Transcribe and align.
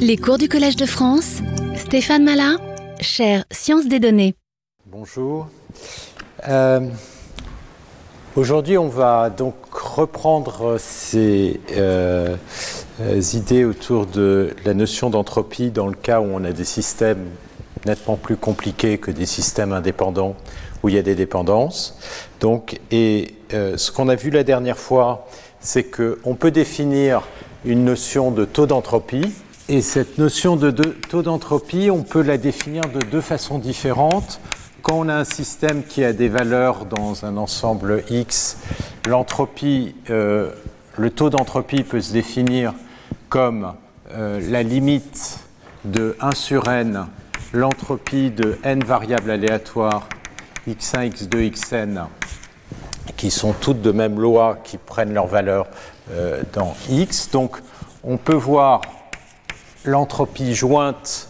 Les 0.00 0.16
cours 0.16 0.38
du 0.38 0.48
Collège 0.48 0.76
de 0.76 0.86
France, 0.86 1.38
Stéphane 1.76 2.24
Malin, 2.24 2.58
chaire 3.00 3.44
Sciences 3.50 3.86
des 3.86 4.00
données. 4.00 4.34
Bonjour. 4.86 5.48
Euh, 6.48 6.88
Aujourd'hui, 8.38 8.78
on 8.78 8.86
va 8.86 9.30
donc 9.30 9.54
reprendre 9.72 10.76
ces 10.78 11.60
euh, 11.76 12.36
idées 13.34 13.64
autour 13.64 14.06
de 14.06 14.54
la 14.64 14.74
notion 14.74 15.10
d'entropie 15.10 15.70
dans 15.70 15.88
le 15.88 15.94
cas 15.94 16.20
où 16.20 16.26
on 16.32 16.44
a 16.44 16.52
des 16.52 16.62
systèmes 16.62 17.26
nettement 17.84 18.14
plus 18.14 18.36
compliqués 18.36 18.98
que 18.98 19.10
des 19.10 19.26
systèmes 19.26 19.72
indépendants 19.72 20.36
où 20.82 20.88
il 20.88 20.94
y 20.94 20.98
a 20.98 21.02
des 21.02 21.16
dépendances. 21.16 21.98
Donc, 22.38 22.78
et 22.92 23.34
euh, 23.54 23.76
ce 23.76 23.90
qu'on 23.90 24.08
a 24.08 24.14
vu 24.14 24.30
la 24.30 24.44
dernière 24.44 24.78
fois, 24.78 25.26
c'est 25.58 25.84
qu'on 25.84 26.34
peut 26.34 26.52
définir 26.52 27.22
une 27.64 27.84
notion 27.84 28.30
de 28.30 28.44
taux 28.44 28.66
d'entropie. 28.66 29.32
Et 29.70 29.82
cette 29.82 30.16
notion 30.16 30.56
de, 30.56 30.70
taux 30.70 31.20
d'entropie, 31.20 31.90
on 31.90 32.02
peut 32.02 32.22
la 32.22 32.38
définir 32.38 32.84
de 32.84 33.00
deux 33.04 33.20
façons 33.20 33.58
différentes. 33.58 34.40
Quand 34.80 34.94
on 34.94 35.10
a 35.10 35.14
un 35.14 35.24
système 35.24 35.84
qui 35.84 36.02
a 36.04 36.14
des 36.14 36.30
valeurs 36.30 36.86
dans 36.86 37.26
un 37.26 37.36
ensemble 37.36 38.02
X, 38.08 38.56
l'entropie, 39.06 39.94
euh, 40.08 40.52
le 40.96 41.10
taux 41.10 41.28
d'entropie 41.28 41.82
peut 41.82 42.00
se 42.00 42.14
définir 42.14 42.72
comme 43.28 43.74
euh, 44.12 44.40
la 44.50 44.62
limite 44.62 45.40
de 45.84 46.16
1 46.18 46.30
sur 46.30 46.66
n, 46.70 47.04
l'entropie 47.52 48.30
de 48.30 48.58
n 48.64 48.82
variables 48.82 49.30
aléatoires 49.30 50.08
x1, 50.66 51.12
x2, 51.12 51.50
xn, 51.50 52.06
qui 53.18 53.30
sont 53.30 53.52
toutes 53.52 53.82
de 53.82 53.92
même 53.92 54.18
loi, 54.18 54.56
qui 54.64 54.78
prennent 54.78 55.12
leur 55.12 55.26
valeur 55.26 55.66
euh, 56.10 56.42
dans 56.54 56.74
x. 56.88 57.28
Donc 57.30 57.58
on 58.02 58.16
peut 58.16 58.32
voir 58.32 58.80
l'entropie 59.88 60.54
jointe 60.54 61.28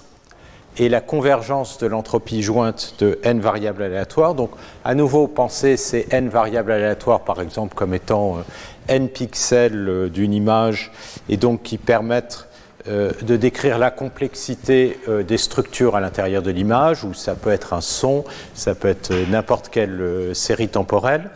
et 0.79 0.89
la 0.89 1.01
convergence 1.01 1.79
de 1.79 1.87
l'entropie 1.87 2.43
jointe 2.43 2.95
de 3.01 3.19
n 3.23 3.41
variables 3.41 3.83
aléatoires. 3.83 4.35
Donc, 4.35 4.51
à 4.85 4.95
nouveau, 4.95 5.27
pensez 5.27 5.77
ces 5.77 6.07
n 6.11 6.29
variables 6.29 6.73
aléatoires, 6.73 7.21
par 7.21 7.41
exemple, 7.41 7.75
comme 7.75 7.95
étant 7.95 8.39
euh, 8.39 8.41
n 8.89 9.09
pixels 9.09 9.89
euh, 9.89 10.09
d'une 10.09 10.33
image, 10.33 10.93
et 11.29 11.37
donc 11.37 11.63
qui 11.63 11.79
permettent 11.79 12.47
euh, 12.87 13.11
de 13.23 13.37
décrire 13.37 13.79
la 13.79 13.91
complexité 13.91 14.99
des 15.27 15.39
structures 15.39 15.97
à 15.97 16.01
l'intérieur 16.01 16.43
de 16.43 16.51
l'image, 16.51 17.03
ou 17.05 17.13
ça 17.13 17.35
peut 17.35 17.51
être 17.51 17.73
un 17.73 17.81
son, 17.81 18.25
ça 18.55 18.75
peut 18.75 18.89
être 18.89 19.13
n'importe 19.31 19.69
quelle 19.69 20.31
série 20.35 20.69
temporelle. 20.69 21.31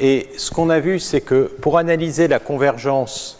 Et 0.00 0.28
ce 0.38 0.50
qu'on 0.50 0.70
a 0.70 0.80
vu, 0.80 1.00
c'est 1.00 1.20
que 1.20 1.44
pour 1.60 1.76
analyser 1.78 2.28
la 2.28 2.38
convergence 2.38 3.38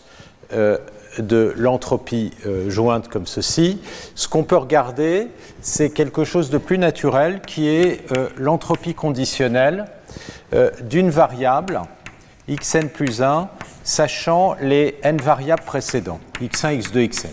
de 1.19 1.53
l'entropie 1.57 2.33
euh, 2.47 2.71
jointe 2.71 3.09
comme 3.09 3.27
ceci, 3.27 3.81
ce 4.15 4.29
qu'on 4.29 4.45
peut 4.45 4.57
regarder, 4.57 5.29
c'est 5.61 5.91
quelque 5.91 6.25
chose 6.25 6.51
de 6.51 6.59
plus 6.59 6.79
naturel 6.79 7.41
qui 7.41 7.69
est 7.69 8.11
euh, 8.13 8.29
l'entropie 8.37 8.95
conditionnelle 8.95 9.87
euh, 10.55 10.71
d'une 10.83 11.11
variable, 11.11 11.81
xn 12.49 12.89
plus 12.89 13.23
1, 13.23 13.49
sachant 13.85 14.57
les 14.61 14.99
n 15.03 15.19
variables 15.19 15.65
précédents, 15.65 16.21
x1, 16.41 16.81
x2, 16.81 17.09
xn. 17.09 17.29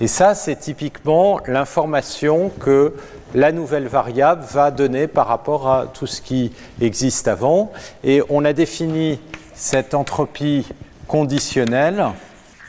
Et 0.00 0.08
ça, 0.08 0.34
c'est 0.34 0.56
typiquement 0.56 1.40
l'information 1.46 2.50
que 2.60 2.94
la 3.34 3.52
nouvelle 3.52 3.86
variable 3.86 4.42
va 4.50 4.70
donner 4.70 5.06
par 5.06 5.28
rapport 5.28 5.68
à 5.70 5.86
tout 5.86 6.06
ce 6.06 6.20
qui 6.20 6.52
existe 6.80 7.28
avant. 7.28 7.72
Et 8.02 8.20
on 8.28 8.44
a 8.44 8.52
défini 8.52 9.20
cette 9.54 9.94
entropie 9.94 10.66
conditionnelle 11.06 12.06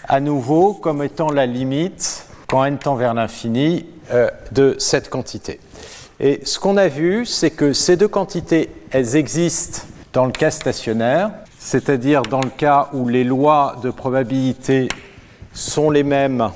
à 0.08 0.20
nouveau 0.20 0.74
comme 0.74 1.04
étant 1.04 1.32
la 1.32 1.46
limite, 1.46 2.26
quand 2.48 2.64
n 2.66 2.78
tend 2.78 2.96
vers 2.96 3.14
l'infini, 3.14 3.86
euh, 4.12 4.30
de 4.52 4.76
cette 4.80 5.10
quantité. 5.10 5.60
Et 6.20 6.42
ce 6.44 6.60
qu'on 6.60 6.78
a 6.78 6.88
vu, 6.88 7.26
c'est 7.26 7.52
que 7.52 7.74
ces 7.74 7.98
deux 7.98 8.08
quantités, 8.08 8.70
elles 8.92 9.16
existent 9.16 9.82
dans 10.14 10.26
le 10.26 10.32
cas 10.32 10.52
stationnaire, 10.52 11.32
c'est-à-dire 11.58 12.22
dans 12.24 12.42
le 12.42 12.50
cas 12.50 12.90
où 12.94 13.08
les 13.08 13.24
lois 13.24 13.78
de 13.82 13.90
probabilité 13.90 14.88
sont 15.54 15.90
les 15.90 16.04
mêmes 16.04 16.50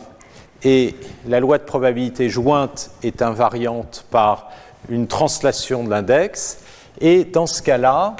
et 0.63 0.95
la 1.27 1.39
loi 1.39 1.57
de 1.57 1.63
probabilité 1.63 2.29
jointe 2.29 2.91
est 3.03 3.21
invariante 3.21 4.05
par 4.11 4.49
une 4.89 5.07
translation 5.07 5.83
de 5.83 5.89
l'index, 5.89 6.59
et 6.99 7.25
dans 7.25 7.47
ce 7.47 7.61
cas-là, 7.61 8.15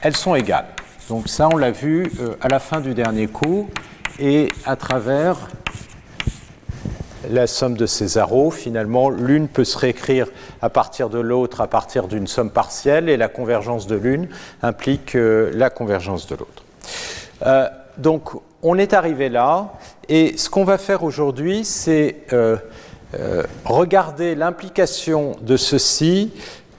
elles 0.00 0.16
sont 0.16 0.34
égales. 0.34 0.68
Donc 1.08 1.28
ça, 1.28 1.48
on 1.52 1.56
l'a 1.56 1.70
vu 1.70 2.10
euh, 2.20 2.36
à 2.40 2.48
la 2.48 2.58
fin 2.58 2.80
du 2.80 2.94
dernier 2.94 3.26
cours 3.26 3.68
et 4.18 4.48
à 4.64 4.76
travers 4.76 5.48
la 7.30 7.46
somme 7.46 7.76
de 7.76 7.86
ces 7.86 8.18
finalement, 8.52 9.10
l'une 9.10 9.48
peut 9.48 9.64
se 9.64 9.78
réécrire 9.78 10.28
à 10.60 10.70
partir 10.70 11.08
de 11.08 11.18
l'autre 11.18 11.60
à 11.60 11.66
partir 11.66 12.08
d'une 12.08 12.26
somme 12.26 12.50
partielle, 12.50 13.08
et 13.08 13.16
la 13.16 13.28
convergence 13.28 13.86
de 13.86 13.96
l'une 13.96 14.28
implique 14.62 15.14
euh, 15.14 15.50
la 15.54 15.70
convergence 15.70 16.26
de 16.26 16.36
l'autre. 16.36 16.64
Euh, 17.46 17.68
donc, 17.98 18.30
on 18.62 18.78
est 18.78 18.92
arrivé 18.92 19.28
là, 19.28 19.72
et 20.08 20.36
ce 20.36 20.50
qu'on 20.50 20.64
va 20.64 20.78
faire 20.78 21.04
aujourd'hui, 21.04 21.64
c'est 21.64 22.16
euh, 22.32 22.56
regarder 23.64 24.34
l'implication 24.34 25.36
de 25.40 25.56
ceci 25.56 26.32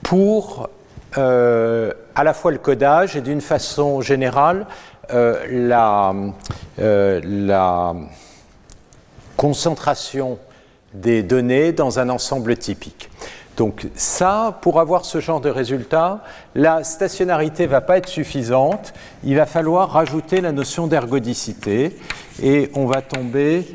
pour 0.04 0.70
à 1.18 2.24
la 2.26 2.34
fois 2.34 2.52
le 2.52 2.58
codage 2.58 3.16
et 3.16 3.22
d'une 3.22 3.40
façon 3.40 4.02
générale 4.02 4.68
la, 5.10 6.14
euh, 6.80 7.22
la 7.24 7.94
concentration 9.38 10.38
des 10.94 11.24
données 11.24 11.72
dans 11.72 12.00
un 12.00 12.10
ensemble 12.10 12.58
typique. 12.58 13.10
Donc 13.58 13.88
ça, 13.96 14.58
pour 14.62 14.80
avoir 14.80 15.06
ce 15.06 15.20
genre 15.20 15.40
de 15.40 15.50
résultat, 15.50 16.22
la 16.56 16.84
stationnarité 16.84 17.64
ne 17.64 17.72
va 17.72 17.82
pas 17.82 17.98
être 17.98 18.10
suffisante. 18.10 18.94
Il 19.24 19.36
va 19.36 19.46
falloir 19.46 19.92
rajouter 19.92 20.42
la 20.42 20.52
notion 20.52 20.88
d'ergodicité 20.88 21.96
et 22.44 22.70
on 22.76 22.86
va 22.86 23.02
tomber 23.02 23.66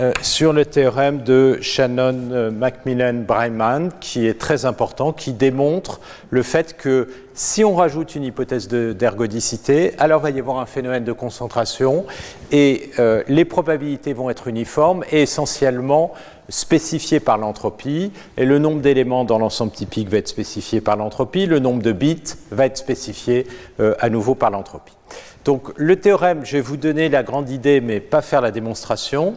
euh, 0.00 0.12
sur 0.20 0.52
le 0.52 0.66
théorème 0.66 1.22
de 1.22 1.58
Shannon 1.62 2.28
euh, 2.30 2.50
Macmillan 2.50 3.24
Breiman, 3.26 3.90
qui 3.98 4.26
est 4.26 4.38
très 4.38 4.66
important, 4.66 5.12
qui 5.12 5.32
démontre 5.32 6.00
le 6.28 6.42
fait 6.42 6.76
que 6.76 7.08
si 7.36 7.64
on 7.64 7.74
rajoute 7.76 8.14
une 8.14 8.24
hypothèse 8.24 8.66
d'ergodicité, 8.66 9.92
alors 9.98 10.22
va 10.22 10.30
y 10.30 10.40
avoir 10.40 10.58
un 10.58 10.66
phénomène 10.66 11.04
de 11.04 11.12
concentration 11.12 12.06
et 12.50 12.90
euh, 12.98 13.22
les 13.28 13.44
probabilités 13.44 14.14
vont 14.14 14.30
être 14.30 14.48
uniformes 14.48 15.04
et 15.12 15.22
essentiellement 15.22 16.14
spécifiées 16.48 17.20
par 17.20 17.36
l'entropie. 17.36 18.10
Et 18.38 18.46
le 18.46 18.58
nombre 18.58 18.80
d'éléments 18.80 19.24
dans 19.24 19.38
l'ensemble 19.38 19.72
typique 19.72 20.08
va 20.08 20.16
être 20.16 20.28
spécifié 20.28 20.80
par 20.80 20.96
l'entropie, 20.96 21.44
le 21.46 21.58
nombre 21.58 21.82
de 21.82 21.92
bits 21.92 22.34
va 22.50 22.66
être 22.66 22.78
spécifié 22.78 23.46
à 23.78 24.08
nouveau 24.08 24.34
par 24.34 24.50
l'entropie. 24.50 24.96
Donc 25.44 25.72
le 25.76 25.94
théorème, 25.96 26.44
je 26.44 26.56
vais 26.56 26.60
vous 26.60 26.76
donner 26.76 27.08
la 27.08 27.22
grande 27.22 27.50
idée, 27.50 27.80
mais 27.80 28.00
pas 28.00 28.22
faire 28.22 28.40
la 28.40 28.50
démonstration. 28.50 29.34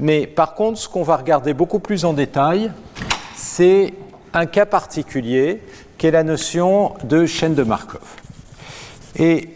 Mais 0.00 0.26
par 0.26 0.54
contre, 0.54 0.78
ce 0.78 0.88
qu'on 0.88 1.04
va 1.04 1.16
regarder 1.16 1.54
beaucoup 1.54 1.78
plus 1.78 2.04
en 2.04 2.14
détail, 2.14 2.72
c'est 3.36 3.92
un 4.32 4.46
cas 4.46 4.66
particulier 4.66 5.60
qui 6.02 6.08
est 6.08 6.10
la 6.10 6.24
notion 6.24 6.94
de 7.04 7.26
chaîne 7.26 7.54
de 7.54 7.62
Markov. 7.62 8.02
Et 9.14 9.50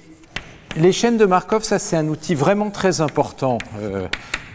les 0.76 0.92
chaînes 0.92 1.16
de 1.16 1.24
Markov, 1.24 1.64
ça 1.64 1.80
c'est 1.80 1.96
un 1.96 2.06
outil 2.06 2.36
vraiment 2.36 2.70
très 2.70 3.00
important 3.00 3.58
euh, 3.80 4.06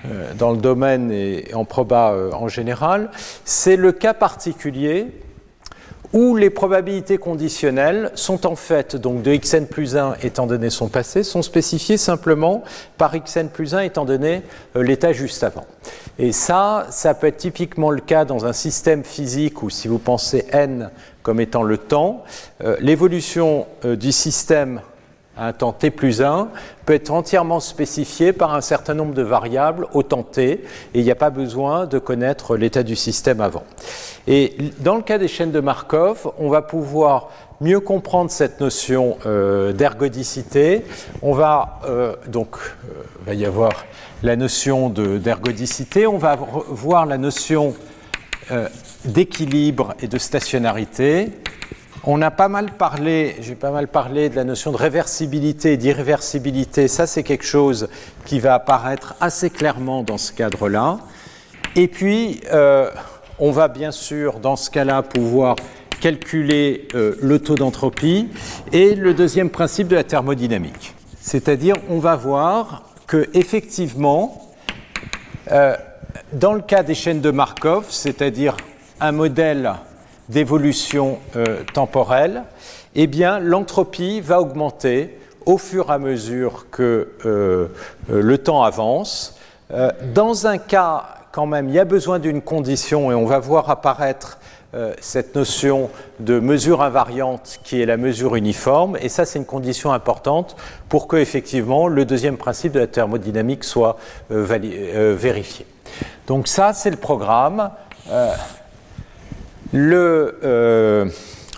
euh, 0.06 0.34
dans 0.36 0.52
le 0.52 0.58
domaine 0.58 1.12
et 1.12 1.54
en 1.54 1.66
proba 1.66 2.14
euh, 2.14 2.32
en 2.32 2.48
général. 2.48 3.12
C'est 3.44 3.76
le 3.76 3.92
cas 3.92 4.14
particulier 4.14 5.08
où 6.14 6.38
les 6.38 6.50
probabilités 6.50 7.18
conditionnelles 7.18 8.12
sont 8.16 8.46
en 8.46 8.56
fait, 8.56 8.96
donc 8.96 9.22
de 9.22 9.36
xn 9.36 9.66
plus 9.66 9.98
1 9.98 10.16
étant 10.24 10.48
donné 10.48 10.70
son 10.70 10.88
passé, 10.88 11.24
sont 11.24 11.42
spécifiées 11.42 11.98
simplement 11.98 12.64
par 12.98 13.18
xn 13.18 13.48
plus 13.48 13.76
1 13.76 13.82
étant 13.82 14.06
donné 14.06 14.44
l'état 14.76 15.12
juste 15.12 15.44
avant. 15.44 15.66
Et 16.20 16.32
ça, 16.32 16.88
ça 16.90 17.14
peut 17.14 17.28
être 17.28 17.38
typiquement 17.38 17.92
le 17.92 18.02
cas 18.02 18.26
dans 18.26 18.46
un 18.46 18.54
système 18.54 19.04
physique 19.04 19.64
où 19.64 19.70
si 19.70 19.88
vous 19.88 20.00
pensez 20.00 20.46
n 20.52 20.90
comme 21.24 21.40
étant 21.40 21.64
le 21.64 21.78
temps, 21.78 22.24
euh, 22.64 22.76
l'évolution 22.80 23.68
euh, 23.86 23.96
du 23.96 24.12
système 24.12 24.82
un 25.38 25.54
temps 25.54 25.72
t 25.72 25.92
plus 25.92 26.22
1 26.22 26.50
peut 26.86 26.94
être 26.94 27.10
entièrement 27.10 27.62
spécifié 27.62 28.34
par 28.34 28.54
un 28.54 28.62
certain 28.62 28.94
nombre 28.94 29.14
de 29.14 29.22
variables 29.22 29.88
au 29.94 30.04
temps 30.04 30.24
t, 30.24 30.52
et 30.52 30.64
il 30.94 31.04
n'y 31.04 31.12
a 31.12 31.16
pas 31.16 31.30
besoin 31.30 31.86
de 31.86 32.00
connaître 32.00 32.58
l'état 32.58 32.84
du 32.84 32.98
système 32.98 33.40
avant. 33.40 33.64
Et 34.28 34.56
dans 34.80 34.96
le 34.96 35.02
cas 35.02 35.18
des 35.18 35.30
chaînes 35.30 35.52
de 35.52 35.62
Markov, 35.62 36.32
on 36.38 36.50
va 36.50 36.62
pouvoir 36.62 37.30
mieux 37.62 37.80
comprendre 37.80 38.30
cette 38.30 38.60
notion 38.60 39.18
euh, 39.26 39.72
d'ergodicité. 39.72 40.84
On 41.22 41.34
va 41.34 41.80
donc 42.28 42.58
euh, 42.58 42.94
va 43.26 43.34
y 43.34 43.46
avoir 43.46 43.72
la 44.24 44.36
notion 44.36 44.90
d'ergodicité, 44.90 46.08
on 46.08 46.18
va 46.18 46.36
voir 46.36 47.06
la 47.06 47.18
notion 47.18 47.74
d'équilibre 49.06 49.96
et 50.00 50.08
de 50.08 50.18
stationnarité. 50.18 51.30
On 52.04 52.22
a 52.22 52.32
pas 52.32 52.48
mal 52.48 52.72
parlé, 52.72 53.36
j'ai 53.42 53.54
pas 53.54 53.72
mal 53.72 53.88
parlé 53.88 54.30
de 54.30 54.36
la 54.36 54.44
notion 54.44 54.72
de 54.72 54.78
réversibilité 54.78 55.74
et 55.74 55.78
d'irréversibilité. 55.78 56.88
Ça, 56.88 57.06
c'est 57.06 57.24
quelque 57.24 57.46
chose 57.46 57.90
qui 58.26 58.40
va 58.40 58.56
apparaître 58.56 59.16
assez 59.22 59.52
clairement 59.52 60.02
dans 60.02 60.18
ce 60.18 60.32
cadre-là. 60.32 60.98
Et 61.76 61.88
puis, 61.88 62.42
euh, 62.52 62.90
on 63.38 63.52
va 63.52 63.68
bien 63.68 63.92
sûr, 63.92 64.40
dans 64.40 64.56
ce 64.56 64.72
cas-là, 64.72 65.04
pouvoir 65.04 65.56
calculer 66.00 66.88
euh, 66.96 67.16
le 67.22 67.40
taux 67.40 67.56
d'entropie 67.56 68.30
et 68.72 68.96
le 68.96 69.14
deuxième 69.14 69.52
principe 69.52 69.88
de 69.88 69.96
la 69.96 70.04
thermodynamique. 70.04 70.96
C'est-à-dire, 71.20 71.76
on 71.88 72.00
va 72.00 72.16
voir 72.16 72.90
que 73.06 73.30
effectivement, 73.36 74.52
euh, 75.52 75.76
dans 76.34 76.54
le 76.54 76.62
cas 76.62 76.82
des 76.82 76.96
chaînes 76.96 77.22
de 77.22 77.30
Markov, 77.30 77.86
c'est-à-dire 77.90 78.58
un 79.02 79.12
modèle 79.12 79.74
d'évolution 80.30 81.18
euh, 81.36 81.64
temporelle, 81.74 82.44
eh 82.96 83.08
bien, 83.08 83.40
l'entropie 83.40 84.22
va 84.22 84.40
augmenter 84.40 85.18
au 85.46 85.58
fur 85.58 85.90
et 85.90 85.94
à 85.94 85.98
mesure 85.98 86.68
que 86.70 87.10
euh, 87.26 87.68
euh, 88.12 88.22
le 88.22 88.38
temps 88.38 88.64
avance. 88.64 89.38
dans 90.14 90.48
un 90.48 90.58
cas, 90.58 91.06
quand 91.32 91.46
même, 91.46 91.70
il 91.70 91.76
y 91.76 91.80
a 91.80 91.86
besoin 91.86 92.20
d'une 92.20 92.42
condition, 92.42 93.12
et 93.12 93.16
on 93.16 93.26
va 93.26 93.40
voir 93.40 93.70
apparaître 93.70 94.38
cette 95.00 95.36
notion 95.36 95.90
de 96.20 96.40
mesure 96.40 96.82
invariante 96.82 97.60
qui 97.64 97.82
est 97.82 97.86
la 97.86 97.98
mesure 97.98 98.36
uniforme, 98.36 98.98
et 99.02 99.10
ça 99.10 99.26
c'est 99.26 99.40
une 99.40 99.46
condition 99.46 99.92
importante 99.92 100.56
pour 100.88 101.08
que 101.08 101.18
effectivement 101.18 101.88
le 101.88 102.06
deuxième 102.06 102.38
principe 102.38 102.74
de 102.74 102.80
la 102.80 102.88
thermodynamique 102.88 103.64
soit 103.66 103.98
vérifié. 104.30 105.66
Donc 106.28 106.48
ça 106.48 106.74
c'est 106.74 106.90
le 106.90 106.98
programme 106.98 107.70
le, 109.74 110.40
euh, 110.44 111.06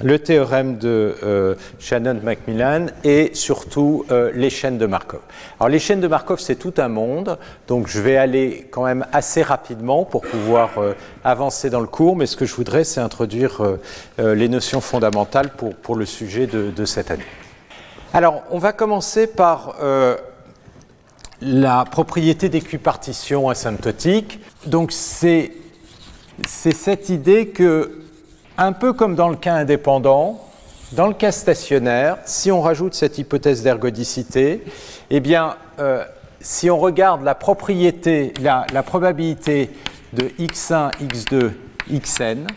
le 0.02 0.20
théorème 0.20 0.78
de 0.78 1.16
euh, 1.24 1.56
Shannon-Macmillan 1.80 2.88
et 3.04 3.32
surtout 3.34 4.06
euh, 4.12 4.32
les 4.34 4.50
chaînes 4.50 4.78
de 4.78 4.86
Markov. 4.86 5.22
Alors 5.60 5.70
les 5.70 5.80
chaînes 5.80 6.02
de 6.02 6.08
Markov, 6.08 6.40
c'est 6.40 6.56
tout 6.56 6.74
un 6.78 6.88
monde, 6.88 7.38
donc 7.68 7.88
je 7.88 8.02
vais 8.02 8.18
aller 8.18 8.68
quand 8.72 8.84
même 8.84 9.06
assez 9.12 9.42
rapidement 9.42 10.04
pour 10.06 10.22
pouvoir 10.22 10.72
avancer 11.24 11.70
dans 11.70 11.80
le 11.80 11.88
cours, 11.88 12.16
mais 12.16 12.26
ce 12.26 12.36
que 12.36 12.46
je 12.46 12.56
voudrais, 12.56 12.84
c'est 12.84 13.02
introduire 13.02 13.62
les 14.18 14.50
notions 14.50 14.82
fondamentales 14.82 15.52
pour, 15.52 15.76
pour 15.76 15.96
le 15.96 16.06
sujet 16.06 16.48
de, 16.48 16.72
de, 16.72 16.86
cette 16.86 17.12
année. 17.12 17.24
Alors, 18.14 18.44
on 18.52 18.58
va 18.58 18.74
commencer 18.74 19.28
par 19.28 19.76
la 21.42 21.86
propriété 21.86 22.50
d'équipartition 22.50 23.50
asymptotique. 23.50 24.40
Donc, 24.66 24.92
c'est 24.92 25.52
cette 26.48 27.10
idée 27.10 27.48
que 27.48 28.03
un 28.58 28.74
peu 28.74 28.94
comme 28.94 29.16
dans 29.16 29.30
le 29.30 29.36
cas 29.36 29.56
indépendant, 29.56 30.40
dans 30.92 31.08
le 31.08 31.14
cas 31.14 31.32
stationnaire, 31.32 32.18
si 32.26 32.52
on 32.52 32.62
rajoute 32.62 32.94
cette 32.94 33.18
hypothèse 33.18 33.64
d'ergodicité, 33.64 34.64
eh 35.10 35.20
bien, 35.20 35.56
euh, 35.80 36.04
si 36.40 36.70
on 36.70 36.78
regarde 36.78 37.24
la 37.24 37.36
propriété, 37.36 38.34
la, 38.42 38.84
probabilité 38.84 39.72
de 40.14 40.26
x1, 40.40 40.92
x2, 41.02 41.52
xn, 41.90 42.48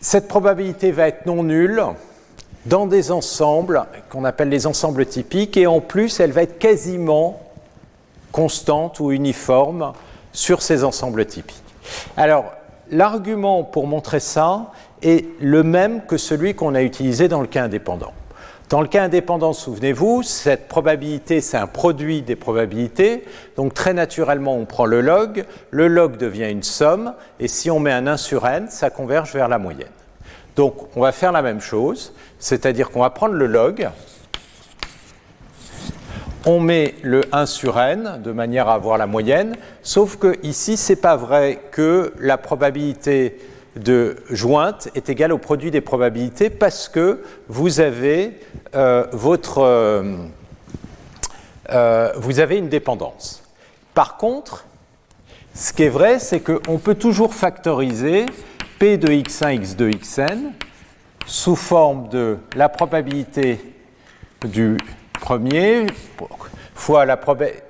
cette 0.00 0.28
probabilité 0.28 0.90
va 0.90 1.08
être 1.08 1.26
non 1.26 1.44
nulle 1.44 1.82
dans 2.66 2.86
des 2.86 3.12
ensembles 3.12 3.84
qu'on 4.10 4.24
appelle 4.24 4.48
les 4.48 4.66
ensembles 4.66 5.06
typiques, 5.06 5.56
et 5.56 5.66
en 5.66 5.80
plus, 5.80 6.20
elle 6.20 6.32
va 6.32 6.42
être 6.42 6.58
quasiment 6.58 7.40
constante 8.32 9.00
ou 9.00 9.12
uniforme 9.12 9.92
sur 10.32 10.62
ces 10.62 10.84
ensembles 10.84 11.26
typiques. 11.26 11.62
Alors, 12.16 12.46
l'argument 12.90 13.62
pour 13.64 13.86
montrer 13.86 14.20
ça, 14.20 14.72
est 15.02 15.26
le 15.40 15.62
même 15.62 16.04
que 16.06 16.16
celui 16.16 16.54
qu'on 16.54 16.74
a 16.74 16.82
utilisé 16.82 17.28
dans 17.28 17.40
le 17.40 17.46
cas 17.46 17.64
indépendant. 17.64 18.12
Dans 18.68 18.82
le 18.82 18.88
cas 18.88 19.04
indépendant, 19.04 19.54
souvenez-vous, 19.54 20.22
cette 20.22 20.68
probabilité, 20.68 21.40
c'est 21.40 21.56
un 21.56 21.66
produit 21.66 22.20
des 22.20 22.36
probabilités. 22.36 23.24
Donc 23.56 23.72
très 23.72 23.94
naturellement, 23.94 24.56
on 24.56 24.66
prend 24.66 24.84
le 24.84 25.00
log, 25.00 25.46
le 25.70 25.88
log 25.88 26.18
devient 26.18 26.50
une 26.50 26.62
somme, 26.62 27.14
et 27.40 27.48
si 27.48 27.70
on 27.70 27.80
met 27.80 27.92
un 27.92 28.06
1 28.06 28.18
sur 28.18 28.46
n, 28.46 28.66
ça 28.68 28.90
converge 28.90 29.32
vers 29.32 29.48
la 29.48 29.58
moyenne. 29.58 29.88
Donc 30.54 30.94
on 30.96 31.00
va 31.00 31.12
faire 31.12 31.32
la 31.32 31.40
même 31.40 31.62
chose, 31.62 32.12
c'est-à-dire 32.38 32.90
qu'on 32.90 33.00
va 33.00 33.08
prendre 33.08 33.34
le 33.34 33.46
log, 33.46 33.88
on 36.44 36.60
met 36.60 36.94
le 37.02 37.22
1 37.32 37.46
sur 37.46 37.80
n 37.80 38.20
de 38.22 38.32
manière 38.32 38.68
à 38.68 38.74
avoir 38.74 38.98
la 38.98 39.06
moyenne, 39.06 39.56
sauf 39.82 40.16
que 40.16 40.38
ici, 40.42 40.76
c'est 40.76 40.96
pas 40.96 41.16
vrai 41.16 41.58
que 41.70 42.12
la 42.18 42.36
probabilité 42.36 43.38
de 43.76 44.16
jointe 44.30 44.88
est 44.94 45.08
égal 45.08 45.32
au 45.32 45.38
produit 45.38 45.70
des 45.70 45.80
probabilités 45.80 46.50
parce 46.50 46.88
que 46.88 47.22
vous 47.48 47.80
avez 47.80 48.38
euh, 48.74 49.06
euh, 49.58 50.16
euh, 51.70 52.50
une 52.50 52.68
dépendance. 52.68 53.42
Par 53.94 54.16
contre, 54.16 54.64
ce 55.54 55.72
qui 55.72 55.84
est 55.84 55.88
vrai, 55.88 56.18
c'est 56.18 56.40
qu'on 56.40 56.78
peut 56.78 56.94
toujours 56.94 57.34
factoriser 57.34 58.26
P 58.78 58.96
de 58.96 59.08
x1, 59.08 59.60
x2, 59.60 59.90
xn 59.98 60.52
sous 61.26 61.56
forme 61.56 62.08
de 62.08 62.38
la 62.56 62.68
probabilité 62.68 63.60
du 64.44 64.78
premier 65.20 65.86
fois 66.74 67.04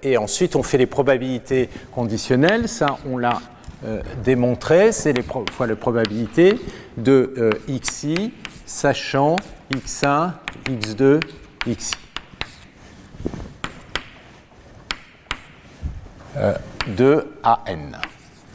et 0.02 0.16
ensuite 0.18 0.54
on 0.54 0.62
fait 0.62 0.78
les 0.78 0.86
probabilités 0.86 1.68
conditionnelles, 1.92 2.68
ça 2.68 2.98
on 3.10 3.16
l'a 3.16 3.40
euh, 3.84 4.02
démontrer, 4.24 4.90
c'est 4.90 5.12
les 5.12 5.22
fois 5.22 5.68
la 5.68 5.76
probabilité 5.76 6.58
de 6.96 7.32
euh, 7.38 7.52
xi 7.68 8.32
sachant 8.66 9.36
x1, 9.72 10.32
x2, 10.66 11.20
xi. 11.66 11.92
Euh, 16.36 16.54
de 16.96 17.26
AN. 17.44 17.92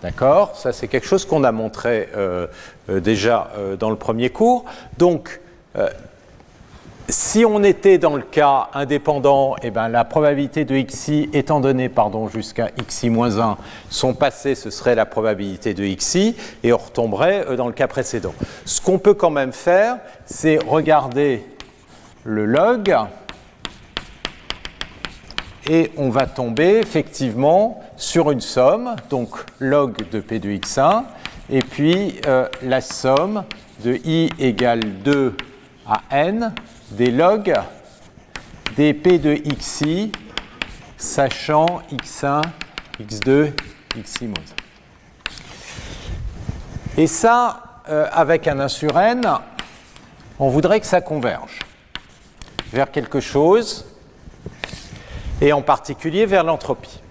D'accord? 0.01 0.57
Ça, 0.57 0.73
c'est 0.73 0.89
quelque 0.89 1.07
chose 1.07 1.25
qu'on 1.25 1.45
a 1.45 1.51
montré 1.53 2.09
déjà 2.89 3.51
dans 3.79 3.89
le 3.89 3.95
premier 3.95 4.29
cours. 4.29 4.65
Donc, 4.97 5.39
si 7.09 7.43
on 7.45 7.63
était 7.63 7.97
dans 7.97 8.15
le 8.15 8.21
cas 8.21 8.69
indépendant, 8.73 9.55
eh 9.61 9.71
ben, 9.71 9.89
la 9.89 10.05
probabilité 10.05 10.63
de 10.63 10.79
xi 10.79 11.29
étant 11.33 11.59
donnée 11.59 11.91
jusqu'à 12.31 12.69
xi-1, 12.77 13.57
son 13.89 14.13
passé, 14.13 14.55
ce 14.55 14.69
serait 14.69 14.95
la 14.95 15.05
probabilité 15.05 15.73
de 15.73 15.83
xi, 15.83 16.35
et 16.63 16.71
on 16.71 16.77
retomberait 16.77 17.45
euh, 17.49 17.55
dans 17.55 17.67
le 17.67 17.73
cas 17.73 17.87
précédent. 17.87 18.33
Ce 18.65 18.79
qu'on 18.79 18.99
peut 18.99 19.13
quand 19.13 19.29
même 19.29 19.51
faire, 19.51 19.97
c'est 20.25 20.57
regarder 20.57 21.45
le 22.23 22.45
log, 22.45 22.95
et 25.69 25.91
on 25.97 26.09
va 26.09 26.25
tomber 26.25 26.79
effectivement 26.79 27.81
sur 27.97 28.31
une 28.31 28.41
somme, 28.41 28.95
donc 29.09 29.29
log 29.59 30.09
de 30.09 30.19
p 30.19 30.39
de 30.39 30.49
x1, 30.49 31.03
et 31.49 31.61
puis 31.61 32.21
euh, 32.27 32.47
la 32.61 32.79
somme 32.79 33.43
de 33.83 33.95
i 34.05 34.29
égale 34.39 34.81
2 35.03 35.35
à 35.85 36.01
n 36.11 36.53
des 36.93 37.11
logs 37.11 37.53
des 38.75 38.93
p 38.93 39.19
de 39.19 39.35
xi, 39.35 40.11
sachant 40.97 41.81
x1, 41.91 42.41
x2, 42.99 43.51
xi 44.03 44.25
moins. 44.25 44.35
Et 46.97 47.07
ça, 47.07 47.81
euh, 47.89 48.07
avec 48.11 48.47
un 48.47 48.59
1 48.59 48.67
sur 48.67 48.99
n, 48.99 49.21
on 50.39 50.49
voudrait 50.49 50.79
que 50.79 50.87
ça 50.87 51.01
converge 51.01 51.59
vers 52.71 52.89
quelque 52.91 53.19
chose, 53.19 53.85
et 55.41 55.53
en 55.53 55.61
particulier 55.61 56.25
vers 56.25 56.43
l'entropie. 56.43 57.01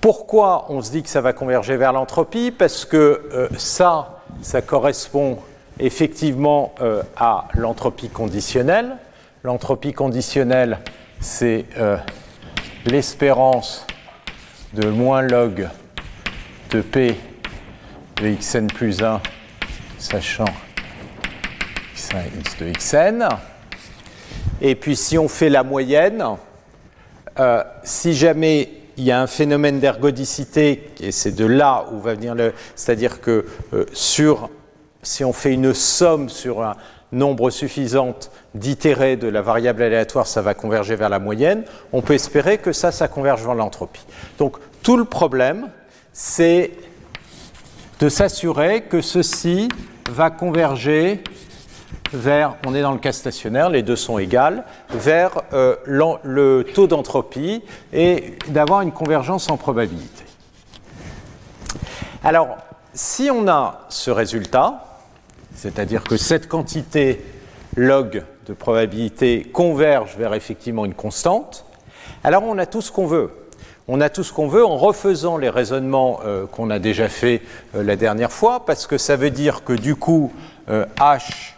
Pourquoi 0.00 0.66
on 0.68 0.82
se 0.82 0.90
dit 0.90 1.02
que 1.02 1.08
ça 1.08 1.20
va 1.20 1.32
converger 1.32 1.76
vers 1.76 1.92
l'entropie? 1.92 2.50
Parce 2.50 2.84
que 2.84 3.28
euh, 3.32 3.48
ça, 3.58 4.20
ça 4.42 4.62
correspond 4.62 5.38
effectivement 5.80 6.74
euh, 6.80 7.02
à 7.16 7.48
l'entropie 7.54 8.08
conditionnelle. 8.08 8.96
L'entropie 9.42 9.92
conditionnelle, 9.92 10.78
c'est 11.20 11.64
euh, 11.78 11.96
l'espérance 12.84 13.86
de 14.74 14.88
moins 14.88 15.22
log 15.22 15.68
de 16.70 16.82
P 16.82 17.16
de 18.16 18.28
xn 18.28 18.66
plus 18.66 19.02
1, 19.02 19.20
sachant 19.98 20.44
x1 21.96 22.16
x 22.38 22.56
de 22.58 22.70
xn. 22.72 23.28
Et 24.60 24.74
puis 24.74 24.94
si 24.94 25.16
on 25.16 25.28
fait 25.28 25.48
la 25.48 25.62
moyenne, 25.62 26.22
euh, 27.38 27.64
si 27.82 28.14
jamais 28.14 28.68
il 28.98 29.04
y 29.04 29.10
a 29.10 29.20
un 29.20 29.26
phénomène 29.26 29.80
d'ergodicité, 29.80 30.90
et 31.00 31.10
c'est 31.10 31.32
de 31.32 31.46
là 31.46 31.86
où 31.92 32.00
va 32.00 32.12
venir 32.12 32.34
le. 32.34 32.52
C'est-à-dire 32.76 33.22
que 33.22 33.46
sur 33.94 34.50
si 35.02 35.24
on 35.24 35.32
fait 35.32 35.52
une 35.52 35.74
somme 35.74 36.28
sur 36.28 36.62
un 36.62 36.76
nombre 37.12 37.50
suffisant 37.50 38.14
d'itérés 38.54 39.16
de 39.16 39.28
la 39.28 39.42
variable 39.42 39.82
aléatoire, 39.82 40.26
ça 40.26 40.42
va 40.42 40.54
converger 40.54 40.96
vers 40.96 41.08
la 41.08 41.18
moyenne. 41.18 41.64
On 41.92 42.02
peut 42.02 42.14
espérer 42.14 42.58
que 42.58 42.72
ça, 42.72 42.92
ça 42.92 43.08
converge 43.08 43.42
vers 43.42 43.54
l'entropie. 43.54 44.04
Donc 44.38 44.58
tout 44.82 44.96
le 44.96 45.04
problème, 45.04 45.68
c'est 46.12 46.72
de 47.98 48.08
s'assurer 48.08 48.82
que 48.82 49.00
ceci 49.00 49.68
va 50.10 50.30
converger 50.30 51.22
vers, 52.12 52.56
on 52.66 52.74
est 52.74 52.82
dans 52.82 52.92
le 52.92 52.98
cas 52.98 53.12
stationnaire, 53.12 53.70
les 53.70 53.82
deux 53.82 53.96
sont 53.96 54.18
égales, 54.18 54.64
vers 54.90 55.42
euh, 55.52 55.76
le 56.24 56.64
taux 56.74 56.86
d'entropie 56.86 57.62
et 57.92 58.36
d'avoir 58.48 58.80
une 58.80 58.92
convergence 58.92 59.50
en 59.50 59.56
probabilité. 59.56 60.24
Alors, 62.24 62.56
si 62.92 63.30
on 63.30 63.46
a 63.48 63.86
ce 63.88 64.10
résultat, 64.10 64.89
c'est-à-dire 65.60 66.04
que 66.04 66.16
cette 66.16 66.48
quantité 66.48 67.22
log 67.76 68.22
de 68.46 68.54
probabilité 68.54 69.42
converge 69.42 70.16
vers 70.16 70.32
effectivement 70.32 70.86
une 70.86 70.94
constante, 70.94 71.66
alors 72.24 72.44
on 72.44 72.56
a 72.56 72.64
tout 72.64 72.80
ce 72.80 72.90
qu'on 72.90 73.06
veut. 73.06 73.30
On 73.86 74.00
a 74.00 74.08
tout 74.08 74.24
ce 74.24 74.32
qu'on 74.32 74.48
veut 74.48 74.64
en 74.64 74.78
refaisant 74.78 75.36
les 75.36 75.50
raisonnements 75.50 76.20
euh, 76.24 76.46
qu'on 76.46 76.70
a 76.70 76.78
déjà 76.78 77.10
fait 77.10 77.42
euh, 77.74 77.82
la 77.82 77.96
dernière 77.96 78.32
fois, 78.32 78.64
parce 78.64 78.86
que 78.86 78.96
ça 78.96 79.16
veut 79.16 79.28
dire 79.28 79.62
que 79.62 79.74
du 79.74 79.96
coup, 79.96 80.32
h 80.68 81.52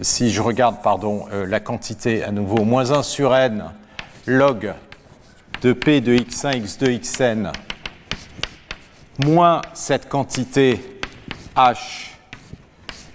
si 0.00 0.30
je 0.30 0.40
regarde 0.40 0.76
pardon, 0.82 1.26
euh, 1.32 1.44
la 1.44 1.60
quantité 1.60 2.24
à 2.24 2.30
nouveau, 2.30 2.64
moins 2.64 2.92
1 2.92 3.02
sur 3.02 3.36
n 3.36 3.64
log 4.26 4.72
de 5.60 5.74
p 5.74 6.00
de 6.00 6.16
x1, 6.16 6.62
x2, 6.62 6.98
xn, 6.98 7.52
moins 9.18 9.60
cette 9.74 10.08
quantité 10.08 10.80
h 11.54 12.17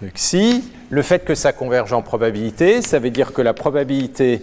xi, 0.09 0.63
le 0.89 1.01
fait 1.01 1.25
que 1.25 1.35
ça 1.35 1.53
converge 1.53 1.93
en 1.93 2.01
probabilité, 2.01 2.81
ça 2.81 2.99
veut 2.99 3.09
dire 3.09 3.33
que 3.33 3.41
la 3.41 3.53
probabilité 3.53 4.41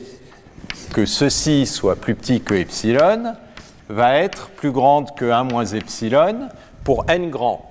que 0.92 1.06
ceci 1.06 1.66
soit 1.66 1.96
plus 1.96 2.14
petit 2.14 2.40
que 2.40 2.54
epsilon 2.54 3.34
va 3.88 4.16
être 4.16 4.50
plus 4.50 4.70
grande 4.70 5.14
que 5.14 5.30
1 5.30 5.44
moins 5.44 5.66
epsilon 5.66 6.48
pour 6.84 7.04
n 7.08 7.30
grand. 7.30 7.66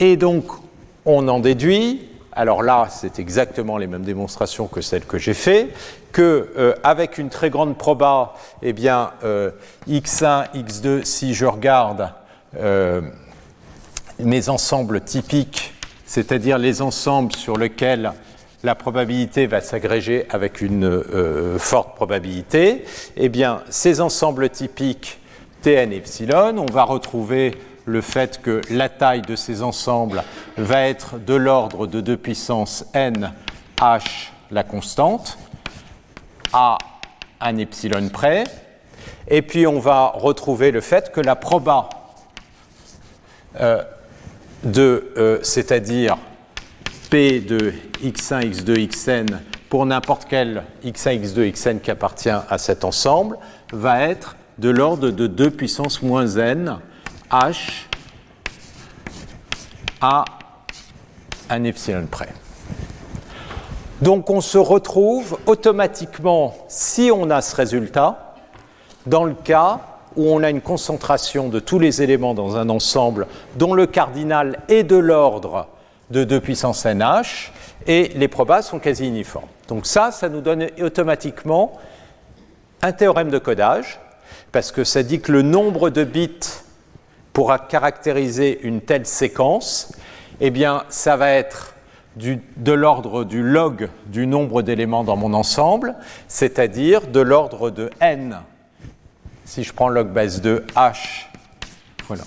Et 0.00 0.16
donc, 0.16 0.44
on 1.04 1.28
en 1.28 1.40
déduit 1.40 2.08
alors 2.34 2.62
là, 2.62 2.88
c'est 2.90 3.18
exactement 3.18 3.76
les 3.76 3.86
mêmes 3.86 4.04
démonstrations 4.04 4.66
que 4.66 4.80
celles 4.80 5.04
que 5.04 5.18
j'ai 5.18 5.34
faites, 5.34 5.74
que 6.12 6.50
euh, 6.56 6.74
avec 6.82 7.18
une 7.18 7.28
très 7.28 7.50
grande 7.50 7.76
proba, 7.76 8.34
eh 8.62 8.72
bien, 8.72 9.10
euh, 9.22 9.50
x1, 9.86 10.46
x2, 10.54 11.04
si 11.04 11.34
je 11.34 11.44
regarde 11.44 12.10
euh, 12.58 13.02
mes 14.18 14.48
ensembles 14.48 15.02
typiques, 15.02 15.74
c'est-à-dire 16.12 16.58
les 16.58 16.82
ensembles 16.82 17.34
sur 17.34 17.56
lesquels 17.56 18.12
la 18.64 18.74
probabilité 18.74 19.46
va 19.46 19.62
s'agréger 19.62 20.26
avec 20.28 20.60
une 20.60 21.02
forte 21.56 21.96
probabilité, 21.96 22.84
eh 23.16 23.30
bien, 23.30 23.62
ces 23.70 24.02
ensembles 24.02 24.50
typiques 24.50 25.18
Tn 25.62 25.90
epsilon, 25.90 26.58
on 26.58 26.70
va 26.70 26.82
retrouver 26.82 27.54
le 27.86 28.02
fait 28.02 28.42
que 28.42 28.60
la 28.68 28.90
taille 28.90 29.22
de 29.22 29.36
ces 29.36 29.62
ensembles 29.62 30.22
va 30.58 30.82
être 30.82 31.18
de 31.18 31.34
l'ordre 31.34 31.86
de 31.86 32.02
2 32.02 32.16
puissance 32.18 32.84
n 32.92 33.32
h 33.80 34.02
la 34.50 34.64
constante 34.64 35.38
à 36.52 36.76
un 37.40 37.56
epsilon 37.56 38.10
près. 38.10 38.44
Et 39.28 39.40
puis 39.40 39.66
on 39.66 39.78
va 39.78 40.12
retrouver 40.14 40.72
le 40.72 40.82
fait 40.82 41.10
que 41.10 41.22
la 41.22 41.36
proba 41.36 41.88
euh, 43.60 43.82
de, 44.64 45.12
euh, 45.16 45.38
c'est-à-dire 45.42 46.18
P 47.10 47.40
de 47.40 47.72
x1, 48.02 48.50
x2, 48.52 48.88
xn 48.88 49.40
pour 49.68 49.86
n'importe 49.86 50.26
quel 50.28 50.64
x1, 50.84 51.20
x2, 51.22 51.52
xn 51.52 51.80
qui 51.80 51.90
appartient 51.90 52.30
à 52.30 52.58
cet 52.58 52.84
ensemble 52.84 53.38
va 53.72 54.00
être 54.02 54.36
de 54.58 54.70
l'ordre 54.70 55.10
de 55.10 55.26
2 55.26 55.50
puissance 55.50 56.02
moins 56.02 56.26
n 56.26 56.78
h 57.30 57.56
à 60.00 60.24
un 61.48 61.64
epsilon 61.64 62.06
près. 62.10 62.32
Donc 64.00 64.30
on 64.30 64.40
se 64.40 64.58
retrouve 64.58 65.38
automatiquement, 65.46 66.54
si 66.68 67.10
on 67.14 67.30
a 67.30 67.40
ce 67.40 67.54
résultat, 67.54 68.34
dans 69.06 69.24
le 69.24 69.34
cas 69.34 69.80
où 70.16 70.28
on 70.28 70.42
a 70.42 70.50
une 70.50 70.60
concentration 70.60 71.48
de 71.48 71.60
tous 71.60 71.78
les 71.78 72.02
éléments 72.02 72.34
dans 72.34 72.56
un 72.56 72.68
ensemble 72.68 73.26
dont 73.56 73.74
le 73.74 73.86
cardinal 73.86 74.60
est 74.68 74.82
de 74.82 74.96
l'ordre 74.96 75.68
de 76.10 76.24
2 76.24 76.40
puissance 76.40 76.84
nh 76.86 77.52
et 77.86 78.08
les 78.14 78.28
probas 78.28 78.62
sont 78.62 78.78
quasi 78.78 79.06
uniformes. 79.08 79.48
Donc 79.68 79.86
ça, 79.86 80.10
ça 80.10 80.28
nous 80.28 80.40
donne 80.40 80.66
automatiquement 80.80 81.72
un 82.82 82.92
théorème 82.92 83.30
de 83.30 83.38
codage, 83.38 84.00
parce 84.50 84.72
que 84.72 84.84
ça 84.84 85.02
dit 85.02 85.20
que 85.20 85.32
le 85.32 85.42
nombre 85.42 85.90
de 85.90 86.04
bits 86.04 86.62
pour 87.32 87.54
caractériser 87.68 88.60
une 88.62 88.80
telle 88.80 89.06
séquence, 89.06 89.92
eh 90.40 90.50
bien, 90.50 90.84
ça 90.88 91.16
va 91.16 91.30
être 91.30 91.74
de 92.16 92.72
l'ordre 92.72 93.24
du 93.24 93.42
log 93.42 93.88
du 94.06 94.26
nombre 94.26 94.60
d'éléments 94.60 95.04
dans 95.04 95.16
mon 95.16 95.32
ensemble, 95.32 95.94
c'est-à-dire 96.28 97.06
de 97.06 97.20
l'ordre 97.20 97.70
de 97.70 97.88
n. 98.00 98.38
Si 99.44 99.64
je 99.64 99.72
prends 99.72 99.88
log 99.88 100.08
base 100.08 100.40
de 100.40 100.64
h, 100.76 101.26
voilà. 102.08 102.22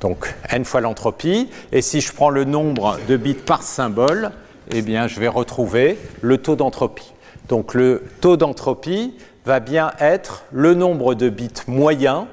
Donc 0.00 0.34
n 0.50 0.64
fois 0.64 0.80
l'entropie, 0.80 1.48
et 1.70 1.80
si 1.80 2.00
je 2.00 2.12
prends 2.12 2.30
le 2.30 2.44
nombre 2.44 2.98
de 3.08 3.16
bits 3.16 3.34
par 3.34 3.62
symbole, 3.62 4.32
eh 4.70 4.82
bien, 4.82 5.06
je 5.06 5.20
vais 5.20 5.28
retrouver 5.28 5.98
le 6.20 6.38
taux 6.38 6.56
d'entropie. 6.56 7.12
Donc 7.48 7.74
le 7.74 8.04
taux 8.20 8.36
d'entropie 8.36 9.16
va 9.44 9.60
bien 9.60 9.92
être 10.00 10.44
le 10.52 10.74
nombre 10.74 11.14
de 11.14 11.28
bits 11.28 11.52
moyen 11.66 12.26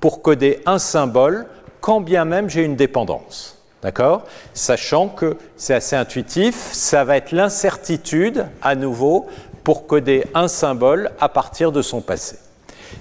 pour 0.00 0.22
coder 0.22 0.60
un 0.66 0.78
symbole, 0.78 1.46
quand 1.80 2.00
bien 2.00 2.24
même 2.24 2.48
j'ai 2.48 2.62
une 2.62 2.76
dépendance. 2.76 3.58
D'accord? 3.82 4.22
Sachant 4.54 5.08
que 5.08 5.36
c'est 5.56 5.74
assez 5.74 5.96
intuitif, 5.96 6.54
ça 6.72 7.02
va 7.02 7.16
être 7.16 7.32
l'incertitude, 7.32 8.46
à 8.62 8.76
nouveau, 8.76 9.26
pour 9.64 9.88
coder 9.88 10.24
un 10.34 10.46
symbole 10.46 11.10
à 11.20 11.28
partir 11.28 11.72
de 11.72 11.82
son 11.82 12.00
passé. 12.00 12.36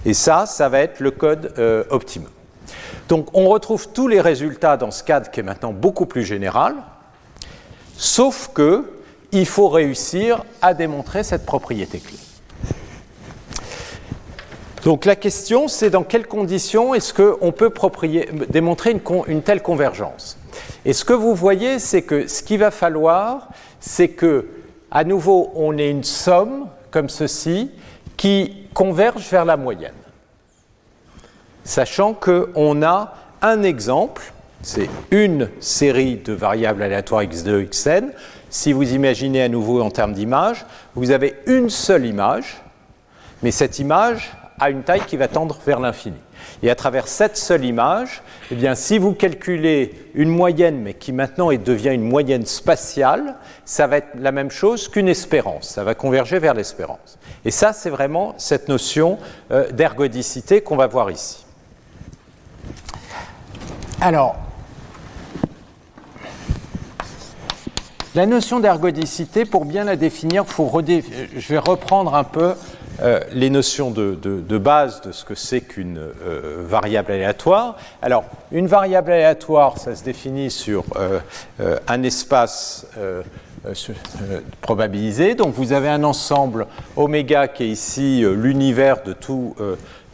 Et 0.05 0.13
ça, 0.13 0.45
ça 0.45 0.69
va 0.69 0.79
être 0.79 0.99
le 0.99 1.11
code 1.11 1.53
euh, 1.57 1.83
optimum. 1.89 2.29
Donc 3.09 3.27
on 3.33 3.49
retrouve 3.49 3.89
tous 3.89 4.07
les 4.07 4.21
résultats 4.21 4.77
dans 4.77 4.91
ce 4.91 5.03
cadre 5.03 5.29
qui 5.29 5.41
est 5.41 5.43
maintenant 5.43 5.73
beaucoup 5.73 6.05
plus 6.05 6.23
général, 6.23 6.75
sauf 7.97 8.51
que 8.53 8.85
il 9.31 9.45
faut 9.45 9.69
réussir 9.69 10.43
à 10.61 10.73
démontrer 10.73 11.23
cette 11.23 11.45
propriété 11.45 11.99
clé. 11.99 12.17
Donc 14.83 15.05
la 15.05 15.15
question, 15.15 15.67
c'est 15.67 15.89
dans 15.91 16.03
quelles 16.03 16.27
conditions 16.27 16.95
est-ce 16.95 17.13
qu'on 17.13 17.51
peut 17.51 17.71
démontrer 18.49 18.99
une, 19.27 19.41
telle 19.43 19.61
convergence? 19.61 20.37
Et 20.85 20.93
ce 20.93 21.05
que 21.05 21.13
vous 21.13 21.35
voyez, 21.35 21.77
c'est 21.77 22.01
que 22.01 22.27
ce 22.27 22.41
qu'il 22.41 22.59
va 22.59 22.71
falloir, 22.71 23.49
c'est 23.79 24.09
que, 24.09 24.47
à 24.89 25.03
nouveau, 25.03 25.51
on 25.55 25.77
ait 25.77 25.89
une 25.89 26.03
somme 26.03 26.67
comme 26.89 27.09
ceci 27.09 27.69
qui 28.21 28.53
converge 28.75 29.27
vers 29.31 29.45
la 29.45 29.57
moyenne. 29.57 29.95
Sachant 31.63 32.13
qu'on 32.13 32.83
a 32.83 33.15
un 33.41 33.63
exemple, 33.63 34.31
c'est 34.61 34.91
une 35.09 35.49
série 35.59 36.17
de 36.17 36.31
variables 36.31 36.83
aléatoires 36.83 37.23
x2, 37.23 37.67
xn. 37.67 38.11
Si 38.51 38.73
vous 38.73 38.93
imaginez 38.93 39.41
à 39.41 39.49
nouveau 39.49 39.81
en 39.81 39.89
termes 39.89 40.13
d'image, 40.13 40.67
vous 40.93 41.09
avez 41.09 41.33
une 41.47 41.71
seule 41.71 42.05
image, 42.05 42.61
mais 43.41 43.49
cette 43.49 43.79
image, 43.79 44.31
à 44.59 44.69
une 44.69 44.83
taille 44.83 45.05
qui 45.07 45.17
va 45.17 45.27
tendre 45.27 45.57
vers 45.65 45.79
l'infini. 45.79 46.19
Et 46.63 46.69
à 46.69 46.75
travers 46.75 47.07
cette 47.07 47.37
seule 47.37 47.65
image, 47.65 48.21
eh 48.51 48.55
bien, 48.55 48.75
si 48.75 48.99
vous 48.99 49.13
calculez 49.13 49.93
une 50.13 50.29
moyenne, 50.29 50.79
mais 50.79 50.93
qui 50.93 51.11
maintenant 51.11 51.49
devient 51.51 51.89
une 51.89 52.03
moyenne 52.03 52.45
spatiale, 52.45 53.35
ça 53.65 53.87
va 53.87 53.97
être 53.97 54.09
la 54.15 54.31
même 54.31 54.51
chose 54.51 54.87
qu'une 54.87 55.07
espérance. 55.07 55.69
Ça 55.69 55.83
va 55.83 55.95
converger 55.95 56.37
vers 56.37 56.53
l'espérance. 56.53 57.17
Et 57.45 57.51
ça, 57.51 57.73
c'est 57.73 57.89
vraiment 57.89 58.35
cette 58.37 58.67
notion 58.69 59.17
euh, 59.51 59.71
d'ergodicité 59.71 60.61
qu'on 60.61 60.77
va 60.77 60.85
voir 60.85 61.09
ici. 61.09 61.45
Alors, 63.99 64.35
la 68.13 68.25
notion 68.25 68.59
d'ergodicité, 68.59 69.45
pour 69.45 69.65
bien 69.65 69.85
la 69.85 69.95
définir, 69.95 70.45
faut 70.45 70.69
je 70.75 71.47
vais 71.47 71.57
reprendre 71.57 72.13
un 72.13 72.25
peu 72.25 72.55
euh, 73.01 73.19
les 73.31 73.49
notions 73.49 73.89
de, 73.91 74.57
base 74.57 75.01
de 75.01 75.11
ce 75.11 75.25
que 75.25 75.35
c'est 75.35 75.61
qu'une 75.61 75.97
euh, 75.97 76.57
variable 76.67 77.11
aléatoire. 77.11 77.77
Alors, 78.01 78.25
une 78.51 78.67
variable 78.67 79.11
aléatoire, 79.11 79.77
ça 79.77 79.95
se 79.95 80.03
définit 80.03 80.51
sur 80.51 80.83
euh, 80.95 81.19
un 81.87 82.03
espace 82.03 82.85
probabilisé. 84.61 85.35
Donc, 85.35 85.53
vous 85.53 85.73
avez 85.73 85.89
un 85.89 86.03
ensemble 86.03 86.67
oméga 86.95 87.47
qui 87.47 87.63
est 87.63 87.69
ici 87.69 88.23
l'univers 88.25 89.03
de 89.03 89.13
tout 89.13 89.55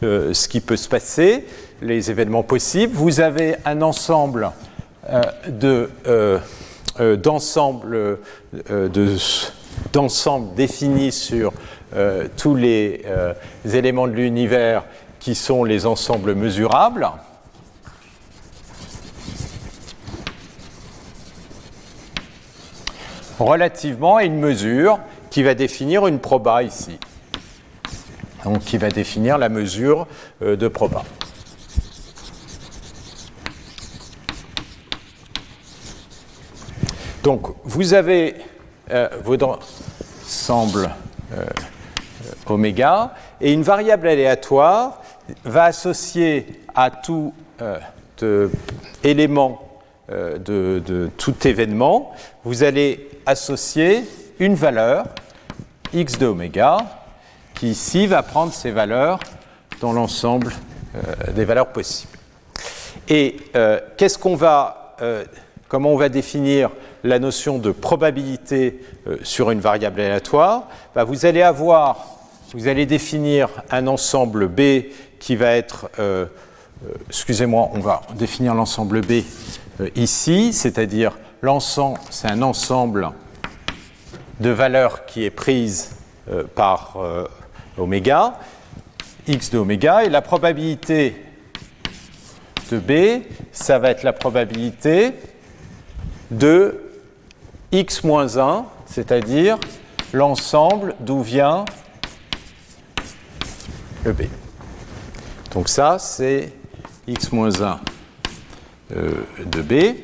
ce 0.02 0.48
qui 0.48 0.60
peut 0.60 0.76
se 0.76 0.88
passer, 0.88 1.46
les 1.80 2.10
événements 2.10 2.42
possibles. 2.42 2.92
Vous 2.94 3.20
avez 3.20 3.56
un 3.64 3.80
ensemble 3.82 4.50
d'ensemble 7.22 8.18
d'ensemble 9.92 10.58
sur 11.10 11.52
tous 12.36 12.54
les 12.54 13.02
euh, 13.06 13.32
éléments 13.72 14.06
de 14.06 14.12
l'univers 14.12 14.84
qui 15.20 15.34
sont 15.34 15.64
les 15.64 15.86
ensembles 15.86 16.34
mesurables. 16.34 17.08
relativement 23.38 24.16
à 24.16 24.24
une 24.24 24.38
mesure 24.38 24.98
qui 25.30 25.42
va 25.42 25.54
définir 25.54 26.06
une 26.06 26.18
proba 26.18 26.62
ici. 26.62 26.98
Donc 28.44 28.60
qui 28.60 28.78
va 28.78 28.88
définir 28.88 29.38
la 29.38 29.48
mesure 29.48 30.06
euh, 30.42 30.56
de 30.56 30.68
proba. 30.68 31.04
Donc 37.22 37.54
vous 37.64 37.94
avez 37.94 38.36
euh, 38.90 39.08
votre 39.22 39.58
ensemble 40.24 40.90
euh, 41.34 41.44
oméga 42.46 43.14
et 43.40 43.52
une 43.52 43.62
variable 43.62 44.08
aléatoire 44.08 45.02
va 45.44 45.64
associer 45.64 46.62
à 46.74 46.90
tout 46.90 47.32
élément 49.04 49.62
de, 50.10 50.82
de, 50.84 51.10
tout 51.16 51.46
événement, 51.46 52.12
vous 52.44 52.62
allez 52.62 53.08
associer 53.26 54.04
une 54.38 54.54
valeur 54.54 55.06
x 55.92 56.18
de 56.18 56.26
oméga 56.26 56.78
qui 57.54 57.68
ici 57.68 58.06
va 58.06 58.22
prendre 58.22 58.52
ces 58.52 58.70
valeurs 58.70 59.18
dans 59.80 59.92
l'ensemble 59.92 60.52
euh, 60.94 61.32
des 61.32 61.44
valeurs 61.44 61.68
possibles. 61.68 62.16
Et 63.08 63.36
euh, 63.56 63.80
qu'est-ce 63.96 64.18
qu'on 64.18 64.36
va, 64.36 64.96
euh, 65.02 65.24
comment 65.68 65.92
on 65.92 65.96
va 65.96 66.08
définir 66.08 66.70
la 67.04 67.18
notion 67.18 67.58
de 67.58 67.70
probabilité 67.70 68.80
sur 69.22 69.50
une 69.50 69.60
variable 69.60 70.00
aléatoire 70.00 70.68
bah, 70.94 71.04
Vous 71.04 71.26
allez 71.26 71.42
avoir, 71.42 72.06
vous 72.54 72.68
allez 72.68 72.86
définir 72.86 73.48
un 73.70 73.86
ensemble 73.86 74.48
B 74.48 74.86
qui 75.18 75.36
va 75.36 75.52
être, 75.52 75.90
excusez-moi, 77.08 77.70
on 77.74 77.80
va 77.80 78.02
définir 78.16 78.54
l'ensemble 78.54 79.00
B 79.00 79.22
ici, 79.94 80.52
c'est-à-dire 80.52 81.18
l'ensemble, 81.42 81.98
c'est 82.10 82.30
un 82.30 82.42
ensemble 82.42 83.10
de 84.40 84.50
valeurs 84.50 85.06
qui 85.06 85.24
est 85.24 85.30
prise 85.30 85.96
par 86.54 86.96
oméga, 87.76 88.38
x 89.26 89.50
de 89.50 89.58
oméga, 89.58 90.04
et 90.04 90.08
la 90.08 90.22
probabilité 90.22 91.16
de 92.70 92.78
B, 92.78 93.22
ça 93.52 93.78
va 93.78 93.90
être 93.90 94.02
la 94.02 94.12
probabilité 94.12 95.12
de 96.30 96.87
x 97.72 98.04
moins 98.04 98.38
1, 98.38 98.64
c'est-à-dire 98.86 99.58
l'ensemble 100.12 100.94
d'où 101.00 101.20
vient 101.22 101.64
le 104.04 104.12
B. 104.12 104.22
Donc 105.52 105.68
ça, 105.68 105.98
c'est 105.98 106.52
x 107.06 107.32
moins 107.32 107.60
1 107.60 107.80
euh, 108.94 109.10
de 109.44 109.62
B. 109.62 109.96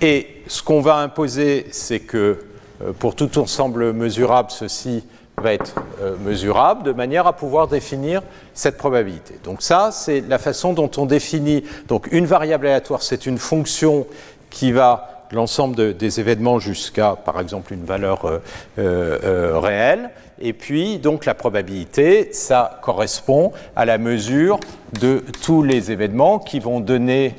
Et 0.00 0.42
ce 0.48 0.62
qu'on 0.62 0.80
va 0.80 0.96
imposer, 0.96 1.66
c'est 1.70 2.00
que 2.00 2.44
euh, 2.82 2.92
pour 2.98 3.14
tout 3.14 3.38
ensemble 3.38 3.92
mesurable, 3.92 4.50
ceci 4.50 5.04
va 5.38 5.52
être 5.52 5.74
euh, 6.00 6.16
mesurable 6.24 6.82
de 6.82 6.92
manière 6.92 7.26
à 7.26 7.34
pouvoir 7.34 7.68
définir 7.68 8.22
cette 8.54 8.76
probabilité. 8.76 9.38
Donc 9.44 9.62
ça, 9.62 9.90
c'est 9.92 10.20
la 10.20 10.38
façon 10.38 10.72
dont 10.72 10.90
on 10.96 11.06
définit. 11.06 11.64
Donc 11.88 12.08
une 12.10 12.26
variable 12.26 12.66
aléatoire, 12.66 13.02
c'est 13.02 13.26
une 13.26 13.38
fonction 13.38 14.06
qui 14.50 14.72
va 14.72 15.11
l'ensemble 15.32 15.96
des 15.96 16.20
événements 16.20 16.58
jusqu'à, 16.58 17.16
par 17.16 17.40
exemple, 17.40 17.72
une 17.72 17.84
valeur 17.84 18.26
euh, 18.26 18.38
euh, 18.78 19.58
réelle. 19.58 20.10
Et 20.40 20.52
puis, 20.52 20.98
donc, 20.98 21.24
la 21.24 21.34
probabilité, 21.34 22.32
ça 22.32 22.80
correspond 22.82 23.52
à 23.76 23.84
la 23.84 23.98
mesure 23.98 24.58
de 25.00 25.24
tous 25.42 25.62
les 25.62 25.90
événements 25.92 26.38
qui 26.38 26.58
vont 26.58 26.80
donner 26.80 27.34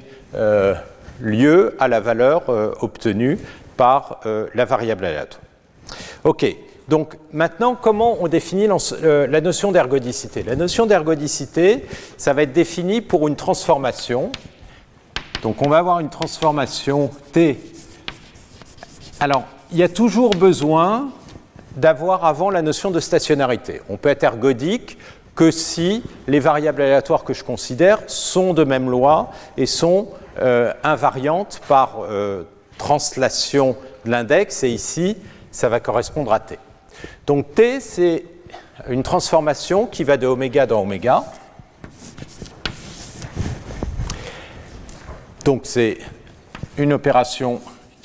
lieu 1.21 1.75
à 1.79 1.88
la 1.88 2.00
valeur 2.00 2.43
obtenue 2.81 3.38
par 3.77 4.21
la 4.55 4.65
variable 4.65 5.05
aléatoire. 5.05 5.41
OK. 6.23 6.45
Donc 6.88 7.17
maintenant, 7.31 7.77
comment 7.81 8.17
on 8.19 8.27
définit 8.27 8.67
euh, 9.03 9.27
la 9.27 9.41
notion 9.41 9.71
d'ergodicité? 9.71 10.43
La 10.43 10.55
notion 10.55 10.85
d'ergodicité, 10.85 11.85
ça 12.17 12.33
va 12.33 12.43
être 12.43 12.53
défini 12.53 13.01
pour 13.01 13.27
une 13.27 13.35
transformation. 13.35 14.31
Donc 15.41 15.62
on 15.62 15.69
va 15.69 15.77
avoir 15.77 16.00
une 16.00 16.09
transformation 16.09 17.10
T. 17.32 17.58
Alors, 19.23 19.45
il 19.71 19.77
y 19.77 19.83
a 19.83 19.88
toujours 19.88 20.31
besoin 20.31 21.09
d'avoir 21.77 22.25
avant 22.25 22.49
la 22.49 22.62
notion 22.62 22.91
de 22.91 22.99
stationnarité. 22.99 23.79
On 23.88 23.95
peut 23.95 24.09
être 24.09 24.23
ergodique 24.23 24.97
que 25.33 25.49
si 25.49 26.03
les 26.27 26.41
variables 26.41 26.81
aléatoires 26.81 27.23
que 27.23 27.33
je 27.33 27.45
considère 27.45 27.99
sont 28.07 28.53
de 28.53 28.65
même 28.65 28.89
loi 28.89 29.31
et 29.55 29.65
sont 29.65 30.09
euh, 30.41 30.73
invariantes 30.83 31.62
par 31.69 31.99
euh, 32.01 32.43
translation 32.77 33.77
de 34.03 34.12
l'index, 34.12 34.62
et 34.65 34.71
ici, 34.71 35.15
ça 35.51 35.69
va 35.69 35.79
correspondre 35.79 36.33
à 36.33 36.41
T. 36.41 36.59
Donc 37.25 37.55
T, 37.55 37.79
c'est 37.79 38.25
une 38.89 39.03
transformation 39.03 39.86
qui 39.86 40.03
va 40.03 40.17
de 40.17 40.27
oméga 40.27 40.65
dans 40.65 40.81
oméga. 40.81 41.23
Donc 45.45 45.62
c'est 45.63 45.99
une 46.77 46.91
opération 46.91 47.62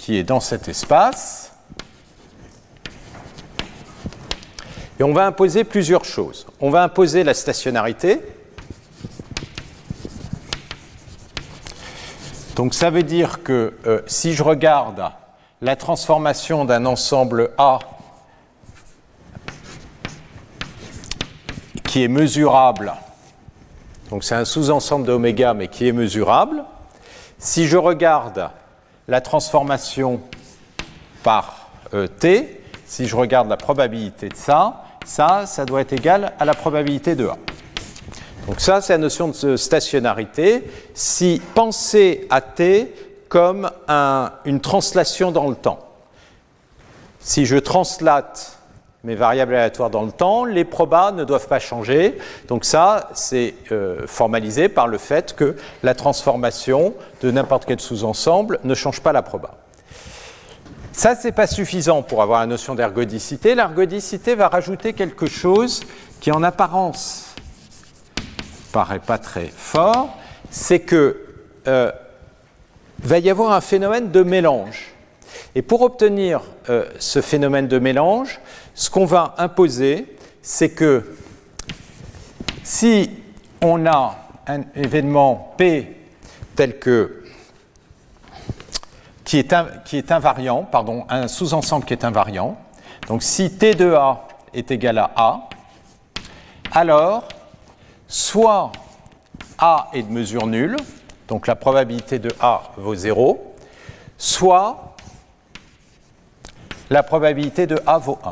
qui 0.08 0.16
est 0.16 0.24
dans 0.24 0.40
cet 0.40 0.68
espace. 0.68 1.52
Et 4.98 5.02
on 5.02 5.12
va 5.12 5.26
imposer 5.26 5.64
plusieurs 5.64 6.06
choses. 6.06 6.46
On 6.62 6.70
va 6.70 6.82
imposer 6.82 7.24
la 7.24 7.34
stationnarité. 7.34 8.22
Donc 12.56 12.72
ça 12.72 12.88
veut 12.88 13.02
dire 13.02 13.42
que 13.42 13.74
euh, 13.86 14.00
si 14.06 14.32
je 14.32 14.42
regarde 14.42 15.12
la 15.60 15.76
transformation 15.76 16.64
d'un 16.64 16.86
ensemble 16.86 17.50
A 17.58 17.78
qui 21.84 22.02
est 22.02 22.08
mesurable, 22.08 22.94
donc 24.08 24.24
c'est 24.24 24.36
un 24.36 24.46
sous-ensemble 24.46 25.04
d'oméga 25.04 25.52
mais 25.52 25.68
qui 25.68 25.86
est 25.86 25.92
mesurable, 25.92 26.64
si 27.38 27.68
je 27.68 27.76
regarde 27.76 28.48
la 29.08 29.20
transformation 29.20 30.20
par 31.22 31.70
euh, 31.94 32.06
t, 32.06 32.62
si 32.86 33.06
je 33.06 33.16
regarde 33.16 33.48
la 33.48 33.56
probabilité 33.56 34.28
de 34.28 34.36
ça, 34.36 34.84
ça, 35.04 35.46
ça 35.46 35.64
doit 35.64 35.80
être 35.80 35.94
égal 35.94 36.34
à 36.38 36.44
la 36.44 36.54
probabilité 36.54 37.14
de 37.14 37.26
A. 37.26 37.36
Donc 38.46 38.60
ça, 38.60 38.80
c'est 38.80 38.92
la 38.92 38.98
notion 38.98 39.28
de 39.28 39.56
stationnarité. 39.56 40.64
Si 40.94 41.42
pensez 41.54 42.26
à 42.30 42.40
t 42.40 42.94
comme 43.28 43.70
une 44.44 44.60
translation 44.60 45.30
dans 45.30 45.48
le 45.48 45.54
temps. 45.54 45.80
Si 47.20 47.44
je 47.44 47.56
translate 47.56 48.57
mes 49.04 49.14
variables 49.14 49.54
aléatoires 49.54 49.90
dans 49.90 50.02
le 50.02 50.10
temps, 50.10 50.44
les 50.44 50.64
probas 50.64 51.12
ne 51.12 51.24
doivent 51.24 51.46
pas 51.46 51.60
changer. 51.60 52.18
Donc 52.48 52.64
ça, 52.64 53.10
c'est 53.14 53.54
euh, 53.70 54.06
formalisé 54.06 54.68
par 54.68 54.88
le 54.88 54.98
fait 54.98 55.36
que 55.36 55.56
la 55.82 55.94
transformation 55.94 56.94
de 57.22 57.30
n'importe 57.30 57.64
quel 57.64 57.80
sous-ensemble 57.80 58.58
ne 58.64 58.74
change 58.74 59.00
pas 59.00 59.12
la 59.12 59.22
proba. 59.22 59.52
Ça, 60.92 61.14
c'est 61.14 61.30
pas 61.30 61.46
suffisant 61.46 62.02
pour 62.02 62.22
avoir 62.22 62.40
la 62.40 62.46
notion 62.46 62.74
d'ergodicité. 62.74 63.54
L'ergodicité 63.54 64.34
va 64.34 64.48
rajouter 64.48 64.94
quelque 64.94 65.26
chose 65.26 65.80
qui, 66.20 66.32
en 66.32 66.42
apparence, 66.42 67.36
paraît 68.72 68.98
pas 68.98 69.18
très 69.18 69.46
fort, 69.46 70.08
c'est 70.50 70.80
que 70.80 71.24
euh, 71.68 71.92
va 72.98 73.18
y 73.20 73.30
avoir 73.30 73.52
un 73.52 73.60
phénomène 73.60 74.10
de 74.10 74.24
mélange. 74.24 74.92
Et 75.54 75.62
pour 75.62 75.82
obtenir 75.82 76.40
euh, 76.68 76.84
ce 76.98 77.20
phénomène 77.20 77.68
de 77.68 77.78
mélange, 77.78 78.40
ce 78.78 78.90
qu'on 78.90 79.06
va 79.06 79.34
imposer, 79.38 80.16
c'est 80.40 80.70
que 80.70 81.16
si 82.62 83.10
on 83.60 83.84
a 83.86 84.16
un 84.46 84.60
événement 84.76 85.52
P 85.56 85.96
tel 86.54 86.78
que 86.78 87.24
qui 89.24 89.38
est, 89.38 89.52
qui 89.84 89.98
est 89.98 90.12
invariant, 90.12 90.62
pardon, 90.62 91.04
un 91.08 91.26
sous-ensemble 91.26 91.86
qui 91.86 91.92
est 91.92 92.04
invariant, 92.04 92.56
donc 93.08 93.24
si 93.24 93.58
T 93.58 93.74
de 93.74 93.92
A 93.94 94.28
est 94.54 94.70
égal 94.70 94.98
à 94.98 95.10
A, 95.16 95.48
alors 96.70 97.26
soit 98.06 98.70
A 99.58 99.88
est 99.92 100.04
de 100.04 100.12
mesure 100.12 100.46
nulle, 100.46 100.76
donc 101.26 101.48
la 101.48 101.56
probabilité 101.56 102.20
de 102.20 102.30
A 102.40 102.62
vaut 102.76 102.94
0, 102.94 103.56
soit 104.16 104.94
la 106.90 107.02
probabilité 107.02 107.66
de 107.66 107.82
A 107.84 107.98
vaut 107.98 108.20
1. 108.24 108.30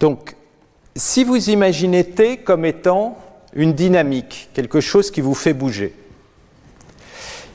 Donc, 0.00 0.36
si 0.94 1.24
vous 1.24 1.50
imaginez 1.50 2.04
T 2.04 2.38
comme 2.38 2.64
étant 2.64 3.18
une 3.54 3.72
dynamique, 3.72 4.50
quelque 4.54 4.80
chose 4.80 5.10
qui 5.10 5.20
vous 5.20 5.34
fait 5.34 5.54
bouger, 5.54 5.94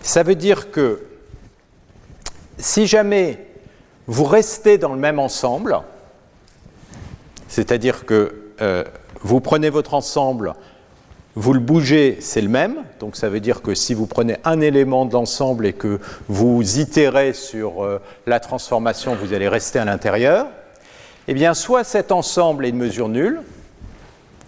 ça 0.01 0.23
veut 0.23 0.35
dire 0.35 0.71
que 0.71 1.03
si 2.57 2.87
jamais 2.87 3.45
vous 4.07 4.25
restez 4.25 4.77
dans 4.77 4.93
le 4.93 4.99
même 4.99 5.19
ensemble, 5.19 5.79
c'est-à-dire 7.47 8.05
que 8.05 8.51
euh, 8.61 8.83
vous 9.21 9.41
prenez 9.41 9.69
votre 9.69 9.93
ensemble 9.93 10.53
vous 11.35 11.53
le 11.53 11.59
bougez, 11.59 12.17
c'est 12.19 12.41
le 12.41 12.49
même. 12.49 12.83
Donc 12.99 13.15
ça 13.15 13.29
veut 13.29 13.39
dire 13.39 13.61
que 13.61 13.73
si 13.73 13.93
vous 13.93 14.05
prenez 14.05 14.37
un 14.43 14.59
élément 14.59 15.05
de 15.05 15.13
l'ensemble 15.13 15.65
et 15.65 15.73
que 15.73 15.99
vous 16.27 16.79
itérez 16.79 17.33
sur 17.33 17.83
euh, 17.83 18.01
la 18.27 18.39
transformation, 18.39 19.15
vous 19.15 19.33
allez 19.33 19.47
rester 19.47 19.79
à 19.79 19.85
l'intérieur. 19.85 20.47
Eh 21.27 21.33
bien, 21.33 21.53
soit 21.53 21.83
cet 21.83 22.11
ensemble 22.11 22.65
est 22.65 22.71
de 22.71 22.77
mesure 22.77 23.09
nulle, 23.09 23.41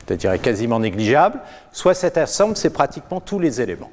c'est-à-dire 0.06 0.32
est 0.34 0.40
quasiment 0.40 0.80
négligeable, 0.80 1.40
soit 1.72 1.94
cet 1.94 2.18
ensemble, 2.18 2.58
c'est 2.58 2.72
pratiquement 2.72 3.22
tous 3.22 3.40
les 3.40 3.62
éléments. 3.62 3.92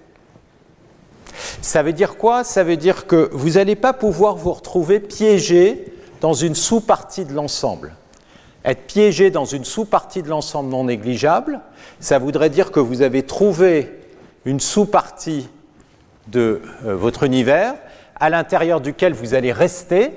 Ça 1.63 1.83
veut 1.83 1.93
dire 1.93 2.17
quoi? 2.17 2.43
Ça 2.43 2.65
veut 2.65 2.77
dire 2.77 3.07
que 3.07 3.29
vous 3.33 3.51
n'allez 3.51 3.77
pas 3.77 3.93
pouvoir 3.93 4.37
vous 4.37 4.53
retrouver 4.53 4.99
piégé 4.99 5.93
dans 6.21 6.33
une 6.33 6.55
sous-partie 6.55 7.25
de 7.25 7.33
l'ensemble. 7.33 7.95
Être 8.65 8.87
piégé 8.87 9.31
dans 9.31 9.45
une 9.45 9.65
sous-partie 9.65 10.23
de 10.23 10.29
l'ensemble 10.29 10.71
non 10.71 10.85
négligeable, 10.85 11.61
ça 11.99 12.19
voudrait 12.19 12.51
dire 12.51 12.73
que 12.73 12.81
vous 12.81 13.03
avez 13.03 13.23
trouvé 13.23 13.91
une 14.45 14.61
sous-partie 14.61 15.49
de 16.29 16.61
euh, 16.85 16.95
votre 16.95 17.23
univers 17.25 17.75
à 18.19 18.29
l'intérieur 18.29 18.81
duquel 18.81 19.15
vous 19.15 19.35
allez 19.35 19.53
rester, 19.53 20.13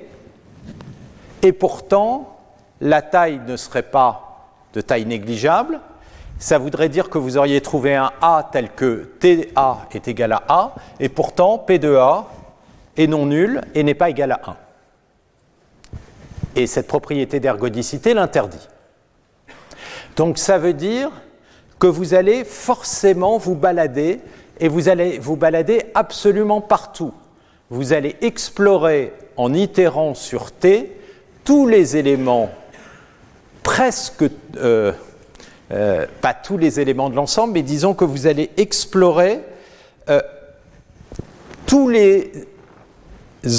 et 1.41 1.53
pourtant 1.53 2.32
la 2.83 3.01
taille 3.01 3.39
ne 3.47 3.55
serait 3.55 3.81
pas 3.81 4.49
de 4.73 4.81
taille 4.81 5.05
négligeable. 5.05 5.79
Ça 6.37 6.57
voudrait 6.57 6.89
dire 6.89 7.09
que 7.09 7.17
vous 7.17 7.37
auriez 7.37 7.61
trouvé 7.61 7.95
un 7.95 8.11
A 8.21 8.49
tel 8.51 8.71
que 8.71 9.09
TA 9.19 9.87
est 9.93 10.07
égal 10.09 10.33
à 10.33 10.43
A, 10.49 10.75
et 10.99 11.07
pourtant 11.07 11.57
P 11.57 11.79
de 11.79 11.95
A 11.95 12.25
est 12.97 13.07
non 13.07 13.25
nul 13.25 13.61
et 13.73 13.83
n'est 13.83 13.93
pas 13.93 14.09
égal 14.09 14.33
à 14.33 14.41
1. 14.45 14.55
Et 16.57 16.67
cette 16.67 16.87
propriété 16.87 17.39
d'ergodicité 17.39 18.13
l'interdit. 18.13 18.67
Donc 20.17 20.37
ça 20.37 20.57
veut 20.57 20.73
dire 20.73 21.09
que 21.79 21.87
vous 21.87 22.13
allez 22.13 22.43
forcément 22.43 23.37
vous 23.37 23.55
balader, 23.55 24.19
et 24.59 24.67
vous 24.67 24.89
allez 24.89 25.19
vous 25.19 25.37
balader 25.37 25.85
absolument 25.95 26.59
partout. 26.59 27.13
Vous 27.69 27.93
allez 27.93 28.17
explorer 28.21 29.13
en 29.37 29.53
itérant 29.53 30.13
sur 30.13 30.51
T 30.51 30.99
tous 31.45 31.65
les 31.65 31.97
éléments, 31.97 32.49
presque, 33.63 34.25
euh, 34.57 34.91
euh, 35.71 36.05
pas 36.21 36.33
tous 36.33 36.57
les 36.57 36.79
éléments 36.79 37.09
de 37.09 37.15
l'ensemble, 37.15 37.53
mais 37.53 37.63
disons 37.63 37.93
que 37.93 38.05
vous 38.05 38.27
allez 38.27 38.51
explorer 38.57 39.41
euh, 40.09 40.21
tous 41.65 41.89
les 41.89 42.31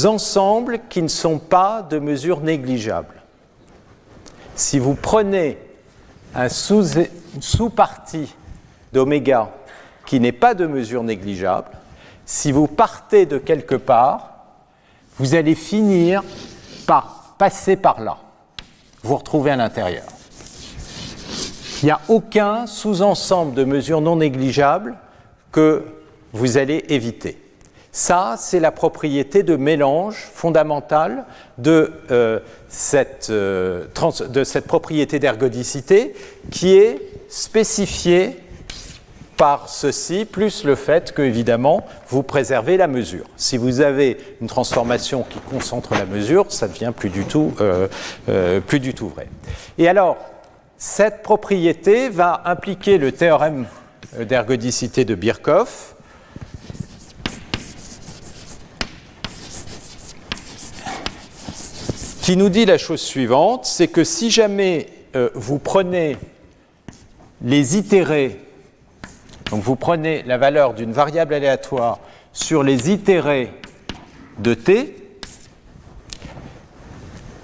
ensembles 0.05 0.81
qui 0.89 1.03
ne 1.03 1.09
sont 1.09 1.39
pas 1.39 1.83
de 1.83 1.99
mesure 1.99 2.41
négligeable. 2.41 3.15
Si 4.55 4.79
vous 4.79 4.95
prenez 4.95 5.59
un 6.35 6.49
sous, 6.49 6.85
sous-partie 7.41 8.35
d'oméga 8.93 9.51
qui 10.07 10.21
n'est 10.21 10.33
pas 10.33 10.55
de 10.55 10.67
mesure 10.67 11.03
négligeable, 11.03 11.71
si 12.27 12.53
vous 12.53 12.67
partez 12.67 13.27
de 13.27 13.39
quelque 13.39 13.75
part, 13.75 14.35
vous 15.19 15.35
allez 15.35 15.55
finir 15.55 16.23
par 16.87 17.35
passer 17.39 17.77
par 17.77 18.01
là, 18.01 18.19
vous 19.05 19.17
retrouvez 19.17 19.51
à 19.51 19.57
l'intérieur. 19.57 20.05
Il 21.83 21.87
n'y 21.87 21.93
a 21.93 22.01
aucun 22.09 22.67
sous-ensemble 22.67 23.55
de 23.55 23.65
mesures 23.65 24.01
non 24.01 24.17
négligeables 24.17 24.95
que 25.53 25.85
vous 26.33 26.57
allez 26.57 26.85
éviter. 26.89 27.39
Ça, 27.93 28.35
c'est 28.39 28.59
la 28.59 28.73
propriété 28.73 29.43
de 29.43 29.55
mélange 29.55 30.17
fondamentale 30.17 31.27
de, 31.59 31.93
euh, 32.11 32.41
euh, 33.31 33.85
de 34.29 34.45
cette 34.45 34.67
propriété 34.67 35.19
d'ergodicité 35.21 36.15
qui 36.51 36.75
est 36.75 37.01
spécifiée 37.29 38.39
par 39.37 39.69
ceci, 39.69 40.25
plus 40.25 40.65
le 40.65 40.75
fait 40.75 41.13
que, 41.13 41.23
évidemment, 41.23 41.85
vous 42.09 42.23
préservez 42.23 42.77
la 42.77 42.87
mesure. 42.87 43.27
Si 43.37 43.57
vous 43.57 43.81
avez 43.81 44.19
une 44.41 44.47
transformation 44.47 45.25
qui 45.29 45.39
concentre 45.39 45.95
la 45.95 46.07
mesure, 46.07 46.47
ça 46.51 46.69
devient 46.69 46.93
plus 46.97 47.11
du 47.11 47.25
tout, 47.25 47.53
euh, 47.61 48.61
plus 48.61 48.81
du 48.81 48.95
tout 48.95 49.09
vrai. 49.09 49.29
Et 49.79 49.89
alors, 49.89 50.17
cette 50.77 51.23
propriété 51.23 52.09
va 52.09 52.43
impliquer 52.45 52.99
le 52.99 53.13
théorème 53.13 53.67
d'ergodicité 54.19 55.05
de 55.05 55.15
Birkhoff, 55.15 55.95
qui 62.23 62.37
nous 62.39 62.49
dit 62.49 62.65
la 62.65 62.79
chose 62.79 63.03
suivante, 63.03 63.67
c'est 63.67 63.89
que 63.89 64.03
si 64.03 64.31
jamais 64.31 64.87
euh, 65.15 65.29
vous 65.35 65.59
prenez 65.59 66.17
les 67.43 67.77
itérés, 67.77 68.41
donc 69.51 69.63
vous 69.63 69.77
prenez 69.77 70.23
la 70.25 70.39
valeur 70.39 70.75
d'une 70.75 70.93
variable 70.93 71.35
aléatoire 71.35 72.01
sur 72.33 72.63
les 72.63 72.91
itérés 72.91 73.53
de 74.39 74.55
t, 74.55 74.97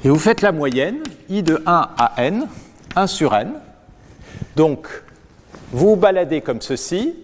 et 0.04 0.08
vous 0.08 0.18
faites 0.18 0.40
la 0.40 0.52
moyenne, 0.52 0.98
i 1.28 1.42
de 1.42 1.62
1 1.66 1.88
à 1.96 2.12
n, 2.18 2.46
1 2.96 3.06
sur 3.06 3.34
n, 3.34 3.52
donc 4.56 4.88
vous 5.72 5.90
vous 5.90 5.96
baladez 5.96 6.40
comme 6.40 6.60
ceci, 6.60 7.14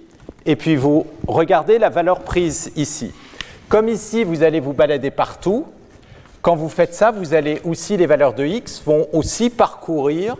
et 0.44 0.56
puis 0.56 0.76
vous 0.76 1.06
regardez 1.26 1.78
la 1.78 1.88
valeur 1.88 2.20
prise 2.20 2.70
ici. 2.76 3.12
Comme 3.68 3.88
ici, 3.88 4.22
vous 4.22 4.42
allez 4.44 4.60
vous 4.60 4.74
balader 4.74 5.10
partout, 5.10 5.66
quand 6.40 6.54
vous 6.54 6.68
faites 6.68 6.94
ça, 6.94 7.10
vous 7.10 7.34
allez 7.34 7.60
aussi, 7.64 7.96
les 7.96 8.06
valeurs 8.06 8.34
de 8.34 8.44
x 8.44 8.80
vont 8.86 9.08
aussi 9.12 9.50
parcourir 9.50 10.36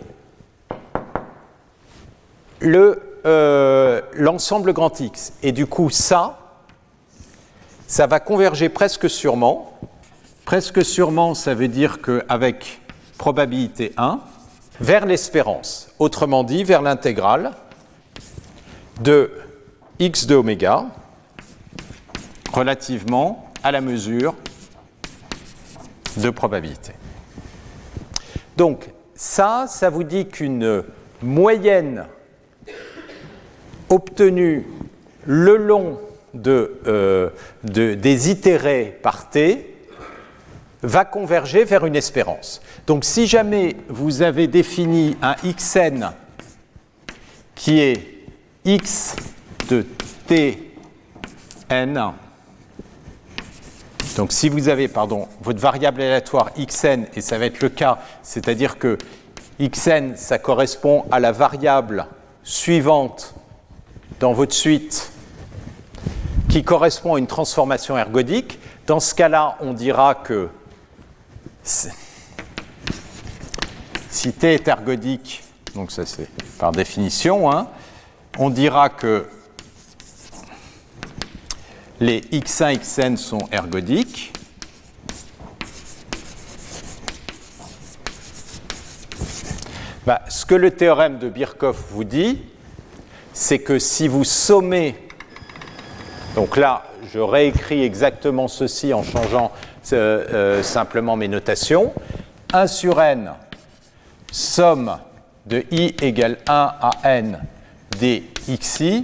euh, 3.27 4.01
l'ensemble 4.13 4.71
grand 4.71 4.97
X. 5.01 5.33
Et 5.43 5.51
du 5.51 5.65
coup, 5.67 5.89
ça, 5.89 6.39
ça 7.85 8.07
va 8.07 8.21
converger 8.21 8.69
presque 8.69 9.09
sûrement. 9.09 9.77
Presque 10.45 10.85
sûrement, 10.85 11.35
ça 11.35 11.53
veut 11.53 11.67
dire 11.67 12.01
qu'avec 12.01 12.81
probabilité 13.17 13.91
1, 13.97 14.21
vers 14.79 15.05
l'espérance. 15.05 15.89
Autrement 15.99 16.45
dit, 16.45 16.63
vers 16.63 16.81
l'intégrale 16.81 17.51
de 19.01 19.29
x 19.99 20.25
de 20.25 20.35
oméga 20.35 20.85
relativement 22.53 23.51
à 23.61 23.73
la 23.73 23.81
mesure 23.81 24.35
de 26.15 26.29
probabilité. 26.29 26.93
Donc 28.55 28.89
ça, 29.15 29.65
ça 29.67 29.89
vous 29.89 30.05
dit 30.05 30.27
qu'une 30.27 30.83
moyenne 31.21 32.05
obtenue 33.89 34.65
le 35.25 35.57
long 35.57 35.99
de, 36.33 36.79
euh, 36.87 37.29
des 37.63 38.29
itérés 38.29 38.97
par 39.01 39.29
t 39.29 39.73
va 40.83 41.05
converger 41.05 41.63
vers 41.63 41.85
une 41.85 41.95
espérance. 41.95 42.61
Donc 42.85 43.03
si 43.03 43.27
jamais 43.27 43.75
vous 43.89 44.21
avez 44.21 44.47
défini 44.47 45.17
un 45.21 45.35
xn 45.43 46.11
qui 47.55 47.79
est 47.79 48.25
x 48.65 49.15
de 49.69 49.85
tn 50.27 52.13
donc 54.17 54.31
si 54.31 54.49
vous 54.49 54.67
avez 54.67 54.87
pardon, 54.87 55.27
votre 55.41 55.59
variable 55.59 56.01
aléatoire 56.01 56.51
xn, 56.57 57.05
et 57.15 57.21
ça 57.21 57.37
va 57.37 57.45
être 57.45 57.61
le 57.61 57.69
cas, 57.69 57.99
c'est-à-dire 58.23 58.79
que 58.79 58.97
xn, 59.61 60.15
ça 60.15 60.39
correspond 60.39 61.05
à 61.11 61.19
la 61.19 61.31
variable 61.31 62.07
suivante 62.43 63.35
dans 64.19 64.33
votre 64.33 64.53
suite 64.53 65.11
qui 66.49 66.63
correspond 66.63 67.15
à 67.15 67.19
une 67.19 67.27
transformation 67.27 67.97
ergodique, 67.97 68.59
dans 68.87 68.99
ce 68.99 69.13
cas-là, 69.13 69.57
on 69.59 69.73
dira 69.73 70.15
que 70.15 70.49
si 71.63 71.91
t 74.31 74.53
est 74.53 74.67
ergodique, 74.67 75.43
donc 75.75 75.91
ça 75.91 76.05
c'est 76.05 76.29
par 76.57 76.71
définition, 76.71 77.51
hein, 77.51 77.67
on 78.39 78.49
dira 78.49 78.89
que 78.89 79.27
les 81.99 82.21
x1, 82.21 82.79
xn 82.79 83.17
sont 83.17 83.47
ergodiques. 83.51 84.33
Bah, 90.05 90.21
ce 90.29 90.45
que 90.45 90.55
le 90.55 90.71
théorème 90.71 91.19
de 91.19 91.27
Birkhoff 91.27 91.83
vous 91.91 92.05
dit, 92.05 92.41
c'est 93.37 93.59
que 93.59 93.77
si 93.77 94.07
vous 94.07 94.23
sommez, 94.23 94.95
donc 96.33 96.57
là, 96.57 96.85
je 97.13 97.19
réécris 97.19 97.83
exactement 97.83 98.47
ceci 98.47 98.95
en 98.95 99.03
changeant 99.03 99.51
euh, 99.93 100.25
euh, 100.33 100.63
simplement 100.63 101.15
mes 101.15 101.27
notations, 101.27 101.93
1 102.51 102.65
sur 102.65 102.99
n, 102.99 103.31
somme 104.31 104.97
de 105.45 105.63
i 105.69 105.95
égale 106.01 106.39
1 106.47 106.73
à 106.81 106.89
n 107.03 107.39
dxi, 107.99 109.03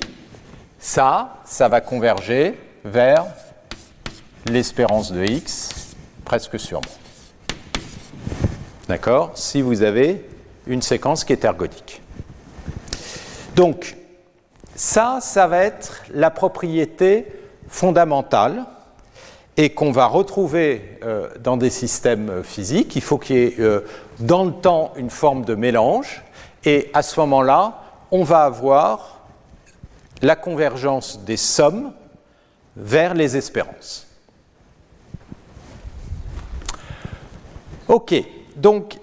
ça, 0.79 1.35
ça 1.45 1.67
va 1.67 1.79
converger 1.79 2.59
vers 2.83 3.27
l'espérance 4.47 5.11
de 5.11 5.23
x, 5.25 5.95
presque 6.25 6.59
sûrement. 6.59 6.81
D'accord? 8.87 9.33
Si 9.35 9.61
vous 9.61 9.83
avez 9.83 10.27
une 10.65 10.81
séquence 10.81 11.23
qui 11.23 11.33
est 11.33 11.45
ergodique. 11.45 12.01
Donc, 13.55 13.95
ça, 14.75 15.19
ça 15.21 15.47
va 15.47 15.59
être 15.59 16.03
la 16.13 16.31
propriété 16.31 17.27
fondamentale 17.67 18.65
et 19.57 19.69
qu'on 19.71 19.91
va 19.91 20.07
retrouver 20.07 20.97
euh, 21.03 21.29
dans 21.39 21.57
des 21.57 21.69
systèmes 21.69 22.43
physiques. 22.43 22.95
Il 22.95 23.01
faut 23.01 23.17
qu'il 23.17 23.35
y 23.35 23.39
ait 23.39 23.55
euh, 23.59 23.81
dans 24.19 24.45
le 24.45 24.51
temps 24.51 24.93
une 24.95 25.09
forme 25.09 25.45
de 25.45 25.55
mélange 25.55 26.23
et 26.65 26.89
à 26.93 27.01
ce 27.01 27.19
moment-là, 27.19 27.81
on 28.11 28.23
va 28.23 28.43
avoir 28.43 29.21
la 30.21 30.35
convergence 30.35 31.19
des 31.19 31.37
sommes 31.37 31.93
vers 32.75 33.13
les 33.13 33.37
espérances. 33.37 34.07
Ok, 37.87 38.15
donc 38.55 38.97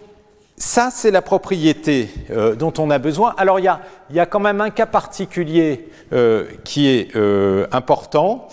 ça 0.61 0.91
c'est 0.93 1.11
la 1.11 1.23
propriété 1.23 2.11
euh, 2.31 2.55
dont 2.55 2.73
on 2.79 2.91
a 2.91 2.99
besoin. 2.99 3.35
Alors 3.39 3.59
il 3.59 3.65
y 3.65 4.21
a, 4.21 4.27
quand 4.27 4.41
même 4.41 4.61
un 4.61 4.71
cas 4.71 4.87
particulier 4.87 5.89
euh, 6.13 6.47
qui 6.65 6.87
est 6.87 7.17
euh, 7.17 7.67
important. 7.73 8.47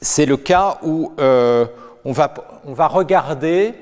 c'est 0.00 0.26
le 0.26 0.36
cas 0.36 0.78
où 0.82 1.12
on 1.18 2.12
va, 2.12 2.34
on 2.64 2.74
va 2.74 2.86
regarder 2.86 3.74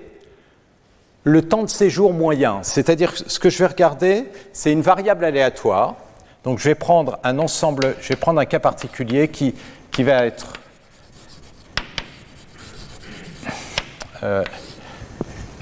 le 1.24 1.42
temps 1.42 1.62
de 1.62 1.68
séjour 1.68 2.12
moyen. 2.12 2.60
C'est-à-dire 2.62 3.12
ce 3.14 3.38
que 3.38 3.50
je 3.50 3.58
vais 3.58 3.66
regarder, 3.66 4.26
c'est 4.52 4.72
une 4.72 4.82
variable 4.82 5.24
aléatoire. 5.24 5.96
Donc 6.44 6.58
je 6.58 6.68
vais 6.68 6.74
prendre 6.74 7.18
un 7.24 7.38
ensemble, 7.38 7.96
je 8.00 8.08
vais 8.10 8.16
prendre 8.16 8.40
un 8.40 8.46
cas 8.46 8.60
particulier 8.60 9.28
qui, 9.28 9.54
qui 9.90 10.02
va 10.02 10.24
être 10.24 10.52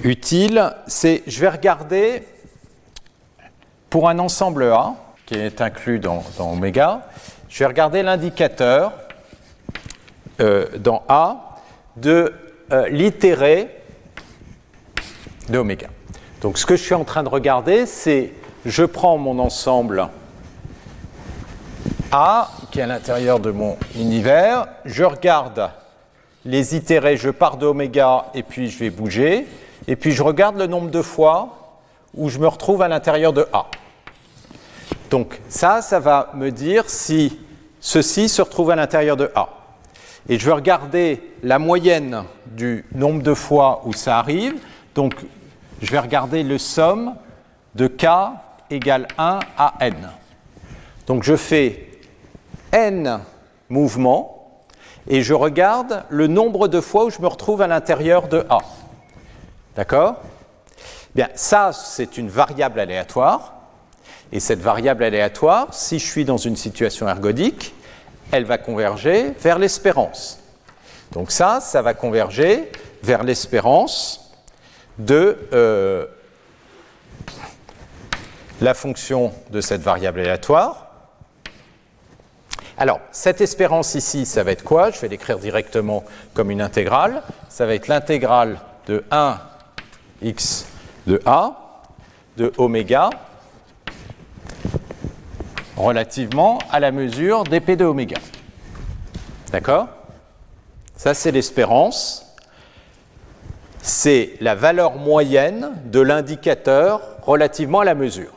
utile. 0.03 0.75
C'est, 0.87 1.23
je 1.27 1.41
vais 1.41 1.49
regarder 1.49 2.23
pour 3.91 4.09
un 4.09 4.19
ensemble 4.19 4.65
A 4.65 4.95
qui 5.27 5.35
est 5.35 5.61
inclus 5.61 5.99
dans, 5.99 6.25
dans 6.39 6.53
oméga, 6.53 7.03
je 7.49 7.59
vais 7.59 7.67
regarder 7.67 8.03
l'indicateur 8.03 8.93
euh, 10.41 10.67
dans 10.79 11.03
A 11.09 11.57
de 11.97 12.33
euh, 12.73 12.89
l'itéré 12.89 13.69
de 15.49 15.59
oméga. 15.59 15.89
Donc 16.41 16.59
ce 16.59 16.65
que 16.65 16.77
je 16.77 16.83
suis 16.83 16.95
en 16.95 17.05
train 17.05 17.23
de 17.23 17.29
regarder, 17.29 17.87
c'est 17.87 18.33
je 18.65 18.85
prends 18.85 19.19
mon 19.19 19.39
ensemble 19.39 20.09
A, 22.13 22.51
qui 22.71 22.81
est 22.81 22.83
à 22.83 22.87
l'intérieur 22.87 23.41
de 23.41 23.51
mon 23.51 23.77
univers, 23.97 24.67
je 24.85 25.05
regarde 25.05 25.71
les 26.45 26.75
itérés, 26.77 27.17
je 27.17 27.31
pars 27.31 27.57
de 27.57 27.67
oméga 27.67 28.27
et 28.35 28.43
puis 28.43 28.71
je 28.71 28.79
vais 28.79 28.91
bouger, 28.91 29.47
et 29.89 29.97
puis 29.97 30.13
je 30.13 30.23
regarde 30.23 30.59
le 30.59 30.67
nombre 30.67 30.91
de 30.91 31.01
fois 31.01 31.79
où 32.15 32.29
je 32.29 32.39
me 32.39 32.47
retrouve 32.47 32.83
à 32.83 32.89
l'intérieur 32.89 33.33
de 33.33 33.49
A. 33.55 33.67
Donc 35.11 35.41
ça, 35.49 35.81
ça 35.81 35.99
va 35.99 36.31
me 36.35 36.51
dire 36.51 36.91
si 36.91 37.41
ceci 37.81 38.29
se 38.29 38.43
retrouve 38.43 38.71
à 38.71 38.77
l'intérieur 38.77 39.17
de 39.17 39.31
A. 39.35 39.49
Et 40.29 40.39
je 40.39 40.45
vais 40.45 40.53
regarder 40.53 41.23
la 41.43 41.59
moyenne 41.59 42.25
du 42.47 42.85
nombre 42.95 43.23
de 43.23 43.33
fois 43.33 43.81
où 43.87 43.95
ça 43.95 44.19
arrive. 44.19 44.57
Donc 44.95 45.15
je 45.81 45.91
vais 45.91 45.99
regarder 45.99 46.43
le 46.43 46.59
somme 46.59 47.15
de 47.75 47.87
k 47.87 48.07
égale 48.69 49.09
1 49.17 49.39
à 49.57 49.75
n. 49.81 50.11
Donc 51.07 51.23
je 51.23 51.35
fais 51.35 51.89
n 52.73 53.21
mouvements 53.71 54.61
et 55.07 55.23
je 55.23 55.33
regarde 55.33 56.05
le 56.11 56.27
nombre 56.27 56.69
de 56.69 56.83
fois 56.83 57.07
où 57.07 57.11
je 57.11 57.23
me 57.23 57.27
retrouve 57.27 57.63
à 57.63 57.67
l'intérieur 57.67 58.29
de 58.29 58.45
A. 58.51 58.59
D'accord? 59.79 60.17
Bien, 61.15 61.29
ça, 61.37 61.71
c'est 61.73 62.19
une 62.19 62.29
variable 62.29 62.81
aléatoire. 62.81 63.55
Et 64.33 64.41
cette 64.41 64.59
variable 64.59 65.05
aléatoire, 65.05 65.69
si 65.71 66.01
je 66.01 66.05
suis 66.05 66.25
dans 66.25 66.37
une 66.37 66.57
situation 66.57 67.09
ergodique, 67.09 67.77
elle 68.33 68.45
va 68.45 68.59
converger 68.59 69.31
vers 69.41 69.61
l'espérance. 69.61 70.41
Donc 71.13 71.31
ça, 71.31 71.61
ça 71.61 71.81
va 71.81 71.95
converger 71.95 72.73
vers 73.05 73.23
l'espérance 73.23 74.33
de 74.99 75.39
euh, 75.53 76.07
la 78.61 78.75
fonction 78.75 79.33
de 79.51 79.61
cette 79.61 79.83
variable 79.83 80.19
aléatoire. 80.19 80.89
Alors, 82.77 82.99
cette 83.13 83.41
espérance 83.41 83.95
ici, 83.95 84.27
ça 84.27 84.43
va 84.43 84.51
être 84.51 84.65
quoi? 84.65 84.91
Je 84.91 84.99
vais 84.99 85.09
l'écrire 85.09 85.39
directement 85.39 86.03
comme 86.35 86.51
une 86.51 86.63
intégrale. 86.63 87.23
Ça 87.49 87.65
va 87.65 87.75
être 87.75 87.87
l'intégrale 87.87 88.59
de 88.89 89.05
1x 90.23 90.67
de 91.07 91.21
a 91.25 91.83
de 92.37 92.53
oméga 92.59 93.11
relativement 95.77 96.59
à 96.71 96.81
la 96.81 96.91
mesure 96.91 97.45
d'épée 97.45 97.77
de 97.77 97.85
oméga. 97.85 98.19
D'accord? 99.53 99.89
Ça, 100.97 101.15
c'est 101.15 101.31
l'espérance 101.31 102.29
c'est 103.89 104.35
la 104.41 104.55
valeur 104.55 104.97
moyenne 104.97 105.71
de 105.87 106.01
l'indicateur 106.01 107.01
relativement 107.23 107.81
à 107.81 107.85
la 107.85 107.95
mesure. 107.95 108.33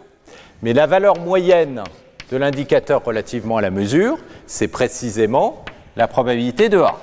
Mais 0.61 0.71
la 0.71 0.87
valeur 0.87 1.19
moyenne 1.19 1.83
de 2.31 2.37
l'indicateur 2.37 3.03
relativement 3.03 3.57
à 3.57 3.61
la 3.61 3.69
mesure, 3.69 4.17
c'est 4.47 4.69
précisément 4.69 5.65
la 5.97 6.07
probabilité 6.07 6.69
de 6.69 6.79
A. 6.79 6.95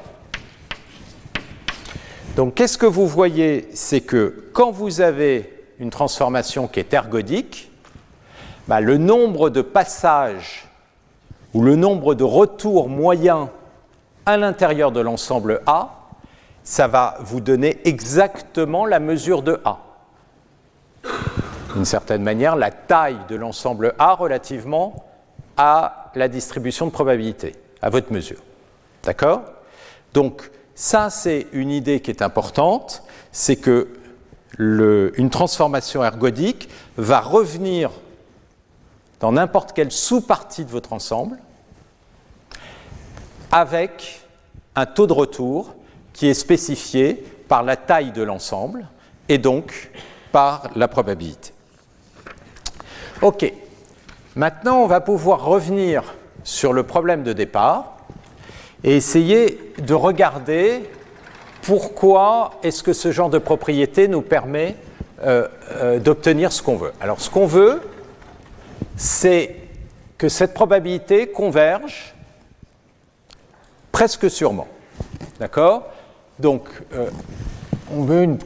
Donc 2.38 2.54
qu'est-ce 2.54 2.78
que 2.78 2.86
vous 2.86 3.08
voyez 3.08 3.68
C'est 3.72 4.00
que 4.00 4.44
quand 4.52 4.70
vous 4.70 5.00
avez 5.00 5.52
une 5.80 5.90
transformation 5.90 6.68
qui 6.68 6.78
est 6.78 6.94
ergodique, 6.94 7.68
bah, 8.68 8.80
le 8.80 8.96
nombre 8.96 9.50
de 9.50 9.60
passages 9.60 10.68
ou 11.52 11.62
le 11.62 11.74
nombre 11.74 12.14
de 12.14 12.22
retours 12.22 12.88
moyens 12.88 13.48
à 14.24 14.36
l'intérieur 14.36 14.92
de 14.92 15.00
l'ensemble 15.00 15.62
A 15.66 15.96
ça 16.62 16.86
va 16.86 17.16
vous 17.22 17.40
donner 17.40 17.80
exactement 17.84 18.86
la 18.86 19.00
mesure 19.00 19.42
de 19.42 19.60
A. 19.64 19.78
D'une 21.74 21.84
certaine 21.84 22.22
manière, 22.22 22.54
la 22.54 22.70
taille 22.70 23.18
de 23.28 23.34
l'ensemble 23.34 23.96
A 23.98 24.14
relativement 24.14 25.06
à 25.56 26.12
la 26.14 26.28
distribution 26.28 26.86
de 26.86 26.92
probabilité, 26.92 27.56
à 27.82 27.90
votre 27.90 28.12
mesure. 28.12 28.38
D'accord? 29.02 29.42
Donc, 30.14 30.52
ça, 30.78 31.10
c'est 31.10 31.48
une 31.50 31.72
idée 31.72 31.98
qui 31.98 32.12
est 32.12 32.22
importante, 32.22 33.02
c'est 33.32 33.56
que 33.56 33.88
une 34.60 35.28
transformation 35.28 36.04
ergodique 36.04 36.68
va 36.96 37.18
revenir 37.18 37.90
dans 39.18 39.32
n'importe 39.32 39.72
quelle 39.72 39.90
sous-partie 39.90 40.64
de 40.64 40.70
votre 40.70 40.92
ensemble 40.92 41.38
avec 43.50 44.24
un 44.76 44.86
taux 44.86 45.08
de 45.08 45.12
retour 45.12 45.74
qui 46.12 46.28
est 46.28 46.34
spécifié 46.34 47.24
par 47.48 47.64
la 47.64 47.76
taille 47.76 48.12
de 48.12 48.22
l'ensemble 48.22 48.86
et 49.28 49.38
donc 49.38 49.90
par 50.30 50.70
la 50.76 50.86
probabilité. 50.86 51.52
OK. 53.20 53.52
Maintenant, 54.36 54.78
on 54.78 54.86
va 54.86 55.00
pouvoir 55.00 55.44
revenir 55.44 56.14
sur 56.44 56.72
le 56.72 56.84
problème 56.84 57.24
de 57.24 57.32
départ 57.32 57.97
et 58.84 58.96
essayer 58.96 59.72
de 59.78 59.94
regarder 59.94 60.88
pourquoi 61.62 62.52
est-ce 62.62 62.82
que 62.82 62.92
ce 62.92 63.12
genre 63.12 63.30
de 63.30 63.38
propriété 63.38 64.08
nous 64.08 64.22
permet 64.22 64.76
euh, 65.22 65.48
euh, 65.72 65.98
d'obtenir 65.98 66.52
ce 66.52 66.62
qu'on 66.62 66.76
veut. 66.76 66.92
Alors, 67.00 67.20
ce 67.20 67.28
qu'on 67.28 67.46
veut, 67.46 67.82
c'est 68.96 69.56
que 70.16 70.28
cette 70.28 70.54
probabilité 70.54 71.28
converge 71.28 72.14
presque 73.90 74.30
sûrement. 74.30 74.68
D'accord? 75.40 75.88
Donc, 76.38 76.68
euh, 76.94 77.10
on 77.92 78.02
veut 78.02 78.22
une, 78.22 78.38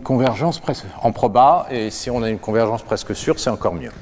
convergence 0.00 0.60
presque 0.60 0.84
en 1.02 1.12
proba, 1.12 1.66
et 1.70 1.90
si 1.90 2.10
on 2.10 2.22
a 2.22 2.28
une 2.28 2.38
convergence 2.38 2.82
presque 2.82 3.16
sûre, 3.16 3.38
c'est 3.38 3.50
encore 3.50 3.74
mieux. 3.74 3.92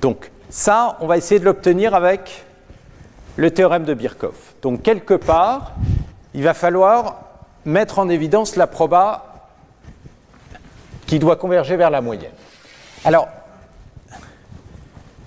Donc, 0.00 0.30
ça, 0.48 0.96
on 1.00 1.06
va 1.06 1.16
essayer 1.16 1.38
de 1.38 1.44
l'obtenir 1.44 1.94
avec 1.94 2.44
le 3.36 3.50
théorème 3.50 3.84
de 3.84 3.94
Birkhoff. 3.94 4.54
Donc, 4.62 4.82
quelque 4.82 5.14
part, 5.14 5.72
il 6.34 6.42
va 6.42 6.54
falloir 6.54 7.20
mettre 7.64 7.98
en 7.98 8.08
évidence 8.08 8.56
la 8.56 8.66
proba 8.66 9.48
qui 11.06 11.18
doit 11.18 11.36
converger 11.36 11.76
vers 11.76 11.90
la 11.90 12.00
moyenne. 12.00 12.32
Alors, 13.04 13.28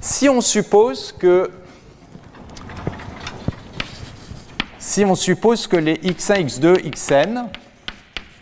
si 0.01 0.29
on 0.29 0.41
suppose 0.41 1.11
que 1.11 1.51
si 4.79 5.03
on 5.03 5.15
suppose 5.15 5.67
que 5.67 5.77
les 5.77 5.95
x1, 5.95 6.45
x2, 6.45 6.91
xn 6.91 7.49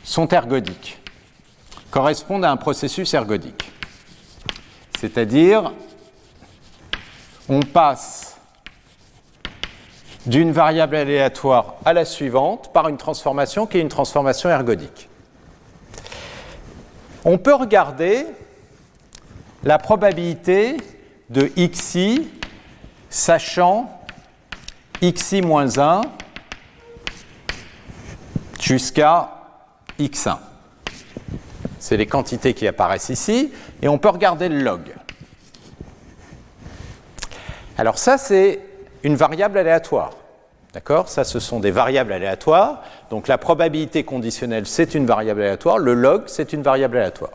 sont 0.04 0.28
ergodiques, 0.28 0.99
correspondent 1.89 2.45
à 2.45 2.52
un 2.52 2.58
processus 2.58 3.13
ergodique. 3.13 3.71
C'est-à-dire, 4.99 5.73
on 7.47 7.62
passe 7.62 8.22
d'une 10.25 10.51
variable 10.51 10.95
aléatoire 10.95 11.75
à 11.86 11.93
la 11.93 12.05
suivante 12.05 12.71
par 12.73 12.88
une 12.88 12.97
transformation 12.97 13.67
qui 13.67 13.77
est 13.77 13.81
une 13.81 13.89
transformation 13.89 14.49
ergodique. 14.49 15.09
On 17.25 17.38
peut 17.38 17.53
regarder 17.53 18.25
la 19.63 19.77
probabilité 19.77 20.77
de 21.29 21.49
xi 21.57 22.29
sachant 23.09 24.01
xi 25.01 25.41
moins 25.41 25.77
1 25.77 26.01
jusqu'à 28.59 29.29
x1. 29.99 30.38
C'est 31.79 31.97
les 31.97 32.07
quantités 32.07 32.53
qui 32.53 32.65
apparaissent 32.67 33.09
ici, 33.09 33.51
et 33.81 33.89
on 33.89 33.97
peut 33.97 34.09
regarder 34.09 34.47
le 34.47 34.59
log. 34.59 34.93
Alors 37.77 37.97
ça, 37.97 38.17
c'est 38.17 38.62
une 39.03 39.15
variable 39.15 39.57
aléatoire. 39.57 40.11
D'accord? 40.73 41.07
Ça, 41.07 41.23
ce 41.23 41.39
sont 41.39 41.59
des 41.59 41.69
variables 41.69 42.11
aléatoires. 42.11 42.81
Donc 43.11 43.27
la 43.27 43.37
probabilité 43.37 44.03
conditionnelle, 44.03 44.65
c'est 44.65 44.95
une 44.95 45.05
variable 45.05 45.41
aléatoire. 45.41 45.77
Le 45.77 45.93
log, 45.93 46.23
c'est 46.25 46.51
une 46.51 46.63
variable 46.63 46.97
aléatoire. 46.97 47.31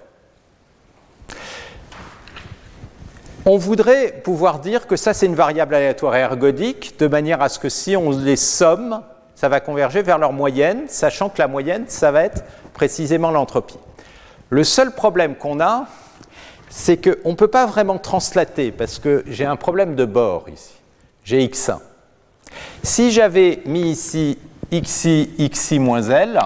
On 3.47 3.57
voudrait 3.57 4.21
pouvoir 4.25 4.59
dire 4.59 4.87
que 4.87 4.97
ça, 4.97 5.15
c'est 5.15 5.27
une 5.27 5.37
variable 5.37 5.75
aléatoire 5.75 6.17
ergodique, 6.17 6.99
de 6.99 7.07
manière 7.07 7.41
à 7.41 7.49
ce 7.49 7.59
que 7.59 7.69
si 7.69 7.97
on 7.97 8.11
les 8.11 8.37
somme, 8.37 9.03
ça 9.37 9.49
va 9.49 9.61
converger 9.61 10.03
vers 10.03 10.19
leur 10.19 10.33
moyenne, 10.33 10.83
sachant 10.89 11.29
que 11.29 11.39
la 11.39 11.49
moyenne, 11.49 11.85
ça 11.87 12.11
va 12.11 12.25
être 12.25 12.45
précisément 12.75 13.31
l'entropie. 13.31 13.79
Le 14.51 14.65
seul 14.65 14.91
problème 14.91 15.37
qu'on 15.37 15.61
a, 15.61 15.87
c'est 16.69 16.97
qu'on 16.97 17.31
ne 17.31 17.37
peut 17.37 17.49
pas 17.49 17.65
vraiment 17.65 17.99
translater, 17.99 18.73
parce 18.73 18.99
que 18.99 19.25
j'ai 19.29 19.47
un 19.47 19.57
problème 19.57 19.95
de 19.95 20.05
bord 20.05 20.49
ici. 20.49 20.78
J'ai 21.29 21.47
x1. 21.47 21.79
Si 22.83 23.11
j'avais 23.11 23.61
mis 23.67 23.91
ici 23.91 24.39
xi, 24.73 25.29
xi 25.39 25.79
moins 25.79 26.09
l, 26.09 26.41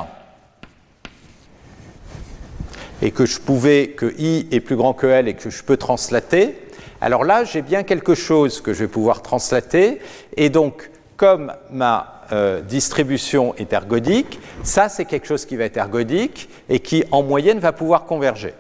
et 3.01 3.13
que 3.13 3.25
je 3.25 3.39
pouvais, 3.39 3.91
que 3.91 4.13
i 4.19 4.49
est 4.51 4.59
plus 4.59 4.75
grand 4.75 4.93
que 4.93 5.07
l 5.07 5.29
et 5.29 5.35
que 5.35 5.51
je 5.51 5.63
peux 5.63 5.77
translater, 5.77 6.57
alors 7.01 7.23
là, 7.23 7.45
j'ai 7.45 7.63
bien 7.63 7.85
quelque 7.85 8.17
chose 8.17 8.61
que 8.61 8.73
je 8.73 8.81
vais 8.81 8.89
pouvoir 8.89 9.23
translater. 9.23 10.01
Et 10.37 10.51
donc, 10.51 10.91
comme 11.17 11.53
ma 11.71 12.25
euh, 12.33 12.61
distribution 12.61 13.55
est 13.59 13.73
ergodique, 13.73 14.41
ça, 14.65 14.89
c'est 14.89 15.05
quelque 15.05 15.29
chose 15.29 15.47
qui 15.47 15.55
va 15.55 15.63
être 15.63 15.77
ergodique 15.77 16.49
et 16.69 16.81
qui, 16.81 17.05
en 17.13 17.23
moyenne, 17.23 17.61
va 17.61 17.71
pouvoir 17.71 18.05
converger. 18.05 18.53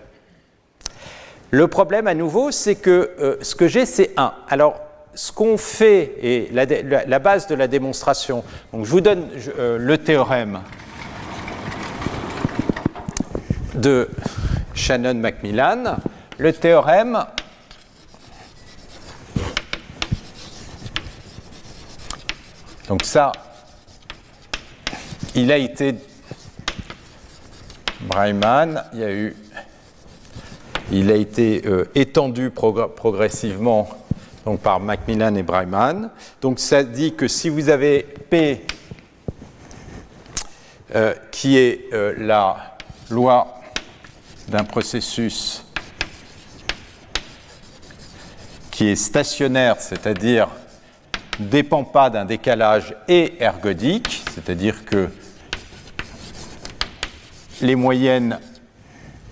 Le 1.50 1.66
problème, 1.66 2.06
à 2.06 2.14
nouveau, 2.14 2.52
c'est 2.52 2.76
que 2.76 3.10
euh, 3.18 3.36
ce 3.40 3.56
que 3.56 3.66
j'ai, 3.66 3.86
c'est 3.86 4.12
1. 4.16 4.32
Alors, 4.48 4.76
ce 5.14 5.32
qu'on 5.32 5.56
fait, 5.58 6.14
et 6.22 6.50
la, 6.52 7.18
base 7.18 7.46
de 7.46 7.54
la 7.54 7.68
démonstration, 7.68 8.44
je 8.72 8.78
vous 8.78 9.00
donne 9.00 9.28
euh, 9.58 9.78
le 9.78 9.98
théorème 9.98 10.60
de 13.74 14.08
Shannon-Macmillan. 14.74 15.96
Le 16.38 16.52
théorème, 16.52 17.24
Donc 22.92 23.04
ça, 23.04 23.32
il 25.34 25.50
a 25.50 25.56
été 25.56 25.94
Breiman, 28.02 28.84
il, 28.92 29.02
a 29.02 29.12
eu, 29.12 29.36
il 30.90 31.10
a 31.10 31.14
été 31.14 31.62
euh, 31.64 31.84
étendu 31.94 32.50
progressivement 32.50 33.88
donc 34.44 34.60
par 34.60 34.80
Macmillan 34.80 35.34
et 35.34 35.42
Breiman. 35.42 36.10
Donc 36.40 36.58
ça 36.58 36.82
dit 36.82 37.14
que 37.14 37.28
si 37.28 37.48
vous 37.48 37.68
avez 37.68 38.02
P 38.02 38.64
euh, 40.94 41.14
qui 41.30 41.56
est 41.56 41.92
euh, 41.92 42.14
la 42.18 42.76
loi 43.10 43.60
d'un 44.48 44.64
processus 44.64 45.64
qui 48.70 48.88
est 48.88 48.96
stationnaire, 48.96 49.76
c'est-à-dire 49.80 50.48
dépend 51.38 51.84
pas 51.84 52.10
d'un 52.10 52.24
décalage 52.24 52.94
et 53.08 53.42
ergodique, 53.42 54.22
c'est-à-dire 54.34 54.84
que 54.84 55.08
les 57.60 57.76
moyennes 57.76 58.38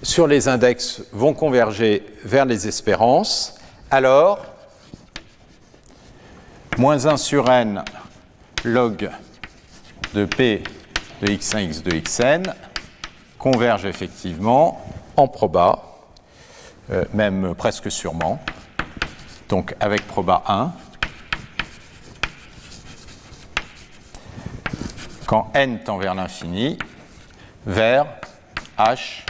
sur 0.02 0.26
les 0.26 0.48
index 0.48 1.02
vont 1.12 1.34
converger 1.34 2.06
vers 2.24 2.46
les 2.46 2.66
espérances, 2.68 3.58
alors 3.90 4.49
moins 6.78 7.06
1 7.06 7.16
sur 7.16 7.50
n 7.50 7.84
log 8.64 9.10
de 10.14 10.24
p 10.24 10.62
de 11.22 11.26
x1, 11.28 11.70
x2, 11.70 12.02
xn 12.02 12.42
converge 13.38 13.86
effectivement 13.86 14.80
en 15.16 15.28
proba, 15.28 15.82
euh, 16.90 17.04
même 17.12 17.54
presque 17.54 17.90
sûrement, 17.90 18.40
donc 19.48 19.74
avec 19.80 20.06
proba 20.06 20.42
1. 20.46 20.72
quand 25.30 25.52
n 25.54 25.78
tend 25.78 25.96
vers 25.96 26.16
l'infini, 26.16 26.76
vers 27.64 28.04
h, 28.76 29.22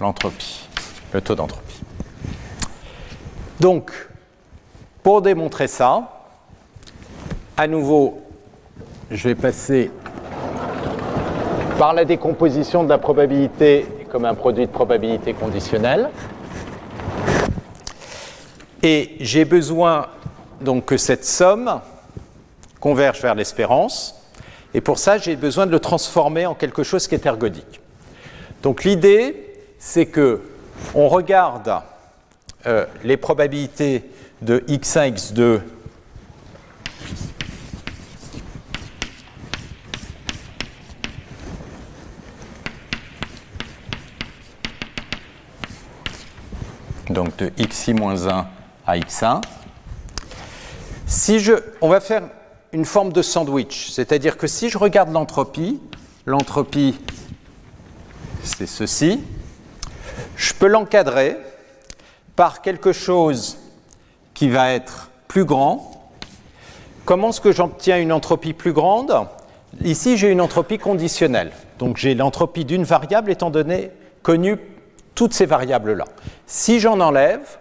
l'entropie, 0.00 0.68
le 1.14 1.22
taux 1.22 1.34
d'entropie. 1.34 1.80
Donc, 3.58 3.90
pour 5.02 5.22
démontrer 5.22 5.66
ça, 5.66 6.17
à 7.58 7.66
nouveau, 7.66 8.22
je 9.10 9.28
vais 9.28 9.34
passer 9.34 9.90
par 11.76 11.92
la 11.92 12.04
décomposition 12.04 12.84
de 12.84 12.88
la 12.88 12.98
probabilité 12.98 13.84
comme 14.12 14.24
un 14.24 14.34
produit 14.34 14.64
de 14.64 14.70
probabilité 14.70 15.34
conditionnelle. 15.34 16.08
Et 18.80 19.16
j'ai 19.18 19.44
besoin 19.44 20.06
donc 20.60 20.84
que 20.84 20.96
cette 20.96 21.24
somme 21.24 21.80
converge 22.78 23.20
vers 23.20 23.34
l'espérance. 23.34 24.14
Et 24.72 24.80
pour 24.80 25.00
ça, 25.00 25.18
j'ai 25.18 25.34
besoin 25.34 25.66
de 25.66 25.72
le 25.72 25.80
transformer 25.80 26.46
en 26.46 26.54
quelque 26.54 26.84
chose 26.84 27.08
qui 27.08 27.16
est 27.16 27.26
ergodique. 27.26 27.80
Donc 28.62 28.84
l'idée, 28.84 29.64
c'est 29.80 30.06
que 30.06 30.42
on 30.94 31.08
regarde 31.08 31.72
euh, 32.66 32.86
les 33.02 33.16
probabilités 33.16 34.04
de 34.42 34.60
x1, 34.68 35.12
x2 35.12 35.60
donc 47.10 47.36
de 47.36 47.50
xi-1 47.58 48.44
à 48.86 48.98
x1. 48.98 49.40
Si 51.06 51.40
je, 51.40 51.54
on 51.80 51.88
va 51.88 52.00
faire 52.00 52.22
une 52.72 52.84
forme 52.84 53.12
de 53.12 53.22
sandwich. 53.22 53.90
C'est-à-dire 53.90 54.36
que 54.36 54.46
si 54.46 54.68
je 54.68 54.78
regarde 54.78 55.10
l'entropie, 55.12 55.80
l'entropie, 56.26 56.98
c'est 58.42 58.66
ceci, 58.66 59.20
je 60.36 60.52
peux 60.52 60.66
l'encadrer 60.66 61.36
par 62.36 62.62
quelque 62.62 62.92
chose 62.92 63.58
qui 64.34 64.48
va 64.48 64.72
être 64.72 65.10
plus 65.26 65.44
grand. 65.44 66.10
Comment 67.04 67.30
est-ce 67.30 67.40
que 67.40 67.52
j'obtiens 67.52 67.98
une 67.98 68.12
entropie 68.12 68.52
plus 68.52 68.72
grande? 68.72 69.26
Ici, 69.82 70.16
j'ai 70.16 70.30
une 70.30 70.40
entropie 70.40 70.78
conditionnelle. 70.78 71.52
Donc 71.78 71.96
j'ai 71.96 72.14
l'entropie 72.14 72.64
d'une 72.64 72.84
variable 72.84 73.30
étant 73.30 73.50
donné 73.50 73.90
connu 74.22 74.58
toutes 75.14 75.34
ces 75.34 75.46
variables-là. 75.46 76.04
Si 76.50 76.80
j'en 76.80 76.98
enlève, 77.00 77.58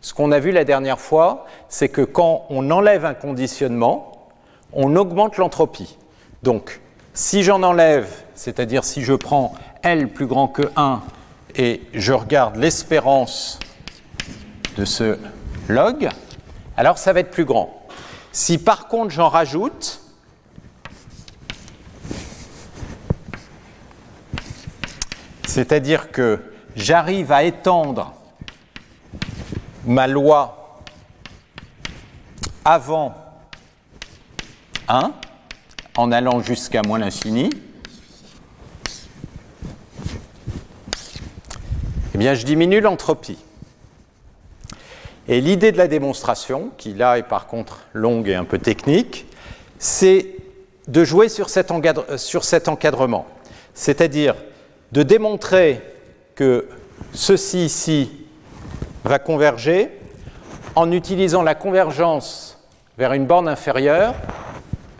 ce 0.00 0.14
qu'on 0.14 0.32
a 0.32 0.38
vu 0.38 0.50
la 0.50 0.64
dernière 0.64 0.98
fois, 0.98 1.44
c'est 1.68 1.90
que 1.90 2.00
quand 2.00 2.46
on 2.48 2.70
enlève 2.70 3.04
un 3.04 3.12
conditionnement, 3.12 4.30
on 4.72 4.96
augmente 4.96 5.36
l'entropie. 5.36 5.98
Donc, 6.42 6.80
si 7.12 7.42
j'en 7.42 7.62
enlève, 7.62 8.10
c'est-à-dire 8.34 8.82
si 8.82 9.02
je 9.02 9.12
prends 9.12 9.52
L 9.82 10.08
plus 10.08 10.26
grand 10.26 10.48
que 10.48 10.62
1 10.74 11.02
et 11.56 11.82
je 11.92 12.14
regarde 12.14 12.56
l'espérance 12.56 13.58
de 14.78 14.86
ce 14.86 15.18
log, 15.68 16.08
alors 16.78 16.96
ça 16.96 17.12
va 17.12 17.20
être 17.20 17.30
plus 17.30 17.44
grand. 17.44 17.86
Si 18.32 18.56
par 18.56 18.88
contre 18.88 19.10
j'en 19.10 19.28
rajoute, 19.28 20.00
c'est-à-dire 25.46 26.10
que 26.10 26.40
j'arrive 26.74 27.32
à 27.32 27.42
étendre 27.42 28.14
ma 29.86 30.06
loi 30.06 30.82
avant 32.64 33.14
en 35.96 36.12
allant 36.12 36.40
jusqu'à 36.40 36.82
moins 36.82 36.98
l'infini, 36.98 37.50
eh 42.14 42.18
bien, 42.18 42.34
je 42.34 42.44
diminue 42.44 42.80
l'entropie. 42.80 43.38
Et 45.28 45.40
l'idée 45.40 45.70
de 45.70 45.78
la 45.78 45.86
démonstration, 45.86 46.72
qui 46.76 46.92
là 46.92 47.18
est 47.18 47.22
par 47.22 47.46
contre 47.46 47.82
longue 47.92 48.28
et 48.28 48.34
un 48.34 48.44
peu 48.44 48.58
technique, 48.58 49.26
c'est 49.78 50.34
de 50.88 51.04
jouer 51.04 51.28
sur 51.28 51.48
cet, 51.48 51.72
sur 52.16 52.44
cet 52.44 52.66
encadrement. 52.68 53.26
C'est-à-dire 53.74 54.34
de 54.90 55.04
démontrer 55.04 55.80
que 56.34 56.68
ceci 57.12 57.64
ici 57.64 58.19
va 59.04 59.18
converger 59.18 59.90
en 60.74 60.90
utilisant 60.92 61.42
la 61.42 61.54
convergence 61.54 62.58
vers 62.98 63.12
une 63.12 63.26
borne 63.26 63.48
inférieure 63.48 64.14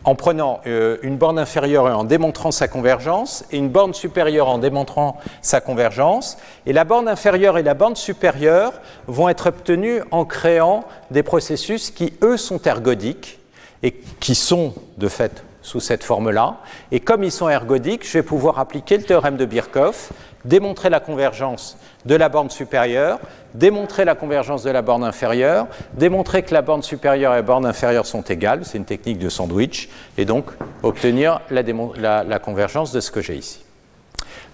en 0.05 0.15
prenant 0.15 0.61
euh, 0.67 0.97
une 1.03 1.17
borne 1.17 1.39
inférieure 1.39 1.89
et 1.89 1.93
en 1.93 2.05
démontrant 2.05 2.51
sa 2.51 2.69
convergence, 2.69 3.45
et 3.51 3.59
une 3.59 3.69
borne 3.69 3.95
supérieure 3.95 4.49
en 4.49 4.59
démontrant 4.59 5.19
sa 5.43 5.61
convergence. 5.61 6.39
Et 6.67 6.73
la 6.73 6.85
borne 6.85 7.09
inférieure 7.09 7.59
et 7.59 7.63
la 7.63 7.75
borne 7.75 7.97
supérieure 7.97 8.73
vont 9.07 9.29
être 9.29 9.49
obtenues 9.49 10.03
en 10.11 10.25
créant 10.25 10.85
des 11.11 11.23
processus 11.23 11.91
qui, 11.91 12.15
eux, 12.23 12.37
sont 12.37 12.63
ergodiques 12.63 13.39
et 13.83 13.93
qui 14.21 14.35
sont, 14.35 14.75
de 14.99 15.09
fait, 15.09 15.45
sous 15.63 15.81
cette 15.81 16.05
forme-là. 16.05 16.57
Et 16.93 17.01
comme 17.01 17.23
ils 17.23 17.33
sont 17.33 17.49
ergodiques, 17.49 18.07
je 18.07 18.15
vais 18.15 18.23
pouvoir 18.23 18.59
appliquer 18.59 18.97
le 18.97 19.05
théorème 19.05 19.37
de 19.37 19.45
Birkhoff, 19.45 20.13
démontrer 20.45 20.89
la 20.89 21.01
convergence 21.01 21.77
de 22.07 22.15
la 22.15 22.31
borne 22.31 22.49
supérieure, 22.49 23.19
démontrer 23.55 24.05
la 24.05 24.15
convergence 24.15 24.63
de 24.63 24.71
la 24.71 24.83
borne 24.83 25.05
inférieure, 25.05 25.67
démontrer 25.95 26.43
que 26.43 26.55
la 26.55 26.63
borne 26.63 26.83
supérieure 26.83 27.33
et 27.33 27.37
la 27.37 27.43
borne 27.43 27.67
inférieure 27.67 28.07
sont 28.07 28.23
égales, 28.23 28.65
c'est 28.65 28.79
une 28.79 28.85
technique 28.85 29.19
de 29.19 29.29
sandwich, 29.29 29.89
et 30.17 30.25
donc 30.25 30.47
obtenir 30.83 31.41
la, 31.51 32.39
convergence 32.39 32.93
de 32.93 33.01
ce 33.01 33.11
que 33.11 33.21
j'ai 33.21 33.37
ici. 33.37 33.65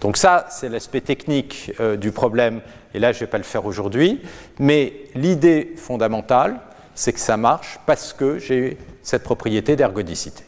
Donc 0.00 0.16
ça, 0.16 0.46
c'est 0.50 0.68
l'aspect 0.68 1.00
technique 1.00 1.72
euh, 1.80 1.96
du 1.96 2.12
problème, 2.12 2.60
et 2.94 2.98
là, 2.98 3.12
je 3.12 3.18
ne 3.18 3.20
vais 3.20 3.30
pas 3.30 3.38
le 3.38 3.44
faire 3.44 3.66
aujourd'hui, 3.66 4.20
mais 4.58 4.92
l'idée 5.14 5.74
fondamentale, 5.76 6.56
c'est 6.94 7.12
que 7.12 7.20
ça 7.20 7.36
marche 7.36 7.78
parce 7.86 8.12
que 8.12 8.38
j'ai 8.38 8.78
cette 9.02 9.22
propriété 9.22 9.76
d'ergodicité. 9.76 10.44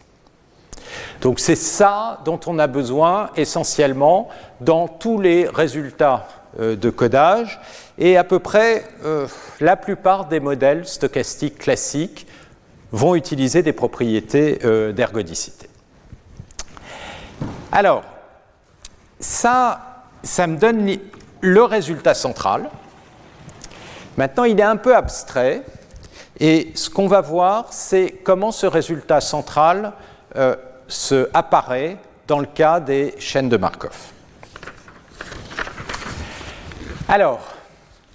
Donc 1.20 1.40
c'est 1.40 1.56
ça 1.56 2.20
dont 2.24 2.40
on 2.46 2.58
a 2.58 2.66
besoin 2.66 3.30
essentiellement 3.36 4.28
dans 4.60 4.88
tous 4.88 5.20
les 5.20 5.48
résultats 5.48 6.26
de 6.58 6.90
codage 6.90 7.60
et 7.98 8.16
à 8.16 8.24
peu 8.24 8.38
près 8.38 8.84
euh, 9.04 9.26
la 9.60 9.76
plupart 9.76 10.26
des 10.26 10.40
modèles 10.40 10.86
stochastiques 10.86 11.58
classiques 11.58 12.26
vont 12.92 13.14
utiliser 13.14 13.62
des 13.62 13.72
propriétés 13.72 14.58
euh, 14.64 14.92
d'ergodicité. 14.92 15.68
Alors, 17.70 18.02
ça, 19.20 20.04
ça 20.22 20.46
me 20.46 20.56
donne 20.56 20.98
le 21.40 21.62
résultat 21.62 22.14
central. 22.14 22.70
Maintenant, 24.16 24.44
il 24.44 24.58
est 24.58 24.64
un 24.64 24.76
peu 24.76 24.96
abstrait 24.96 25.62
et 26.40 26.72
ce 26.74 26.88
qu'on 26.88 27.08
va 27.08 27.20
voir, 27.20 27.66
c'est 27.70 28.20
comment 28.24 28.52
ce 28.52 28.66
résultat 28.66 29.20
central 29.20 29.92
se 30.88 31.28
apparaît 31.34 31.98
dans 32.28 32.38
le 32.38 32.46
cas 32.46 32.78
des 32.78 33.14
chaînes 33.18 33.48
de 33.48 33.56
Markov. 33.56 34.12
Alors, 37.10 37.40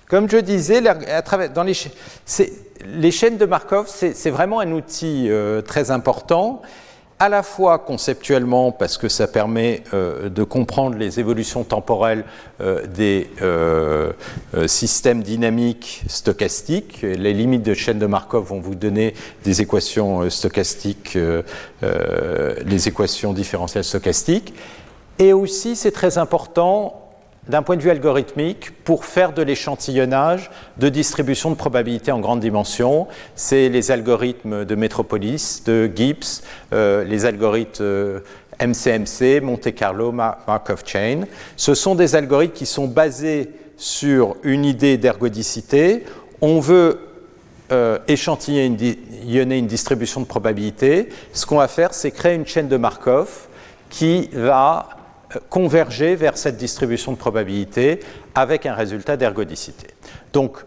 comme 0.08 0.30
je 0.30 0.38
disais, 0.38 0.80
dans 0.82 1.64
les, 1.64 3.12
chaînes 3.12 3.38
de 3.38 3.46
Markov, 3.48 3.88
c'est 3.88 4.30
vraiment 4.30 4.60
un 4.60 4.72
outil 4.72 5.26
euh, 5.30 5.64
très 5.64 5.90
important, 5.90 6.62
à 7.18 7.28
la 7.28 7.42
fois 7.42 7.80
conceptuellement, 7.80 8.72
parce 8.72 9.00
que 9.00 9.10
ça 9.10 9.26
permet 9.26 9.82
euh, 9.96 10.30
de 10.30 10.44
comprendre 10.44 10.96
les 10.96 11.20
évolutions 11.20 11.64
temporelles 11.64 12.24
euh, 12.62 12.86
des 12.86 13.32
systèmes 14.68 15.24
dynamiques 15.24 16.04
stochastiques. 16.08 17.02
Les 17.02 17.34
limites 17.34 17.64
de 17.64 17.74
chaînes 17.74 17.98
de 17.98 18.06
Markov 18.06 18.46
vont 18.46 18.60
vous 18.60 18.76
donner 18.76 19.16
des 19.44 19.64
équations 19.64 20.30
stochastiques, 20.30 21.18
les 21.82 22.88
équations 22.88 23.34
différentielles 23.34 23.86
stochastiques. 23.86 24.54
Et 25.18 25.34
aussi, 25.34 25.76
c'est 25.76 25.92
très 25.92 26.20
important 26.20 27.03
d'un 27.48 27.62
point 27.62 27.76
de 27.76 27.82
vue 27.82 27.90
algorithmique 27.90 28.72
pour 28.84 29.06
faire 29.06 29.34
de 29.34 29.42
l'échantillonnage 29.42 30.50
de 30.78 30.90
distribution 30.90 31.50
de 31.50 31.56
probabilité 31.56 32.12
en 32.12 32.20
grande 32.20 32.40
dimension. 32.40 33.08
C'est 33.36 33.70
les 33.70 33.92
algorithmes 33.92 34.66
de 34.66 34.76
Metropolis, 34.76 35.64
de 35.66 35.92
Gibbs, 35.94 36.42
euh, 36.72 37.04
les 37.04 37.26
algorithmes 37.26 38.22
MCMC, 38.62 39.22
euh, 39.22 39.42
Monte 39.42 39.74
Carlo, 39.76 40.12
Markov 40.12 40.84
Chain. 40.86 41.24
Ce 41.58 41.74
sont 41.74 41.96
des 41.96 42.16
algorithmes 42.16 42.54
qui 42.54 42.66
sont 42.66 42.88
basés 42.88 43.50
sur 43.78 44.36
une 44.44 44.64
idée 44.64 44.98
d'ergodicité. 44.98 46.06
On 46.40 46.60
veut 46.60 47.00
euh, 47.72 47.98
échantillonner 48.08 49.58
une 49.58 49.68
distribution 49.68 50.22
de 50.22 50.26
probabilité. 50.26 51.10
Ce 51.34 51.46
qu'on 51.46 51.58
va 51.58 51.68
faire, 51.68 51.94
c'est 51.94 52.12
créer 52.12 52.36
une 52.36 52.48
chaîne 52.48 52.68
de 52.70 52.78
Markov 52.78 53.48
qui 53.90 54.30
va 54.32 54.90
converger 55.50 56.16
vers 56.16 56.38
cette 56.38 56.58
distribution 56.58 57.12
de 57.12 57.18
probabilité 57.18 58.00
avec 58.36 58.66
un 58.66 58.74
résultat 58.74 59.18
d'ergodicité. 59.18 59.88
Donc, 60.32 60.58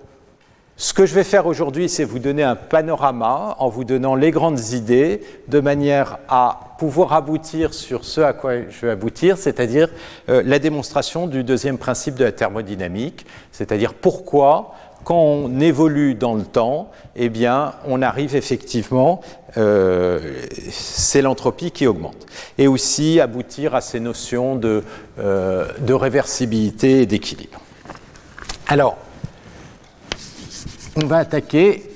ce 0.79 0.93
que 0.93 1.07
je 1.07 1.15
vais 1.15 1.25
faire 1.25 1.47
aujourd'hui, 1.47 1.89
c'est 1.89 2.05
vous 2.05 2.19
donner 2.19 2.43
un 2.43 2.55
panorama 2.55 3.57
en 3.59 3.71
vous 3.71 3.85
donnant 3.85 4.15
les 4.15 4.31
grandes 4.31 4.73
idées 4.73 5.23
de 5.49 5.59
manière 5.61 6.19
à 6.29 6.77
pouvoir 6.79 7.15
aboutir 7.15 7.73
sur 7.73 8.05
ce 8.05 8.21
à 8.21 8.35
quoi 8.35 8.69
je 8.69 8.85
vais 8.85 8.93
aboutir, 8.93 9.39
c'est-à-dire 9.39 9.89
euh, 10.29 10.43
la 10.45 10.59
démonstration 10.59 11.29
du 11.29 11.45
deuxième 11.45 11.79
principe 11.79 12.17
de 12.17 12.25
la 12.25 12.33
thermodynamique, 12.33 13.25
c'est-à-dire 13.53 13.95
pourquoi 13.95 14.75
quand 15.07 15.15
on 15.15 15.61
évolue 15.61 16.17
dans 16.17 16.35
le 16.35 16.43
temps, 16.43 16.91
eh 17.15 17.29
bien, 17.29 17.75
on 17.87 18.03
arrive 18.03 18.35
effectivement, 18.35 19.21
euh, 19.57 20.19
c'est 20.69 21.23
l'entropie 21.23 21.71
qui 21.71 21.87
augmente. 21.87 22.27
Et 22.59 22.67
aussi 22.67 23.21
aboutir 23.21 23.77
à 23.77 23.81
ces 23.81 24.01
notions 24.01 24.61
euh, 24.65 25.69
de 25.79 25.95
réversibilité 25.95 27.03
et 27.03 27.07
d'équilibre. 27.07 27.61
Alors, 28.67 28.97
on 30.97 31.07
va 31.07 31.19
attaquer 31.19 31.89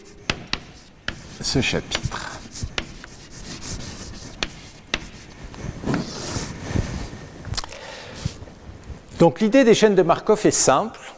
ce 1.40 1.60
chapitre. 1.60 2.30
Donc 9.18 9.40
l'idée 9.40 9.64
des 9.64 9.74
chaînes 9.74 9.96
de 9.96 10.02
Markov 10.02 10.46
est 10.46 10.52
simple 10.52 11.09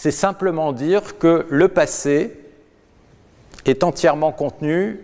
c'est 0.00 0.12
simplement 0.12 0.72
dire 0.72 1.18
que 1.18 1.46
le 1.50 1.68
passé 1.68 2.40
est 3.66 3.84
entièrement 3.84 4.32
contenu 4.32 4.98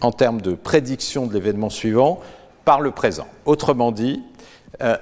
en 0.00 0.12
termes 0.12 0.40
de 0.40 0.54
prédiction 0.54 1.26
de 1.26 1.34
l'événement 1.34 1.68
suivant 1.68 2.22
par 2.64 2.80
le 2.80 2.90
présent. 2.90 3.26
Autrement 3.44 3.92
dit, 3.92 4.22
euh, 4.80 4.96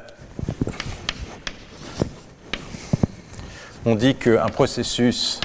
on 3.85 3.95
dit 3.95 4.17
qu'un 4.17 4.49
processus 4.49 5.41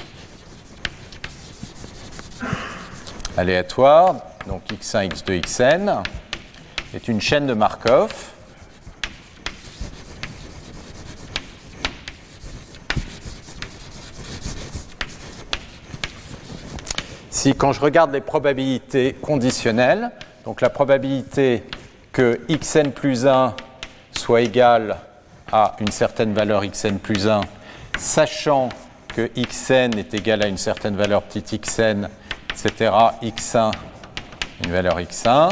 aléatoire, 3.36 4.16
donc 4.48 4.62
x1, 4.72 5.08
x2, 5.08 5.40
xn, 5.40 6.02
est 6.94 7.06
une 7.06 7.20
chaîne 7.20 7.46
de 7.46 7.54
Markov 7.54 8.31
Si 17.42 17.56
quand 17.56 17.72
je 17.72 17.80
regarde 17.80 18.12
les 18.12 18.20
probabilités 18.20 19.14
conditionnelles, 19.14 20.12
donc 20.44 20.60
la 20.60 20.70
probabilité 20.70 21.64
que 22.12 22.38
xn 22.48 22.92
plus 22.92 23.26
1 23.26 23.56
soit 24.16 24.42
égal 24.42 24.98
à 25.50 25.74
une 25.80 25.90
certaine 25.90 26.34
valeur 26.34 26.62
xn 26.64 26.98
plus 27.02 27.26
1, 27.26 27.40
sachant 27.98 28.68
que 29.08 29.28
xn 29.36 29.98
est 29.98 30.14
égal 30.14 30.40
à 30.44 30.46
une 30.46 30.56
certaine 30.56 30.94
valeur 30.94 31.24
petit 31.24 31.58
xn, 31.58 32.08
etc., 32.52 32.92
x1, 33.24 33.72
une 34.64 34.70
valeur 34.70 35.00
x1, 35.00 35.48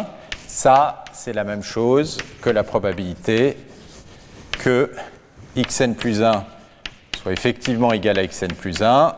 ça, 0.47 1.05
c'est 1.12 1.32
la 1.32 1.43
même 1.43 1.64
chose 1.64 2.18
que 2.41 2.51
la 2.51 2.62
probabilité 2.62 3.57
que 4.61 4.93
xn 5.57 5.95
plus 5.95 6.22
1 6.22 6.45
soit 7.20 7.32
effectivement 7.32 7.93
égal 7.93 8.16
à 8.16 8.24
xn 8.24 8.53
plus 8.55 8.80
1 8.80 9.12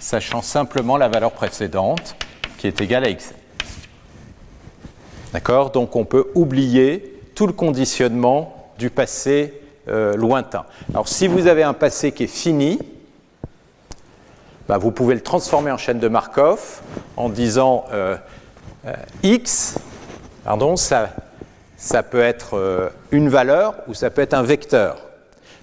sachant 0.00 0.42
simplement 0.42 0.96
la 0.96 1.08
valeur 1.08 1.30
précédente 1.30 2.16
qui 2.58 2.66
est 2.66 2.80
égale 2.80 3.04
à 3.04 3.10
x. 3.10 3.32
D'accord? 5.32 5.70
Donc 5.70 5.94
on 5.94 6.04
peut 6.04 6.30
oublier 6.34 7.20
tout 7.34 7.46
le 7.46 7.52
conditionnement 7.52 8.72
du 8.78 8.90
passé 8.90 9.54
euh, 9.88 10.16
lointain. 10.16 10.64
Alors 10.90 11.06
si 11.06 11.28
vous 11.28 11.46
avez 11.46 11.62
un 11.62 11.74
passé 11.74 12.12
qui 12.12 12.24
est 12.24 12.26
fini, 12.26 12.78
bah, 14.68 14.78
vous 14.78 14.90
pouvez 14.90 15.14
le 15.14 15.22
transformer 15.22 15.70
en 15.70 15.78
chaîne 15.78 15.98
de 16.00 16.08
Markov 16.08 16.80
en 17.16 17.28
disant 17.28 17.84
euh, 17.92 18.16
euh, 18.86 18.94
x, 19.22 19.78
pardon, 20.44 20.76
ça, 20.76 21.10
ça 21.76 22.02
peut 22.02 22.20
être 22.20 22.92
une 23.10 23.28
valeur 23.28 23.74
ou 23.88 23.94
ça 23.94 24.10
peut 24.10 24.22
être 24.22 24.34
un 24.34 24.42
vecteur. 24.42 25.09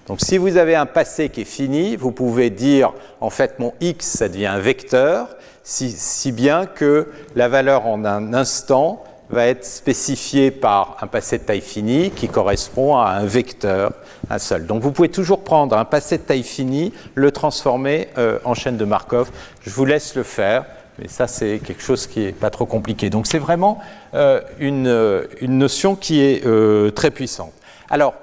Donc 0.08 0.20
si 0.22 0.38
vous 0.38 0.56
avez 0.56 0.74
un 0.74 0.86
passé 0.86 1.28
qui 1.28 1.42
est 1.42 1.44
fini, 1.44 1.94
vous 1.94 2.12
pouvez 2.12 2.48
dire 2.48 2.92
en 3.20 3.28
fait 3.28 3.58
mon 3.58 3.74
x 3.82 4.06
ça 4.06 4.28
devient 4.30 4.46
un 4.46 4.58
vecteur, 4.58 5.28
si, 5.62 6.32
bien 6.32 6.64
que 6.64 7.08
la 7.36 7.48
valeur 7.48 7.86
en 7.86 8.06
un 8.06 8.32
instant 8.32 9.04
va 9.28 9.46
être 9.46 9.66
spécifiée 9.66 10.50
par 10.50 10.96
un 11.02 11.06
passé 11.06 11.36
de 11.36 11.42
taille 11.42 11.60
finie 11.60 12.10
qui 12.10 12.26
correspond 12.26 12.96
à 12.96 13.10
un 13.10 13.26
vecteur, 13.26 13.92
un 14.30 14.38
seul. 14.38 14.64
Donc 14.64 14.80
vous 14.80 14.92
pouvez 14.92 15.10
toujours 15.10 15.44
prendre 15.44 15.76
un 15.76 15.84
passé 15.84 16.16
de 16.16 16.22
taille 16.22 16.42
finie, 16.42 16.94
le 17.14 17.30
transformer 17.30 18.08
euh, 18.16 18.38
en 18.46 18.54
chaîne 18.54 18.78
de 18.78 18.86
Markov. 18.86 19.30
Je 19.60 19.68
vous 19.68 19.84
laisse 19.84 20.14
le 20.14 20.22
faire 20.22 20.64
mais 20.98 21.06
ça 21.06 21.28
c'est 21.28 21.60
quelque 21.62 21.82
chose 21.82 22.06
qui 22.06 22.20
n'est 22.20 22.32
pas 22.32 22.48
trop 22.48 22.64
compliqué. 22.64 23.10
Donc 23.10 23.26
c'est 23.26 23.38
vraiment 23.38 23.78
euh, 24.14 24.40
une, 24.58 25.26
une, 25.42 25.58
notion 25.58 25.94
qui 25.96 26.22
est 26.22 26.46
euh, 26.46 26.90
très 26.90 27.10
puissante. 27.10 27.52
Alors 27.90 28.14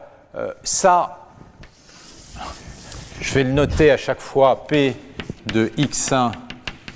ça, 0.63 1.24
je 3.22 3.34
vais 3.34 3.43
le 3.43 3.51
noter 3.51 3.91
à 3.91 3.97
chaque 3.97 4.20
fois 4.20 4.68
P 4.68 4.95
de 5.47 5.72
x1, 5.78 6.32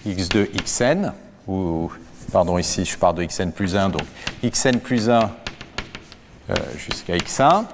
x2, 0.07 0.47
xn, 0.63 1.13
ou 1.47 1.91
pardon 2.31 2.57
ici 2.57 2.85
je 2.85 2.97
pars 2.97 3.13
de 3.13 3.23
xn 3.23 3.51
plus 3.51 3.75
1, 3.75 3.89
donc 3.89 4.03
xn 4.43 4.79
plus 4.79 5.09
1 5.09 5.31
jusqu'à 6.77 7.15
x1. 7.15 7.65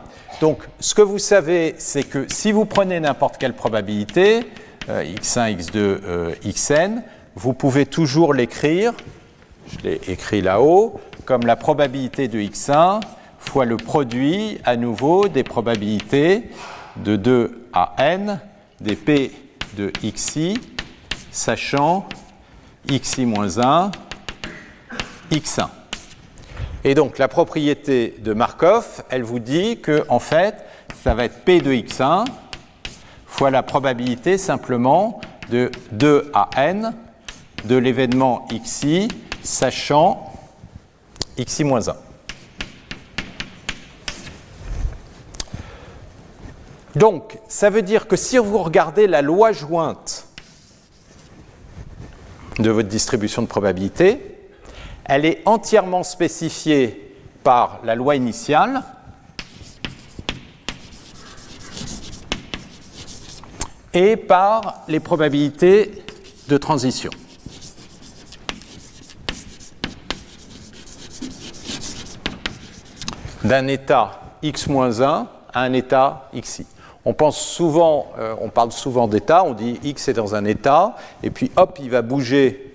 Donc, 0.41 0.63
ce 0.81 0.93
que 0.93 1.01
vous 1.01 1.19
savez, 1.19 1.75
c'est 1.77 2.03
que 2.03 2.25
si 2.27 2.51
vous 2.51 2.65
prenez 2.65 2.99
n'importe 2.99 3.37
quelle 3.37 3.53
probabilité, 3.53 4.41
x1, 4.89 5.57
x2, 5.57 6.35
xn, 6.43 7.01
vous 7.35 7.53
pouvez 7.53 7.85
toujours 7.85 8.33
l'écrire, 8.33 8.93
je 9.71 9.87
l'ai 9.87 10.01
écrit 10.07 10.41
là-haut, 10.41 10.99
comme 11.23 11.45
la 11.45 11.55
probabilité 11.55 12.27
de 12.27 12.39
x1 12.39 12.99
fois 13.39 13.65
le 13.65 13.77
produit 13.77 14.59
à 14.65 14.75
nouveau 14.75 15.27
des 15.27 15.43
probabilités 15.43 16.49
de 16.97 17.15
2 17.15 17.67
à 17.73 17.93
n 17.97 18.39
des 18.81 18.95
p 18.95 19.31
de 19.77 19.91
xi, 20.03 20.59
sachant 21.31 22.07
xi 22.87 23.25
moins 23.25 23.59
1, 23.59 23.91
x1. 25.31 25.67
Et 26.83 26.93
donc 26.93 27.17
la 27.17 27.27
propriété 27.27 28.15
de 28.19 28.33
Markov, 28.33 29.03
elle 29.09 29.23
vous 29.23 29.39
dit 29.39 29.79
que 29.79 30.05
en 30.07 30.19
fait, 30.19 30.55
ça 31.03 31.15
va 31.15 31.25
être 31.25 31.43
P 31.43 31.59
de 31.59 31.73
x1 31.73 32.25
fois 33.25 33.49
la 33.49 33.63
probabilité 33.63 34.37
simplement 34.37 35.19
de 35.49 35.71
2 35.91 36.31
à 36.33 36.49
n 36.57 36.93
de 37.65 37.75
l'événement 37.75 38.47
xi, 38.63 39.07
sachant 39.43 40.31
xi 41.37 41.63
moins 41.63 41.89
1. 41.89 41.95
Donc, 46.95 47.37
ça 47.47 47.69
veut 47.69 47.81
dire 47.81 48.07
que 48.07 48.15
si 48.15 48.37
vous 48.37 48.57
regardez 48.57 49.07
la 49.07 49.21
loi 49.21 49.51
jointe 49.51 50.27
de 52.57 52.69
votre 52.69 52.87
distribution 52.87 53.41
de 53.41 53.47
probabilité, 53.47 54.37
elle 55.03 55.25
est 55.25 55.41
entièrement 55.45 56.03
spécifiée 56.03 57.15
par 57.43 57.79
la 57.83 57.95
loi 57.95 58.15
initiale. 58.15 58.83
et 63.95 64.17
par 64.17 64.83
les 64.89 64.99
probabilités 64.99 66.03
de 66.49 66.57
transition. 66.57 67.09
D'un 73.45 73.67
état 73.67 74.19
x-1 74.43 75.01
à 75.53 75.61
un 75.61 75.71
état 75.71 76.29
xi. 76.35 76.65
On 77.05 77.13
pense 77.13 77.37
souvent, 77.37 78.11
euh, 78.17 78.33
on 78.41 78.49
parle 78.49 78.71
souvent 78.71 79.07
d'état, 79.07 79.43
on 79.43 79.53
dit 79.53 79.79
x 79.83 80.07
est 80.07 80.13
dans 80.13 80.33
un 80.33 80.43
état, 80.43 80.95
et 81.21 81.29
puis 81.29 81.51
hop, 81.55 81.77
il 81.79 81.91
va 81.91 82.01
bouger 82.01 82.73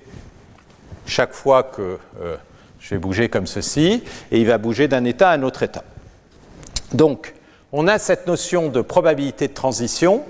chaque 1.04 1.32
fois 1.32 1.64
que 1.64 1.98
euh, 2.22 2.36
je 2.78 2.94
vais 2.94 3.00
bouger 3.00 3.28
comme 3.28 3.48
ceci, 3.48 4.04
et 4.30 4.40
il 4.40 4.46
va 4.46 4.58
bouger 4.58 4.86
d'un 4.86 5.04
état 5.04 5.30
à 5.30 5.34
un 5.34 5.42
autre 5.42 5.64
état. 5.64 5.82
Donc, 6.92 7.34
on 7.72 7.88
a 7.88 7.98
cette 7.98 8.28
notion 8.28 8.68
de 8.68 8.80
probabilité 8.82 9.48
de 9.48 9.52
transition, 9.52 10.22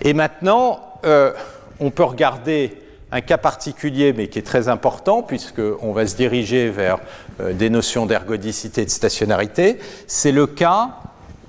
et 0.00 0.14
maintenant, 0.14 0.80
euh, 1.04 1.32
on 1.78 1.90
peut 1.90 2.04
regarder 2.04 2.78
un 3.12 3.20
cas 3.20 3.38
particulier, 3.38 4.14
mais 4.14 4.28
qui 4.28 4.38
est 4.38 4.46
très 4.46 4.68
important, 4.68 5.22
puisqu'on 5.22 5.92
va 5.92 6.06
se 6.06 6.16
diriger 6.16 6.70
vers 6.70 7.00
des 7.40 7.68
notions 7.68 8.06
d'ergodicité 8.06 8.82
et 8.82 8.84
de 8.84 8.90
stationnarité. 8.90 9.80
C'est 10.06 10.30
le 10.30 10.46
cas 10.46 10.90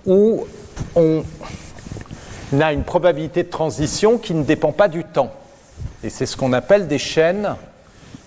où 0.07 0.47
on 0.95 1.23
a 2.59 2.73
une 2.73 2.83
probabilité 2.83 3.43
de 3.43 3.49
transition 3.49 4.17
qui 4.17 4.33
ne 4.33 4.43
dépend 4.43 4.71
pas 4.71 4.87
du 4.87 5.03
temps. 5.03 5.31
Et 6.03 6.09
c'est 6.09 6.25
ce 6.25 6.35
qu'on 6.35 6.53
appelle 6.53 6.87
des 6.87 6.97
chaînes 6.97 7.55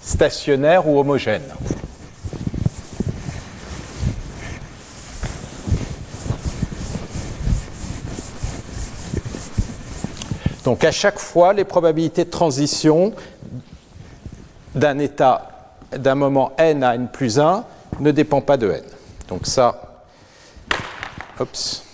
stationnaires 0.01 0.88
ou 0.88 0.99
homogènes. 0.99 1.42
Donc 10.64 10.82
à 10.84 10.92
chaque 10.92 11.18
fois, 11.18 11.53
les 11.53 11.64
probabilités 11.64 12.24
de 12.24 12.30
transition 12.30 13.12
d'un 14.74 14.99
état, 14.99 15.76
d'un 15.92 16.14
moment 16.14 16.53
n 16.57 16.82
à 16.82 16.95
n 16.95 17.09
plus 17.09 17.38
1 17.38 17.64
ne 18.01 18.11
dépendent 18.11 18.47
pas 18.47 18.57
de 18.57 18.70
n. 18.70 18.82
Donc 19.28 19.47
ça, 19.47 20.05
oups. 21.38 21.84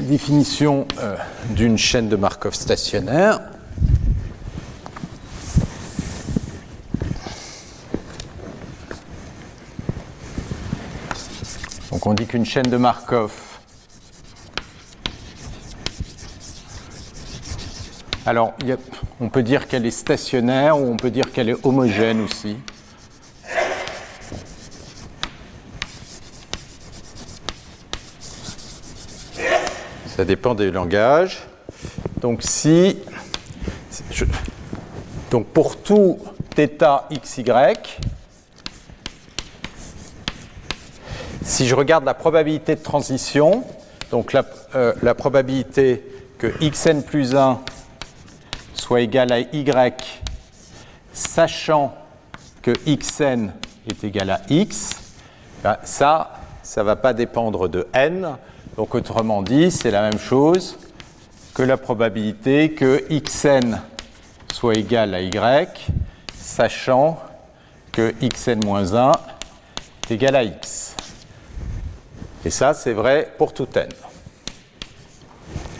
Définition 0.00 0.86
euh, 1.00 1.16
d'une 1.50 1.78
chaîne 1.78 2.08
de 2.08 2.16
Markov 2.16 2.54
stationnaire. 2.54 3.40
Donc 11.90 12.06
on 12.06 12.14
dit 12.14 12.26
qu'une 12.26 12.44
chaîne 12.44 12.66
de 12.66 12.76
Markov 12.76 13.32
Alors, 18.28 18.52
on 19.20 19.30
peut 19.30 19.42
dire 19.42 19.66
qu'elle 19.68 19.86
est 19.86 19.90
stationnaire 19.90 20.78
ou 20.78 20.84
on 20.84 20.98
peut 20.98 21.10
dire 21.10 21.32
qu'elle 21.32 21.48
est 21.48 21.64
homogène 21.64 22.20
aussi. 22.20 22.58
Ça 30.18 30.24
dépend 30.24 30.56
des 30.56 30.72
langages. 30.72 31.38
Donc 32.20 32.42
si 32.42 32.98
donc 35.30 35.46
pour 35.46 35.80
tout 35.80 36.18
θ 36.56 37.04
xy, 37.22 37.44
si 41.44 41.68
je 41.68 41.74
regarde 41.76 42.04
la 42.04 42.14
probabilité 42.14 42.74
de 42.74 42.82
transition, 42.82 43.62
donc 44.10 44.32
la, 44.32 44.44
euh, 44.74 45.14
probabilité 45.14 46.02
que 46.36 46.48
xn 46.68 47.02
plus 47.02 47.36
1 47.36 47.60
soit 48.74 49.02
égal 49.02 49.30
à 49.30 49.38
y, 49.38 49.72
sachant 51.12 51.94
que 52.62 52.72
xn 52.88 53.52
est 53.88 54.02
égal 54.02 54.30
à 54.30 54.40
x, 54.50 54.96
ben 55.62 55.76
ça, 55.84 56.40
ça 56.64 56.80
ne 56.80 56.86
va 56.86 56.96
pas 56.96 57.12
dépendre 57.12 57.68
de 57.68 57.86
n, 57.92 58.36
donc 58.78 58.94
autrement 58.94 59.42
dit, 59.42 59.72
c'est 59.72 59.90
la 59.90 60.02
même 60.02 60.20
chose 60.20 60.78
que 61.52 61.64
la 61.64 61.76
probabilité 61.76 62.74
que 62.74 63.04
xn 63.10 63.76
soit 64.52 64.76
égal 64.76 65.16
à 65.16 65.20
y, 65.20 65.32
sachant 66.36 67.18
que 67.90 68.14
xn 68.22 68.64
moins 68.64 68.94
1 68.94 69.10
est 70.04 70.14
égal 70.14 70.36
à 70.36 70.44
x. 70.44 70.94
Et 72.44 72.50
ça, 72.50 72.72
c'est 72.72 72.92
vrai 72.92 73.34
pour 73.36 73.52
tout 73.52 73.66
n. 73.74 73.88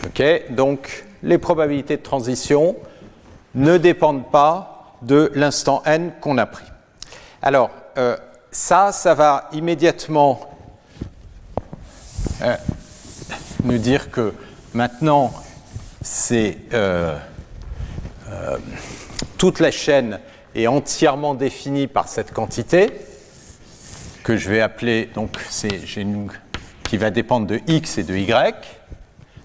Ok, 0.04 0.50
donc 0.50 1.04
les 1.22 1.38
probabilités 1.38 1.98
de 1.98 2.02
transition 2.02 2.74
ne 3.54 3.78
dépendent 3.78 4.28
pas 4.28 4.96
de 5.02 5.30
l'instant 5.36 5.84
n 5.86 6.14
qu'on 6.20 6.36
a 6.36 6.46
pris. 6.46 6.66
Alors, 7.42 7.70
euh, 7.96 8.16
ça, 8.50 8.90
ça 8.90 9.14
va 9.14 9.48
immédiatement 9.52 10.40
euh, 12.42 12.56
nous 13.64 13.78
dire 13.78 14.10
que 14.10 14.32
maintenant, 14.74 15.32
c'est 16.02 16.58
euh, 16.72 17.16
euh, 18.30 18.58
toute 19.36 19.60
la 19.60 19.70
chaîne 19.70 20.20
est 20.54 20.66
entièrement 20.66 21.34
définie 21.34 21.86
par 21.86 22.08
cette 22.08 22.32
quantité 22.32 22.90
que 24.22 24.36
je 24.36 24.50
vais 24.50 24.60
appeler 24.60 25.08
donc 25.14 25.38
c'est 25.48 25.68
qui 26.84 26.96
va 26.96 27.10
dépendre 27.10 27.46
de 27.46 27.60
x 27.66 27.98
et 27.98 28.02
de 28.02 28.16
y. 28.16 28.54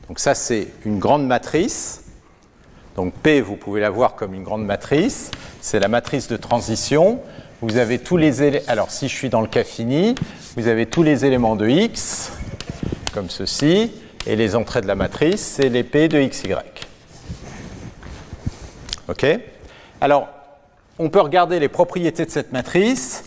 Donc 0.07 0.19
ça 0.19 0.35
c'est 0.35 0.67
une 0.85 0.99
grande 0.99 1.25
matrice. 1.25 2.03
Donc 2.95 3.13
P 3.13 3.41
vous 3.41 3.55
pouvez 3.55 3.81
la 3.81 3.89
voir 3.89 4.15
comme 4.15 4.33
une 4.33 4.43
grande 4.43 4.65
matrice. 4.65 5.31
C'est 5.61 5.79
la 5.79 5.87
matrice 5.87 6.27
de 6.27 6.37
transition. 6.37 7.19
Vous 7.61 7.77
avez 7.77 7.99
tous 7.99 8.17
les 8.17 8.43
éléments. 8.43 8.65
Alors 8.67 8.91
si 8.91 9.07
je 9.07 9.15
suis 9.15 9.29
dans 9.29 9.41
le 9.41 9.47
cas 9.47 9.63
fini, 9.63 10.15
vous 10.57 10.67
avez 10.67 10.85
tous 10.85 11.03
les 11.03 11.25
éléments 11.25 11.55
de 11.55 11.67
x 11.67 12.31
comme 13.13 13.29
ceci 13.29 13.91
et 14.25 14.35
les 14.35 14.55
entrées 14.55 14.81
de 14.81 14.87
la 14.87 14.95
matrice, 14.95 15.41
c'est 15.41 15.69
les 15.69 15.83
P 15.83 16.07
de 16.07 16.21
XY. 16.21 16.53
OK 19.07 19.25
Alors, 19.99 20.29
on 20.97 21.09
peut 21.09 21.19
regarder 21.19 21.59
les 21.59 21.67
propriétés 21.67 22.25
de 22.25 22.31
cette 22.31 22.51
matrice. 22.51 23.25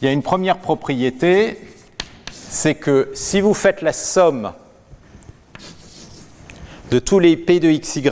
Il 0.00 0.04
y 0.06 0.08
a 0.08 0.12
une 0.12 0.22
première 0.22 0.58
propriété, 0.58 1.58
c'est 2.32 2.74
que 2.74 3.10
si 3.14 3.40
vous 3.40 3.54
faites 3.54 3.80
la 3.80 3.92
somme 3.92 4.52
de 6.90 6.98
tous 6.98 7.18
les 7.18 7.36
P 7.36 7.60
de 7.60 7.70
XY 7.70 8.10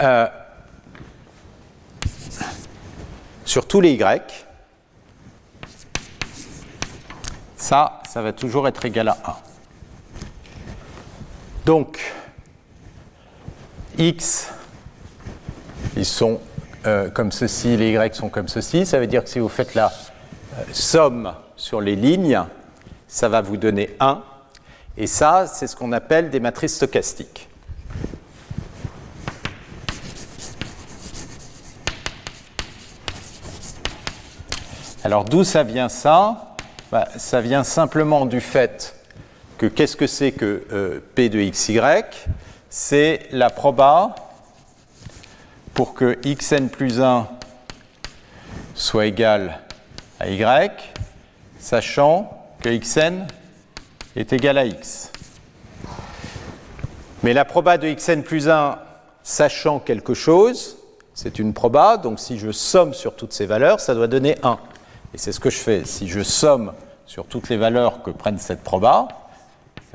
euh, 0.00 0.26
sur 3.56 3.66
tous 3.66 3.80
les 3.80 3.92
Y, 3.92 4.46
ça, 7.56 8.02
ça 8.06 8.20
va 8.20 8.34
toujours 8.34 8.68
être 8.68 8.84
égal 8.84 9.08
à 9.08 9.16
1. 9.24 9.34
Donc, 11.64 11.98
X, 13.96 14.50
ils 15.96 16.04
sont 16.04 16.38
euh, 16.84 17.08
comme 17.08 17.32
ceci, 17.32 17.78
les 17.78 17.92
Y 17.92 18.14
sont 18.14 18.28
comme 18.28 18.48
ceci. 18.48 18.84
Ça 18.84 18.98
veut 18.98 19.06
dire 19.06 19.24
que 19.24 19.30
si 19.30 19.38
vous 19.38 19.48
faites 19.48 19.74
la 19.74 19.86
euh, 19.86 20.62
somme 20.72 21.32
sur 21.56 21.80
les 21.80 21.96
lignes, 21.96 22.38
ça 23.08 23.30
va 23.30 23.40
vous 23.40 23.56
donner 23.56 23.96
1. 24.00 24.22
Et 24.98 25.06
ça, 25.06 25.46
c'est 25.46 25.66
ce 25.66 25.74
qu'on 25.74 25.92
appelle 25.92 26.28
des 26.28 26.40
matrices 26.40 26.74
stochastiques. 26.74 27.48
Alors 35.06 35.24
d'où 35.24 35.44
ça 35.44 35.62
vient 35.62 35.88
ça 35.88 36.56
bah, 36.90 37.06
Ça 37.16 37.40
vient 37.40 37.62
simplement 37.62 38.26
du 38.26 38.40
fait 38.40 38.96
que 39.56 39.66
qu'est-ce 39.66 39.96
que 39.96 40.08
c'est 40.08 40.32
que 40.32 40.64
euh, 40.72 40.98
P 41.14 41.28
de 41.28 41.40
XY 41.48 41.78
C'est 42.70 43.28
la 43.30 43.50
proba 43.50 44.16
pour 45.74 45.94
que 45.94 46.18
xn 46.24 46.66
plus 46.70 47.00
1 47.00 47.28
soit 48.74 49.06
égal 49.06 49.60
à 50.18 50.28
y, 50.28 50.44
sachant 51.60 52.44
que 52.60 52.68
xn 52.68 53.28
est 54.16 54.32
égal 54.32 54.58
à 54.58 54.64
x. 54.64 55.12
Mais 57.22 57.32
la 57.32 57.44
proba 57.44 57.78
de 57.78 57.86
xn 57.94 58.22
plus 58.22 58.48
1 58.48 58.76
sachant 59.22 59.78
quelque 59.78 60.14
chose, 60.14 60.78
c'est 61.14 61.38
une 61.38 61.54
proba, 61.54 61.96
donc 61.96 62.18
si 62.18 62.40
je 62.40 62.50
somme 62.50 62.92
sur 62.92 63.14
toutes 63.14 63.32
ces 63.32 63.46
valeurs, 63.46 63.78
ça 63.78 63.94
doit 63.94 64.08
donner 64.08 64.36
1. 64.42 64.58
Et 65.14 65.18
c'est 65.18 65.32
ce 65.32 65.40
que 65.40 65.50
je 65.50 65.58
fais. 65.58 65.84
Si 65.84 66.08
je 66.08 66.22
somme 66.22 66.72
sur 67.06 67.26
toutes 67.26 67.48
les 67.48 67.56
valeurs 67.56 68.02
que 68.02 68.10
prennent 68.10 68.38
cette 68.38 68.62
proba, 68.62 69.08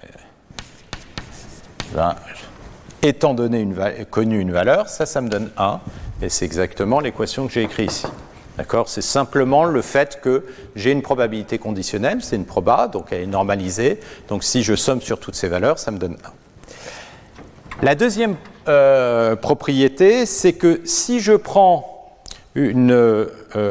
euh, 0.03 0.07
ben, 1.93 2.15
étant 3.01 3.33
donné 3.33 3.59
une 3.59 3.75
une 4.17 4.51
valeur, 4.51 4.89
ça, 4.89 5.05
ça 5.05 5.21
me 5.21 5.29
donne 5.29 5.51
1. 5.57 5.79
Et 6.21 6.29
c'est 6.29 6.45
exactement 6.45 6.99
l'équation 6.99 7.47
que 7.47 7.53
j'ai 7.53 7.63
écrite 7.63 7.91
ici. 7.91 8.07
D'accord? 8.57 8.89
C'est 8.89 9.01
simplement 9.01 9.65
le 9.65 9.81
fait 9.81 10.19
que 10.21 10.45
j'ai 10.75 10.91
une 10.91 11.01
probabilité 11.01 11.57
conditionnelle, 11.57 12.19
c'est 12.21 12.35
une 12.35 12.45
proba, 12.45 12.87
donc 12.87 13.07
elle 13.11 13.21
est 13.21 13.27
normalisée. 13.27 13.99
Donc 14.27 14.43
si 14.43 14.61
je 14.61 14.75
somme 14.75 15.01
sur 15.01 15.19
toutes 15.19 15.35
ces 15.35 15.47
valeurs, 15.47 15.79
ça 15.79 15.91
me 15.91 15.97
donne 15.97 16.17
1. 16.23 17.83
La 17.83 17.95
deuxième 17.95 18.35
euh, 18.67 19.35
propriété, 19.35 20.25
c'est 20.25 20.53
que 20.53 20.81
si 20.85 21.19
je 21.19 21.33
prends 21.33 22.21
euh, 22.57 23.27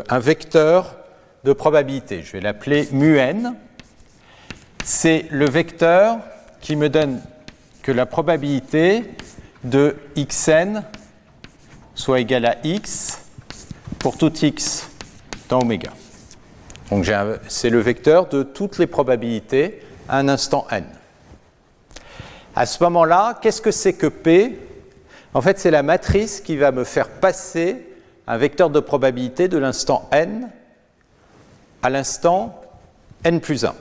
un 0.08 0.18
vecteur 0.18 0.96
de 1.44 1.52
probabilité, 1.52 2.22
je 2.22 2.32
vais 2.32 2.40
l'appeler 2.40 2.88
mu 2.92 3.16
n, 3.16 3.54
c'est 4.84 5.26
le 5.30 5.48
vecteur 5.48 6.18
qui 6.60 6.76
me 6.76 6.88
donne 6.88 7.20
que 7.82 7.92
la 7.92 8.06
probabilité 8.06 9.04
de 9.64 9.96
xn 10.16 10.82
soit 11.94 12.20
égale 12.20 12.44
à 12.46 12.56
x 12.64 13.20
pour 13.98 14.16
tout 14.18 14.32
x 14.44 14.88
dans 15.48 15.60
oméga. 15.60 15.90
Donc 16.90 17.06
c'est 17.48 17.70
le 17.70 17.80
vecteur 17.80 18.28
de 18.28 18.42
toutes 18.42 18.78
les 18.78 18.86
probabilités 18.86 19.80
à 20.08 20.18
un 20.18 20.28
instant 20.28 20.66
n. 20.70 20.84
À 22.54 22.66
ce 22.66 22.82
moment-là, 22.82 23.38
qu'est-ce 23.40 23.62
que 23.62 23.70
c'est 23.70 23.92
que 23.92 24.08
P? 24.08 24.58
En 25.32 25.40
fait, 25.40 25.58
c'est 25.58 25.70
la 25.70 25.84
matrice 25.84 26.40
qui 26.40 26.56
va 26.56 26.72
me 26.72 26.84
faire 26.84 27.08
passer 27.08 27.86
un 28.26 28.36
vecteur 28.36 28.70
de 28.70 28.80
probabilité 28.80 29.46
de 29.46 29.56
l'instant 29.56 30.08
n 30.10 30.50
à 31.82 31.90
l'instant 31.90 32.60
n 33.24 33.40
plus 33.40 33.64
1. 33.64 33.74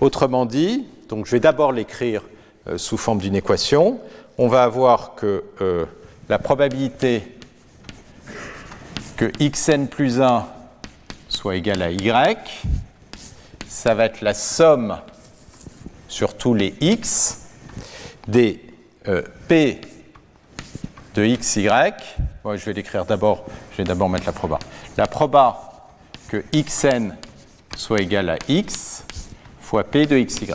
Autrement 0.00 0.46
dit, 0.46 0.86
donc 1.08 1.26
je 1.26 1.32
vais 1.32 1.40
d'abord 1.40 1.72
l'écrire 1.72 2.22
euh, 2.68 2.78
sous 2.78 2.96
forme 2.96 3.18
d'une 3.18 3.36
équation, 3.36 4.00
on 4.36 4.48
va 4.48 4.62
avoir 4.62 5.14
que 5.14 5.44
euh, 5.60 5.86
la 6.28 6.38
probabilité 6.38 7.36
que 9.16 9.26
xn 9.40 9.86
plus 9.86 10.20
1 10.20 10.46
soit 11.28 11.56
égal 11.56 11.82
à 11.82 11.90
y, 11.90 12.12
ça 13.66 13.94
va 13.94 14.04
être 14.04 14.20
la 14.20 14.34
somme 14.34 14.98
sur 16.08 16.36
tous 16.36 16.54
les 16.54 16.74
x 16.80 17.46
des 18.26 18.62
euh, 19.08 19.22
p 19.48 19.80
de 21.14 21.26
xy. 21.36 21.64
je 21.64 22.64
vais 22.64 22.72
l'écrire 22.72 23.04
d'abord, 23.04 23.44
je 23.72 23.78
vais 23.78 23.84
d'abord 23.84 24.08
mettre 24.08 24.26
la 24.26 24.32
proba. 24.32 24.58
La 24.96 25.06
proba 25.06 25.90
que 26.28 26.44
xn 26.52 27.14
soit 27.78 28.00
égal 28.00 28.28
à 28.28 28.36
x 28.48 29.04
fois 29.60 29.84
p 29.84 30.04
de 30.04 30.18
xy. 30.18 30.48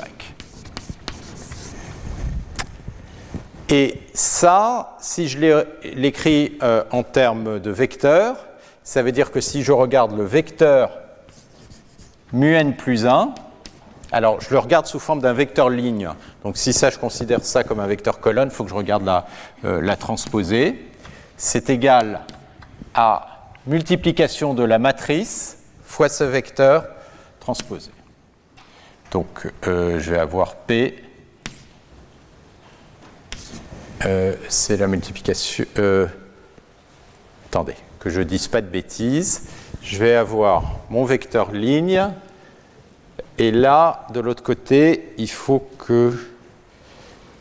Et 3.69 4.01
ça, 4.13 4.97
si 4.99 5.27
je 5.29 5.63
l'écris 5.95 6.57
euh, 6.61 6.83
en 6.91 7.01
termes 7.01 7.59
de 7.59 7.71
vecteur, 7.71 8.45
ça 8.83 9.01
veut 9.01 9.13
dire 9.13 9.31
que 9.31 9.39
si 9.39 9.63
je 9.63 9.71
regarde 9.71 10.15
le 10.15 10.25
vecteur 10.25 10.91
mu 12.33 12.53
n 12.53 12.75
plus 12.75 13.07
1, 13.07 13.33
alors 14.11 14.41
je 14.41 14.49
le 14.51 14.59
regarde 14.59 14.85
sous 14.85 14.99
forme 14.99 15.21
d'un 15.21 15.33
vecteur 15.33 15.69
ligne. 15.69 16.09
Donc 16.43 16.57
si 16.57 16.73
ça, 16.73 16.89
je 16.89 16.99
considère 16.99 17.43
ça 17.43 17.63
comme 17.63 17.79
un 17.79 17.87
vecteur 17.87 18.19
colonne, 18.19 18.49
il 18.51 18.55
faut 18.55 18.65
que 18.65 18.69
je 18.69 18.75
regarde 18.75 19.05
la, 19.05 19.25
euh, 19.63 19.81
la 19.81 19.95
transposée. 19.95 20.89
C'est 21.37 21.69
égal 21.69 22.19
à 22.93 23.47
multiplication 23.65 24.53
de 24.53 24.63
la 24.63 24.77
matrice 24.77 25.57
fois 25.85 26.09
ce 26.09 26.25
vecteur 26.25 26.85
transposé. 27.43 27.91
Donc 29.11 29.51
euh, 29.67 29.99
je 29.99 30.11
vais 30.11 30.17
avoir 30.17 30.55
P 30.55 31.03
euh, 34.05 34.35
c'est 34.49 34.77
la 34.77 34.87
multiplication. 34.87 35.65
Euh, 35.77 36.07
attendez, 37.49 37.75
que 37.99 38.09
je 38.09 38.19
ne 38.19 38.25
dise 38.25 38.47
pas 38.47 38.61
de 38.61 38.67
bêtises. 38.67 39.43
Je 39.81 39.97
vais 39.97 40.15
avoir 40.15 40.79
mon 40.89 41.05
vecteur 41.05 41.51
ligne. 41.51 42.09
Et 43.37 43.51
là, 43.51 44.07
de 44.13 44.19
l'autre 44.19 44.43
côté, 44.43 45.13
il 45.17 45.29
faut 45.29 45.65
que 45.77 46.13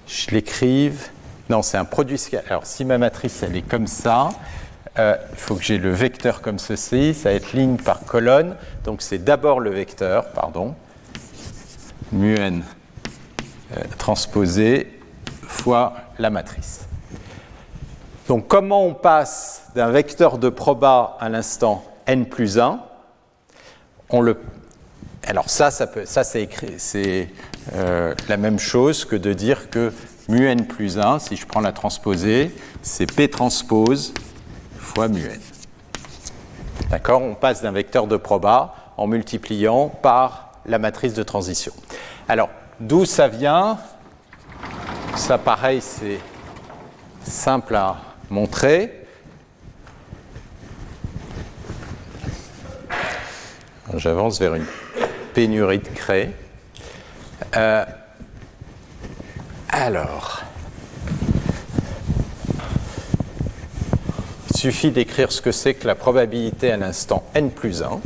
je 0.06 0.30
l'écrive. 0.30 1.08
Non, 1.50 1.62
c'est 1.62 1.78
un 1.78 1.84
produit 1.84 2.18
scalaire. 2.18 2.46
Alors, 2.48 2.66
si 2.66 2.84
ma 2.84 2.98
matrice, 2.98 3.42
elle 3.42 3.56
est 3.56 3.68
comme 3.68 3.88
ça, 3.88 4.30
euh, 4.98 5.16
il 5.32 5.38
faut 5.38 5.54
que 5.54 5.62
j'ai 5.62 5.78
le 5.78 5.90
vecteur 5.90 6.42
comme 6.42 6.58
ceci. 6.58 7.14
Ça 7.14 7.30
va 7.30 7.34
être 7.34 7.52
ligne 7.52 7.76
par 7.76 8.00
colonne. 8.00 8.56
Donc, 8.84 9.02
c'est 9.02 9.18
d'abord 9.18 9.60
le 9.60 9.70
vecteur, 9.70 10.30
pardon, 10.32 10.74
mu 12.12 12.34
n 12.34 12.62
transposé 13.96 15.00
fois 15.46 15.94
la 16.18 16.28
matrice. 16.30 16.80
Donc 18.28 18.48
comment 18.48 18.84
on 18.84 18.94
passe 18.94 19.64
d'un 19.74 19.90
vecteur 19.90 20.38
de 20.38 20.48
proba 20.48 21.16
à 21.20 21.28
l'instant 21.28 21.84
n 22.06 22.26
plus 22.26 22.58
1 22.58 22.80
on 24.10 24.20
le... 24.20 24.38
Alors 25.24 25.48
ça, 25.48 25.70
ça, 25.70 25.88
ça 26.04 26.24
c'est, 26.24 26.48
c'est 26.78 27.28
euh, 27.74 28.14
la 28.28 28.36
même 28.36 28.58
chose 28.58 29.04
que 29.04 29.16
de 29.16 29.32
dire 29.32 29.70
que 29.70 29.92
mu 30.28 30.46
n 30.46 30.66
plus 30.66 30.98
1, 30.98 31.18
si 31.18 31.36
je 31.36 31.46
prends 31.46 31.60
la 31.60 31.72
transposée, 31.72 32.54
c'est 32.82 33.10
p 33.10 33.28
transpose 33.28 34.12
fois 34.94 35.08
mu 35.08 35.20
n. 35.20 35.40
D'accord 36.90 37.22
On 37.22 37.34
passe 37.34 37.62
d'un 37.62 37.72
vecteur 37.72 38.06
de 38.06 38.16
proba 38.16 38.74
en 38.96 39.06
multipliant 39.06 39.88
par 39.88 40.52
la 40.66 40.78
matrice 40.78 41.14
de 41.14 41.22
transition. 41.22 41.72
Alors, 42.28 42.50
d'où 42.78 43.04
ça 43.04 43.28
vient? 43.28 43.78
Ça, 45.16 45.38
pareil, 45.38 45.80
c'est 45.80 46.20
simple 47.24 47.74
à 47.74 47.96
montrer. 48.28 49.06
J'avance 53.94 54.38
vers 54.38 54.54
une 54.54 54.66
pénurie 55.34 55.78
de 55.78 55.88
craie. 55.88 56.32
Euh, 57.56 57.84
alors, 59.68 60.42
suffit 64.62 64.92
d'écrire 64.92 65.32
ce 65.32 65.42
que 65.42 65.50
c'est 65.50 65.74
que 65.74 65.88
la 65.88 65.96
probabilité 65.96 66.70
à 66.70 66.76
l'instant 66.76 67.24
n 67.34 67.50
plus 67.50 67.82
1. 67.82 67.98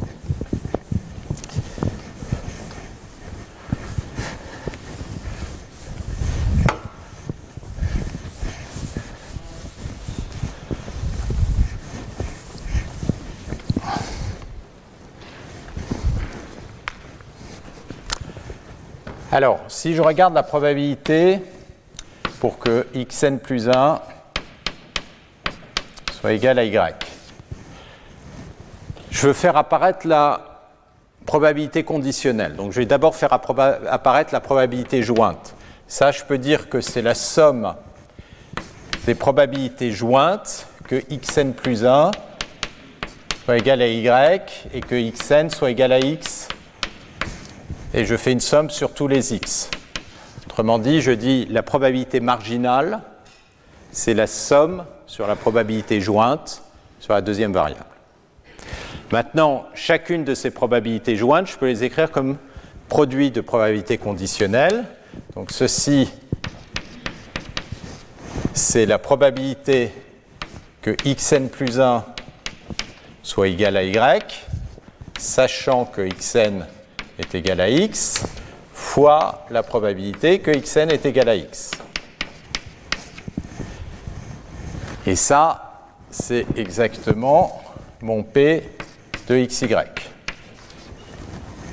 Alors, 19.30 19.60
si 19.68 19.94
je 19.94 20.00
regarde 20.00 20.32
la 20.32 20.42
probabilité 20.42 21.40
pour 22.40 22.58
que 22.58 22.86
xn 22.94 23.36
plus 23.36 23.68
1 23.68 24.00
soit 26.20 26.32
égal 26.32 26.58
à 26.58 26.64
y, 26.64 26.94
je 29.10 29.26
veux 29.26 29.32
faire 29.32 29.56
apparaître 29.56 30.06
la 30.06 30.40
probabilité 31.26 31.84
conditionnelle. 31.84 32.56
Donc 32.56 32.72
je 32.72 32.80
vais 32.80 32.86
d'abord 32.86 33.14
faire 33.14 33.32
apparaître 33.32 34.32
la 34.32 34.40
probabilité 34.40 35.02
jointe. 35.02 35.54
Ça, 35.88 36.10
je 36.10 36.24
peux 36.24 36.38
dire 36.38 36.68
que 36.68 36.80
c'est 36.80 37.02
la 37.02 37.14
somme 37.14 37.74
des 39.04 39.14
probabilités 39.14 39.92
jointes 39.92 40.66
que 40.88 40.96
xn 40.96 41.52
plus 41.52 41.84
1 41.84 42.10
soit 43.44 43.58
égal 43.58 43.82
à 43.82 43.86
y 43.86 44.08
et 44.74 44.80
que 44.80 44.94
xn 44.94 45.50
soit 45.50 45.70
égal 45.70 45.92
à 45.92 45.98
x. 46.00 46.48
Et 47.94 48.04
je 48.04 48.16
fais 48.16 48.32
une 48.32 48.40
somme 48.40 48.70
sur 48.70 48.92
tous 48.92 49.06
les 49.06 49.34
x. 49.34 49.70
Autrement 50.46 50.78
dit, 50.78 51.00
je 51.00 51.12
dis 51.12 51.46
la 51.46 51.62
probabilité 51.62 52.20
marginale, 52.20 53.00
c'est 53.92 54.14
la 54.14 54.26
somme 54.26 54.84
sur 55.06 55.26
la 55.26 55.36
probabilité 55.36 56.00
jointe 56.00 56.62
sur 57.00 57.14
la 57.14 57.20
deuxième 57.20 57.52
variable. 57.52 57.84
Maintenant, 59.12 59.66
chacune 59.74 60.24
de 60.24 60.34
ces 60.34 60.50
probabilités 60.50 61.16
jointes, 61.16 61.46
je 61.46 61.56
peux 61.56 61.66
les 61.66 61.84
écrire 61.84 62.10
comme 62.10 62.36
produit 62.88 63.30
de 63.30 63.40
probabilité 63.40 63.98
conditionnelle. 63.98 64.84
Donc 65.34 65.52
ceci, 65.52 66.10
c'est 68.52 68.86
la 68.86 68.98
probabilité 68.98 69.92
que 70.82 70.90
xn 71.04 71.48
plus 71.48 71.80
1 71.80 72.04
soit 73.22 73.48
égal 73.48 73.76
à 73.76 73.84
y, 73.84 74.22
sachant 75.18 75.84
que 75.84 76.02
xn 76.02 76.64
est 77.18 77.34
égal 77.34 77.60
à 77.60 77.68
x, 77.68 78.24
fois 78.72 79.46
la 79.50 79.62
probabilité 79.62 80.40
que 80.40 80.50
xn 80.50 80.90
est 80.90 81.06
égal 81.06 81.28
à 81.28 81.36
x. 81.36 81.70
Et 85.06 85.14
ça, 85.14 85.86
c'est 86.10 86.46
exactement 86.56 87.62
mon 88.02 88.24
p 88.24 88.68
de 89.28 89.44
xy. 89.44 89.66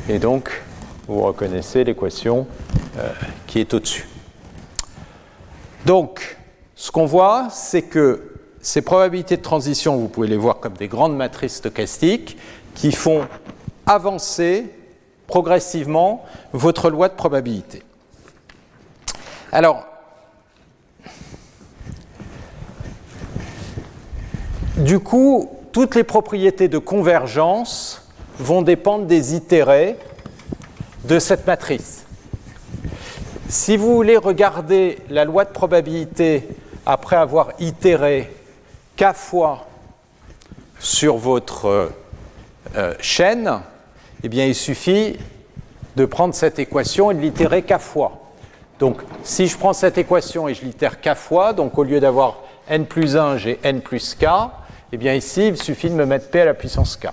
Et 0.08 0.20
donc, 0.20 0.62
vous 1.08 1.22
reconnaissez 1.22 1.84
l'équation 1.84 2.48
euh, 2.98 3.10
qui 3.48 3.60
est 3.60 3.74
au-dessus. 3.74 4.08
Donc, 5.86 6.38
ce 6.76 6.92
qu'on 6.92 7.06
voit, 7.06 7.48
c'est 7.50 7.82
que 7.82 8.34
ces 8.62 8.82
probabilités 8.82 9.38
de 9.38 9.42
transition, 9.42 9.98
vous 9.98 10.08
pouvez 10.08 10.28
les 10.28 10.38
voir 10.38 10.60
comme 10.60 10.74
des 10.74 10.88
grandes 10.88 11.16
matrices 11.16 11.56
stochastiques 11.56 12.38
qui 12.76 12.92
font 12.92 13.28
avancer 13.86 14.70
progressivement 15.28 16.24
votre 16.54 16.90
loi 16.90 17.10
de 17.10 17.16
probabilité. 17.16 17.82
Alors, 19.52 19.86
du 24.78 25.00
coup, 25.00 25.50
toutes 25.72 25.96
les 25.96 26.04
propriétés 26.04 26.68
de 26.68 26.78
convergence 26.78 28.08
vont 28.40 28.62
dépendre 28.62 29.06
des 29.06 29.36
itérés 29.36 29.98
de 31.06 31.20
cette 31.20 31.46
matrice. 31.46 32.06
Si 33.50 33.78
vous 33.78 33.94
voulez 33.94 34.18
regarder 34.18 34.98
la 35.10 35.26
loi 35.26 35.46
de 35.46 35.52
probabilité 35.52 36.48
après 36.86 37.16
avoir 37.16 37.52
itéré 37.60 38.34
k 38.98 39.14
fois 39.14 39.68
sur 40.80 41.18
votre 41.18 41.66
euh, 41.66 41.90
euh, 42.76 42.94
chaîne, 43.00 43.62
eh 44.24 44.30
bien, 44.30 44.46
il 44.46 44.56
suffit 44.56 45.18
de 45.96 46.06
prendre 46.06 46.34
cette 46.34 46.58
équation 46.58 47.12
et 47.12 47.14
de 47.14 47.20
l'itérer 47.20 47.62
k 47.62 47.78
fois. 47.78 48.24
Donc, 48.80 49.02
si 49.24 49.48
je 49.48 49.58
prends 49.58 49.74
cette 49.74 49.98
équation 49.98 50.48
et 50.48 50.56
je 50.56 50.66
l'itère 50.66 51.00
k 51.00 51.14
fois, 51.14 51.54
donc 51.54 51.78
au 51.78 51.84
lieu 51.84 52.00
d'avoir 52.00 52.40
n 52.68 52.86
plus 52.86 53.16
1, 53.16 53.38
j'ai 53.38 53.60
n 53.64 53.82
plus 53.82 54.16
k, 54.16 54.26
eh 54.94 54.98
bien 54.98 55.16
ici, 55.16 55.48
il 55.48 55.60
suffit 55.60 55.90
de 55.90 55.96
me 55.96 56.06
mettre 56.06 56.30
p 56.30 56.40
à 56.40 56.46
la 56.46 56.54
puissance 56.54 56.98
k. 56.98 57.08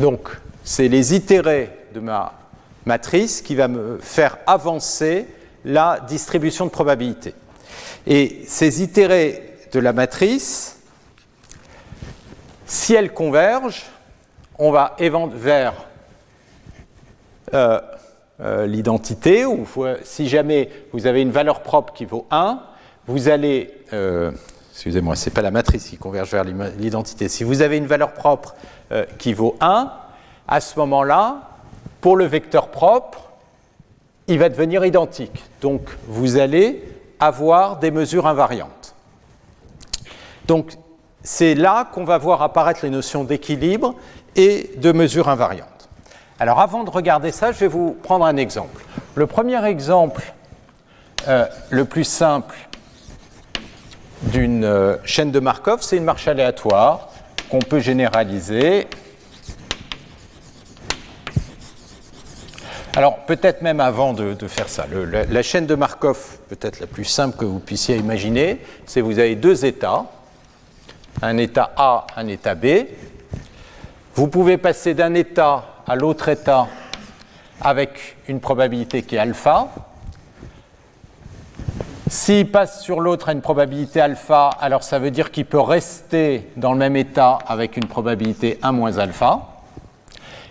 Donc, 0.00 0.30
c'est 0.64 0.88
les 0.88 1.14
itérés 1.14 1.70
de 1.92 2.00
ma 2.00 2.32
matrice 2.86 3.42
qui 3.42 3.56
va 3.56 3.68
me 3.68 3.98
faire 3.98 4.38
avancer 4.46 5.26
la 5.66 6.00
distribution 6.08 6.64
de 6.64 6.70
probabilité. 6.70 7.34
Et 8.06 8.44
ces 8.46 8.82
itérés 8.82 9.58
de 9.70 9.78
la 9.78 9.92
matrice, 9.92 10.78
si 12.64 12.94
elles 12.94 13.12
convergent, 13.12 13.84
on 14.58 14.72
va 14.72 14.96
vers 15.34 15.74
euh, 17.52 17.80
euh, 18.40 18.66
l'identité, 18.66 19.44
ou 19.44 19.66
si 20.02 20.28
jamais 20.28 20.68
vous 20.92 21.06
avez 21.06 21.22
une 21.22 21.30
valeur 21.30 21.62
propre 21.62 21.92
qui 21.92 22.04
vaut 22.04 22.26
1, 22.30 22.60
vous 23.06 23.28
allez, 23.28 23.72
euh, 23.92 24.32
excusez-moi, 24.72 25.16
ce 25.16 25.28
n'est 25.28 25.34
pas 25.34 25.42
la 25.42 25.50
matrice 25.50 25.88
qui 25.88 25.96
converge 25.96 26.30
vers 26.30 26.44
l'identité, 26.44 27.28
si 27.28 27.44
vous 27.44 27.62
avez 27.62 27.76
une 27.76 27.86
valeur 27.86 28.12
propre 28.12 28.54
qui 29.18 29.32
vaut 29.32 29.56
1, 29.60 29.90
à 30.48 30.60
ce 30.60 30.78
moment-là, 30.78 31.50
pour 32.00 32.16
le 32.16 32.24
vecteur 32.24 32.68
propre, 32.68 33.30
il 34.28 34.38
va 34.38 34.48
devenir 34.48 34.84
identique. 34.84 35.44
Donc 35.60 35.82
vous 36.06 36.36
allez 36.36 36.82
avoir 37.18 37.78
des 37.78 37.90
mesures 37.90 38.26
invariantes. 38.26 38.94
Donc 40.46 40.72
c'est 41.22 41.54
là 41.54 41.88
qu'on 41.92 42.04
va 42.04 42.18
voir 42.18 42.42
apparaître 42.42 42.80
les 42.82 42.90
notions 42.90 43.24
d'équilibre 43.24 43.94
et 44.36 44.70
de 44.76 44.92
mesures 44.92 45.28
invariantes. 45.28 45.75
Alors 46.38 46.60
avant 46.60 46.84
de 46.84 46.90
regarder 46.90 47.32
ça, 47.32 47.52
je 47.52 47.58
vais 47.58 47.66
vous 47.66 47.92
prendre 48.02 48.26
un 48.26 48.36
exemple. 48.36 48.84
Le 49.14 49.26
premier 49.26 49.64
exemple, 49.64 50.22
euh, 51.28 51.46
le 51.70 51.84
plus 51.86 52.04
simple 52.04 52.54
d'une 54.22 54.64
euh, 54.64 54.96
chaîne 55.04 55.30
de 55.30 55.40
Markov, 55.40 55.80
c'est 55.80 55.96
une 55.96 56.04
marche 56.04 56.28
aléatoire 56.28 57.08
qu'on 57.50 57.60
peut 57.60 57.80
généraliser 57.80 58.86
Alors 62.96 63.26
peut-être 63.26 63.60
même 63.60 63.80
avant 63.80 64.14
de, 64.14 64.34
faire 64.46 64.70
ça, 64.70 64.86
la, 64.90 65.42
chaîne 65.42 65.66
de 65.66 65.74
Markov, 65.74 66.38
peut-être 66.48 66.80
la 66.80 66.86
plus 66.86 67.04
simple 67.04 67.36
que 67.36 67.44
vous 67.44 67.58
puissiez 67.58 67.96
imaginer, 67.96 68.62
c'est 68.86 69.02
vous 69.02 69.18
avez 69.18 69.36
deux 69.36 69.66
états, 69.66 70.06
un 71.20 71.36
état 71.36 71.74
A, 71.76 72.06
un 72.16 72.26
état 72.26 72.54
B. 72.54 72.86
Vous 74.14 74.28
pouvez 74.28 74.56
passer 74.56 74.94
d'un 74.94 75.12
état 75.12 75.75
à 75.86 75.94
l'autre 75.94 76.28
état 76.28 76.66
avec 77.60 78.16
une 78.28 78.40
probabilité 78.40 79.02
qui 79.02 79.16
est 79.16 79.20
alpha. 79.20 79.68
S'il 82.08 82.50
passe 82.50 82.82
sur 82.82 83.00
l'autre 83.00 83.28
à 83.28 83.32
une 83.32 83.40
probabilité 83.40 84.00
alpha, 84.00 84.50
alors 84.60 84.82
ça 84.82 84.98
veut 84.98 85.10
dire 85.10 85.30
qu'il 85.30 85.46
peut 85.46 85.60
rester 85.60 86.50
dans 86.56 86.72
le 86.72 86.78
même 86.78 86.96
état 86.96 87.38
avec 87.46 87.76
une 87.76 87.86
probabilité 87.86 88.58
1 88.62 88.72
moins 88.72 88.98
alpha. 88.98 89.42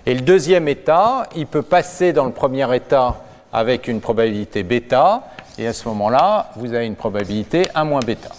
Et 0.06 0.14
le 0.14 0.22
deuxième 0.22 0.68
état, 0.68 1.28
il 1.36 1.48
peut 1.48 1.62
passer 1.62 2.14
dans 2.14 2.26
le 2.26 2.32
premier 2.32 2.74
état 2.76 3.16
avec 3.52 3.88
une 3.88 4.02
probabilité 4.02 4.64
bêta, 4.64 5.24
et 5.58 5.68
à 5.68 5.74
ce 5.74 5.88
moment-là, 5.88 6.52
vous 6.56 6.74
avez 6.74 6.86
une 6.86 6.98
probabilité 6.98 7.68
1 7.74 7.84
moins 7.86 8.02
bêta. 8.02 8.30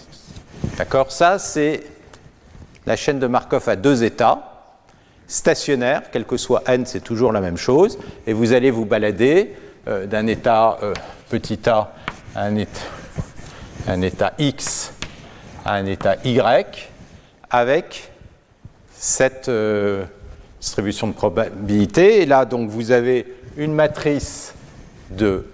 D'accord? 0.76 1.10
Ça, 1.10 1.38
c'est 1.38 1.84
la 2.84 2.96
chaîne 2.96 3.18
de 3.18 3.26
Markov 3.26 3.68
à 3.68 3.76
deux 3.76 4.04
états, 4.04 4.55
stationnaires, 5.26 6.02
quel 6.12 6.24
que 6.24 6.36
soit 6.36 6.62
n, 6.66 6.86
c'est 6.86 7.00
toujours 7.00 7.32
la 7.32 7.40
même 7.40 7.56
chose, 7.56 7.98
et 8.26 8.32
vous 8.32 8.52
allez 8.52 8.70
vous 8.70 8.84
balader 8.84 9.54
euh, 9.88 10.06
d'un 10.06 10.26
état 10.26 10.78
euh, 10.82 10.94
petit 11.28 11.68
a 11.68 11.92
à 12.34 12.42
un 12.42 14.02
état, 14.02 14.32
x 14.38 14.92
à 15.64 15.74
un 15.74 15.86
état 15.86 16.16
y 16.24 16.40
avec 17.50 18.10
cette 18.92 19.48
euh, 19.48 20.04
distribution 20.60 21.06
de 21.06 21.12
probabilité. 21.12 22.22
Et 22.22 22.26
là, 22.26 22.44
donc, 22.44 22.68
vous 22.68 22.90
avez 22.90 23.26
une 23.56 23.72
matrice 23.72 24.54
de, 25.10 25.46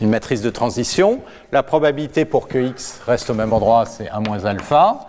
une 0.00 0.10
matrice 0.10 0.42
de 0.42 0.50
transition. 0.50 1.20
La 1.52 1.62
probabilité 1.62 2.24
pour 2.24 2.48
que 2.48 2.58
x 2.58 3.00
reste 3.06 3.30
au 3.30 3.34
même 3.34 3.52
endroit, 3.52 3.86
c'est 3.86 4.10
1 4.10 4.20
moins 4.20 4.44
alpha. 4.44 5.08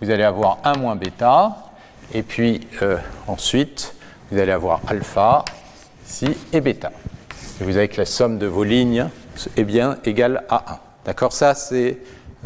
Vous 0.00 0.10
allez 0.10 0.24
avoir 0.24 0.58
1 0.64 0.74
moins 0.74 0.96
bêta. 0.96 1.63
Et 2.12 2.22
puis 2.22 2.66
euh, 2.82 2.98
ensuite, 3.26 3.94
vous 4.30 4.38
allez 4.38 4.52
avoir 4.52 4.80
alpha 4.86 5.44
ici 6.06 6.36
et 6.52 6.60
bêta. 6.60 6.92
Et 7.60 7.64
vous 7.64 7.76
avez 7.76 7.88
que 7.88 7.98
la 7.98 8.06
somme 8.06 8.38
de 8.38 8.46
vos 8.46 8.64
lignes 8.64 9.08
est 9.56 9.64
bien 9.64 9.98
égale 10.04 10.44
à 10.48 10.74
1. 10.74 10.78
D'accord? 11.06 11.32
Ça, 11.32 11.54
c'est 11.54 11.98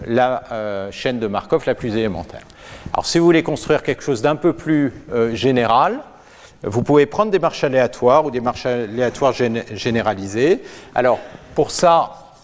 la 0.06 0.90
chaîne 0.90 1.18
de 1.18 1.26
Markov 1.26 1.64
la 1.66 1.74
plus 1.74 1.96
élémentaire. 1.96 2.42
Alors 2.92 3.06
si 3.06 3.18
vous 3.18 3.24
voulez 3.24 3.42
construire 3.42 3.82
quelque 3.82 4.02
chose 4.02 4.22
d'un 4.22 4.36
peu 4.36 4.52
plus 4.52 4.92
euh, 5.12 5.34
général, 5.34 6.00
vous 6.62 6.82
pouvez 6.82 7.06
prendre 7.06 7.30
des 7.30 7.38
marches 7.38 7.64
aléatoires 7.64 8.24
ou 8.24 8.30
des 8.30 8.40
marches 8.40 8.66
aléatoires 8.66 9.32
généralisées. 9.32 10.62
Alors 10.94 11.20
pour 11.54 11.70
ça, 11.70 12.34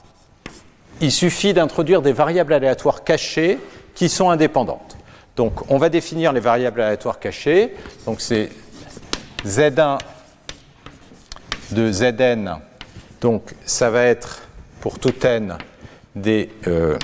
il 1.01 1.11
suffit 1.11 1.53
d'introduire 1.53 2.03
des 2.03 2.13
variables 2.13 2.53
aléatoires 2.53 3.03
cachées 3.03 3.59
qui 3.95 4.09
sont 4.09 4.31
indépendantes. 4.31 4.97
Donc 5.37 5.71
on 5.71 5.79
va 5.79 5.89
définir 5.89 6.33
les 6.33 6.41
variables 6.41 6.81
aléatoires 6.81 7.19
cachées. 7.19 7.75
Donc 8.07 8.21
c'est 8.21 8.51
Z1 9.45 9.99
de 11.73 11.93
Zn. 11.93 12.57
Donc 13.21 13.55
ça 13.65 13.91
va 13.91 14.05
être 14.05 14.43
pour 14.81 14.99
tout 14.99 15.15
n 15.27 15.57
des 16.15 16.51
euh, 16.67 16.97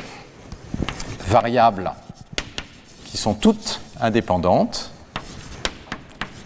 variables 1.27 1.91
qui 3.07 3.17
sont 3.17 3.35
toutes 3.35 3.81
indépendantes, 4.01 4.93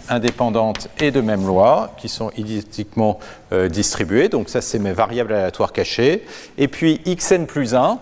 indépendantes 0.08 0.88
et 0.98 1.10
de 1.10 1.20
même 1.20 1.46
loi, 1.46 1.94
qui 1.98 2.08
sont 2.08 2.30
identiquement 2.36 3.18
euh, 3.52 3.68
distribuées. 3.68 4.28
Donc 4.28 4.48
ça, 4.48 4.60
c'est 4.60 4.78
mes 4.78 4.92
variables 4.92 5.34
aléatoires 5.34 5.72
cachées. 5.72 6.24
Et 6.56 6.68
puis 6.68 7.00
xn 7.04 7.44
plus 7.46 7.74
1, 7.74 7.98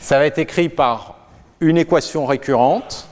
ça 0.00 0.18
va 0.18 0.26
être 0.26 0.38
écrit 0.38 0.68
par 0.68 1.11
une 1.62 1.78
équation 1.78 2.26
récurrente 2.26 3.06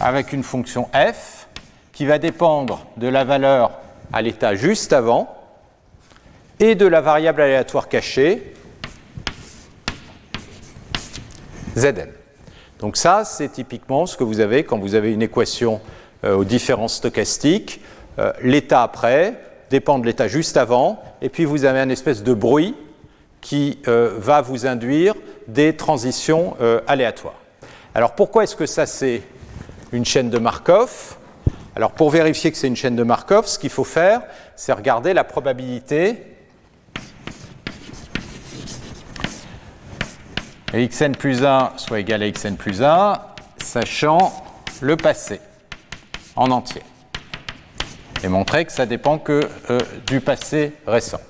avec 0.00 0.32
une 0.32 0.42
fonction 0.42 0.88
f 0.92 1.46
qui 1.92 2.06
va 2.06 2.18
dépendre 2.18 2.86
de 2.96 3.06
la 3.06 3.22
valeur 3.22 3.70
à 4.12 4.20
l'état 4.20 4.56
juste 4.56 4.92
avant 4.92 5.32
et 6.58 6.74
de 6.74 6.86
la 6.86 7.00
variable 7.00 7.40
aléatoire 7.40 7.88
cachée 7.88 8.52
Zn. 11.76 12.08
Donc 12.80 12.96
ça, 12.96 13.24
c'est 13.24 13.48
typiquement 13.48 14.06
ce 14.06 14.16
que 14.16 14.24
vous 14.24 14.40
avez 14.40 14.64
quand 14.64 14.78
vous 14.78 14.96
avez 14.96 15.12
une 15.12 15.22
équation 15.22 15.80
euh, 16.24 16.34
aux 16.34 16.44
différences 16.44 16.96
stochastiques. 16.96 17.80
Euh, 18.18 18.32
l'état 18.42 18.82
après 18.82 19.40
dépend 19.70 20.00
de 20.00 20.06
l'état 20.06 20.26
juste 20.26 20.56
avant, 20.56 21.00
et 21.22 21.28
puis 21.28 21.44
vous 21.44 21.64
avez 21.64 21.78
un 21.78 21.88
espèce 21.90 22.24
de 22.24 22.34
bruit 22.34 22.74
qui 23.40 23.78
euh, 23.86 24.14
va 24.18 24.40
vous 24.40 24.66
induire 24.66 25.14
des 25.48 25.76
transitions 25.76 26.56
aléatoires. 26.86 27.40
Alors 27.94 28.14
pourquoi 28.14 28.44
est-ce 28.44 28.56
que 28.56 28.66
ça 28.66 28.86
c'est 28.86 29.22
une 29.92 30.04
chaîne 30.04 30.30
de 30.30 30.38
Markov? 30.38 31.16
Alors 31.76 31.92
pour 31.92 32.10
vérifier 32.10 32.50
que 32.52 32.56
c'est 32.56 32.68
une 32.68 32.76
chaîne 32.76 32.96
de 32.96 33.02
Markov, 33.02 33.46
ce 33.46 33.58
qu'il 33.58 33.70
faut 33.70 33.84
faire, 33.84 34.22
c'est 34.56 34.72
regarder 34.72 35.12
la 35.14 35.24
probabilité 35.24 36.34
xn 40.74 41.12
plus 41.12 41.44
1 41.44 41.74
soit 41.76 42.00
égal 42.00 42.22
à 42.22 42.30
xn 42.30 42.56
plus 42.56 42.82
1, 42.82 43.20
sachant 43.62 44.32
le 44.80 44.96
passé 44.96 45.40
en 46.36 46.50
entier. 46.50 46.82
Et 48.24 48.28
montrer 48.28 48.64
que 48.64 48.72
ça 48.72 48.86
dépend 48.86 49.18
que 49.18 49.48
euh, 49.70 49.78
du 50.06 50.20
passé 50.20 50.72
récent. 50.86 51.20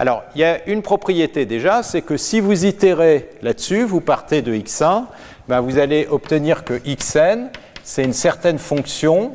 Alors, 0.00 0.22
il 0.34 0.40
y 0.40 0.44
a 0.44 0.66
une 0.66 0.80
propriété 0.80 1.44
déjà, 1.44 1.82
c'est 1.82 2.00
que 2.00 2.16
si 2.16 2.40
vous 2.40 2.64
itérez 2.64 3.28
là-dessus, 3.42 3.84
vous 3.84 4.00
partez 4.00 4.40
de 4.40 4.54
x1, 4.54 5.04
ben 5.46 5.60
vous 5.60 5.76
allez 5.76 6.06
obtenir 6.06 6.64
que 6.64 6.72
xn, 6.72 7.50
c'est 7.84 8.04
une 8.04 8.14
certaine 8.14 8.58
fonction 8.58 9.34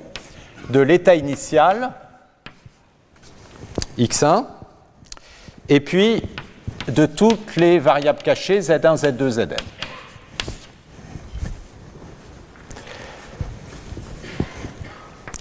de 0.72 0.80
l'état 0.80 1.13
initial 1.13 1.91
x1, 3.99 4.47
et 5.70 5.82
puis 5.82 6.24
de 6.88 7.05
toutes 7.05 7.57
les 7.57 7.78
variables 7.78 8.24
cachées 8.24 8.59
Z1, 8.61 9.03
Z2, 9.03 9.30
Zn. 9.30 9.53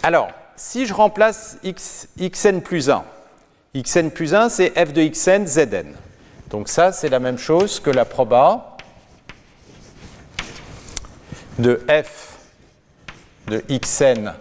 Alors, 0.03 0.29
si 0.55 0.85
je 0.85 0.93
remplace 0.93 1.57
x, 1.63 2.09
xn 2.21 2.61
plus 2.61 2.91
1, 2.91 3.05
xn 3.75 4.11
plus 4.11 4.35
1, 4.35 4.49
c'est 4.49 4.71
f 4.71 4.93
de 4.93 5.03
xn, 5.03 5.47
zn. 5.47 5.95
Donc 6.51 6.69
ça, 6.69 6.93
c'est 6.93 7.09
la 7.09 7.19
même 7.19 7.39
chose 7.39 7.81
que 7.81 7.91
la 7.91 8.05
proba 8.05 8.77
de 11.59 11.85
f 11.89 12.39
de 13.49 13.63
xn, 13.69 14.33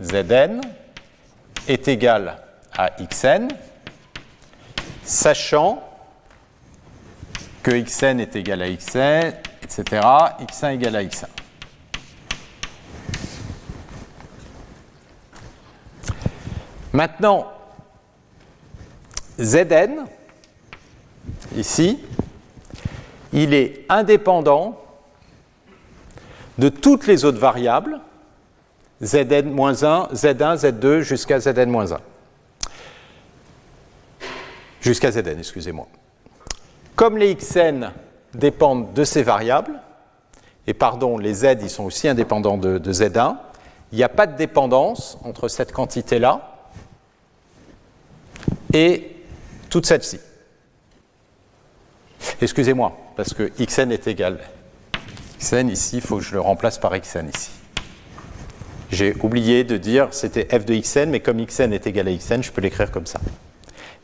zn 0.00 0.60
est 1.66 1.88
égal 1.88 2.36
à 2.76 2.90
xn, 3.00 3.48
sachant 5.04 5.82
que 7.62 7.70
xn 7.70 8.20
est 8.20 8.36
égal 8.36 8.62
à 8.62 8.68
xn, 8.68 9.32
etc. 9.62 10.02
x1 10.40 10.74
égal 10.74 10.96
à 10.96 11.02
x1. 11.02 11.26
Maintenant, 16.92 17.50
Zn, 19.40 20.06
ici, 21.56 21.98
il 23.32 23.52
est 23.54 23.84
indépendant 23.88 24.80
de 26.58 26.68
toutes 26.68 27.06
les 27.06 27.24
autres 27.24 27.38
variables, 27.38 28.00
Zn-1, 29.02 30.12
Z1, 30.14 30.56
Z2 30.56 31.00
jusqu'à 31.00 31.38
Zn-1. 31.38 31.98
Jusqu'à 34.80 35.10
Zn, 35.10 35.38
excusez-moi. 35.38 35.88
Comme 36.94 37.18
les 37.18 37.34
xn 37.34 37.90
dépendent 38.34 38.92
de 38.92 39.02
ces 39.02 39.24
variables, 39.24 39.80
et 40.66 40.74
pardon, 40.74 41.18
les 41.18 41.34
z 41.34 41.56
ils 41.60 41.70
sont 41.70 41.84
aussi 41.84 42.08
indépendants 42.08 42.56
de, 42.56 42.78
z1, 42.78 43.36
il 43.92 43.98
n'y 43.98 44.04
a 44.04 44.08
pas 44.08 44.26
de 44.26 44.36
dépendance 44.36 45.18
entre 45.24 45.48
cette 45.48 45.72
quantité-là 45.72 46.56
et 48.72 49.13
toute 49.74 49.86
celle-ci. 49.86 50.20
Excusez-moi, 52.40 52.96
parce 53.16 53.34
que 53.34 53.50
xn 53.58 53.90
est 53.90 54.06
égal. 54.06 54.38
xn 55.40 55.68
ici, 55.68 55.96
il 55.96 56.00
faut 56.00 56.18
que 56.18 56.22
je 56.22 56.32
le 56.32 56.40
remplace 56.40 56.78
par 56.78 56.92
xn 56.96 57.28
ici. 57.34 57.50
J'ai 58.92 59.16
oublié 59.20 59.64
de 59.64 59.76
dire 59.76 60.06
c'était 60.12 60.46
f 60.56 60.64
de 60.64 60.76
xn, 60.76 61.10
mais 61.10 61.18
comme 61.18 61.44
xn 61.44 61.72
est 61.72 61.88
égal 61.88 62.06
à 62.06 62.12
xn, 62.12 62.40
je 62.40 62.52
peux 62.52 62.60
l'écrire 62.60 62.92
comme 62.92 63.06
ça. 63.06 63.18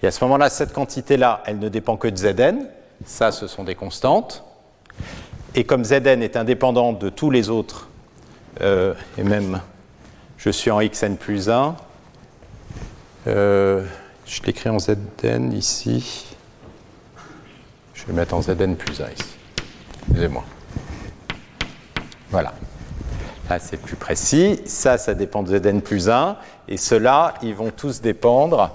Et 0.03 0.09
à 0.09 0.11
ce 0.11 0.25
moment-là, 0.25 0.51
cette 0.51 0.73
quantité-là, 0.73 1.41
elle 1.47 1.61
ne 1.61 1.69
dépend 1.69 1.97
que 1.97 2.09
de 2.09 2.17
zn, 2.17 2.67
ça, 3.07 3.31
ce 3.31 3.47
sont 3.47 3.63
des 3.63 3.77
constantes. 3.77 4.43
Et 5.55 5.63
comme 5.63 5.85
Zn 5.85 6.21
est 6.21 6.37
indépendant 6.37 6.93
de 6.93 7.11
tous 7.11 7.31
les 7.31 7.49
autres, 7.49 7.89
euh, 8.61 8.95
et 9.17 9.23
même 9.23 9.61
je 10.37 10.51
suis 10.51 10.73
en 10.73 10.81
xn 10.81 11.15
plus 11.15 11.49
1, 11.49 11.77
euh, 13.29 13.87
je 14.31 14.43
l'écris 14.43 14.71
en 14.71 14.79
Zn 14.79 15.53
ici. 15.53 16.25
Je 17.95 18.07
vais 18.07 18.13
mettre 18.13 18.35
en 18.35 18.43
Zn 18.43 18.77
plus 18.77 19.01
1 19.01 19.11
ici. 19.11 19.25
Excusez-moi. 20.07 20.45
Voilà. 22.31 22.55
Là, 23.49 23.59
c'est 23.59 23.77
plus 23.77 23.97
précis. 23.97 24.61
Ça, 24.67 24.99
ça 24.99 25.15
dépend 25.15 25.43
de 25.43 25.59
Zn 25.59 25.81
plus 25.83 26.09
1. 26.09 26.37
Et 26.69 26.77
ceux-là, 26.77 27.35
ils 27.43 27.57
vont 27.57 27.73
tous 27.73 28.01
dépendre 28.01 28.71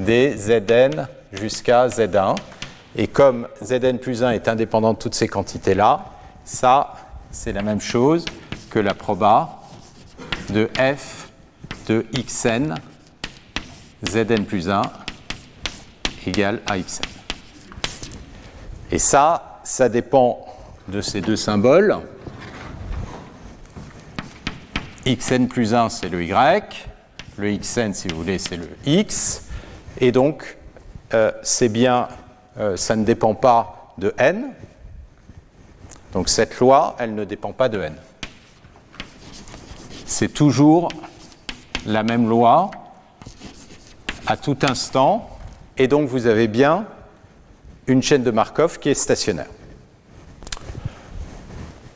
des 0.00 0.36
Zn 0.36 1.06
jusqu'à 1.32 1.86
Z1. 1.86 2.34
Et 2.96 3.06
comme 3.06 3.46
Zn 3.62 3.98
plus 3.98 4.24
1 4.24 4.32
est 4.32 4.48
indépendant 4.48 4.94
de 4.94 4.98
toutes 4.98 5.14
ces 5.14 5.28
quantités-là, 5.28 6.06
ça, 6.44 6.94
c'est 7.30 7.52
la 7.52 7.62
même 7.62 7.80
chose 7.80 8.24
que 8.68 8.80
la 8.80 8.94
proba 8.94 9.60
de 10.50 10.68
f 10.74 11.28
de 11.86 12.04
xn 12.12 12.74
Zn 14.06 14.44
plus 14.44 14.68
1 14.68 14.82
égale 16.26 16.60
à 16.66 16.78
xn. 16.78 17.02
Et 18.90 18.98
ça, 18.98 19.60
ça 19.64 19.88
dépend 19.88 20.46
de 20.88 21.00
ces 21.00 21.20
deux 21.20 21.36
symboles. 21.36 21.96
xn 25.06 25.46
plus 25.48 25.74
1, 25.74 25.88
c'est 25.88 26.08
le 26.08 26.24
y. 26.24 26.62
Le 27.36 27.56
xn, 27.56 27.92
si 27.92 28.08
vous 28.08 28.16
voulez, 28.16 28.38
c'est 28.38 28.56
le 28.56 28.68
x. 28.84 29.44
Et 30.00 30.12
donc, 30.12 30.58
euh, 31.14 31.32
c'est 31.42 31.68
bien 31.68 32.08
euh, 32.58 32.76
ça 32.76 32.96
ne 32.96 33.04
dépend 33.04 33.34
pas 33.34 33.94
de 33.98 34.12
n. 34.18 34.50
Donc 36.12 36.28
cette 36.28 36.58
loi, 36.58 36.96
elle 36.98 37.14
ne 37.14 37.24
dépend 37.24 37.52
pas 37.52 37.68
de 37.68 37.80
n. 37.80 37.94
C'est 40.06 40.32
toujours 40.32 40.88
la 41.86 42.02
même 42.02 42.28
loi 42.28 42.70
à 44.28 44.36
tout 44.36 44.58
instant, 44.62 45.26
et 45.78 45.88
donc 45.88 46.06
vous 46.06 46.26
avez 46.26 46.48
bien 46.48 46.84
une 47.86 48.02
chaîne 48.02 48.22
de 48.22 48.30
Markov 48.30 48.78
qui 48.78 48.90
est 48.90 48.94
stationnaire. 48.94 49.48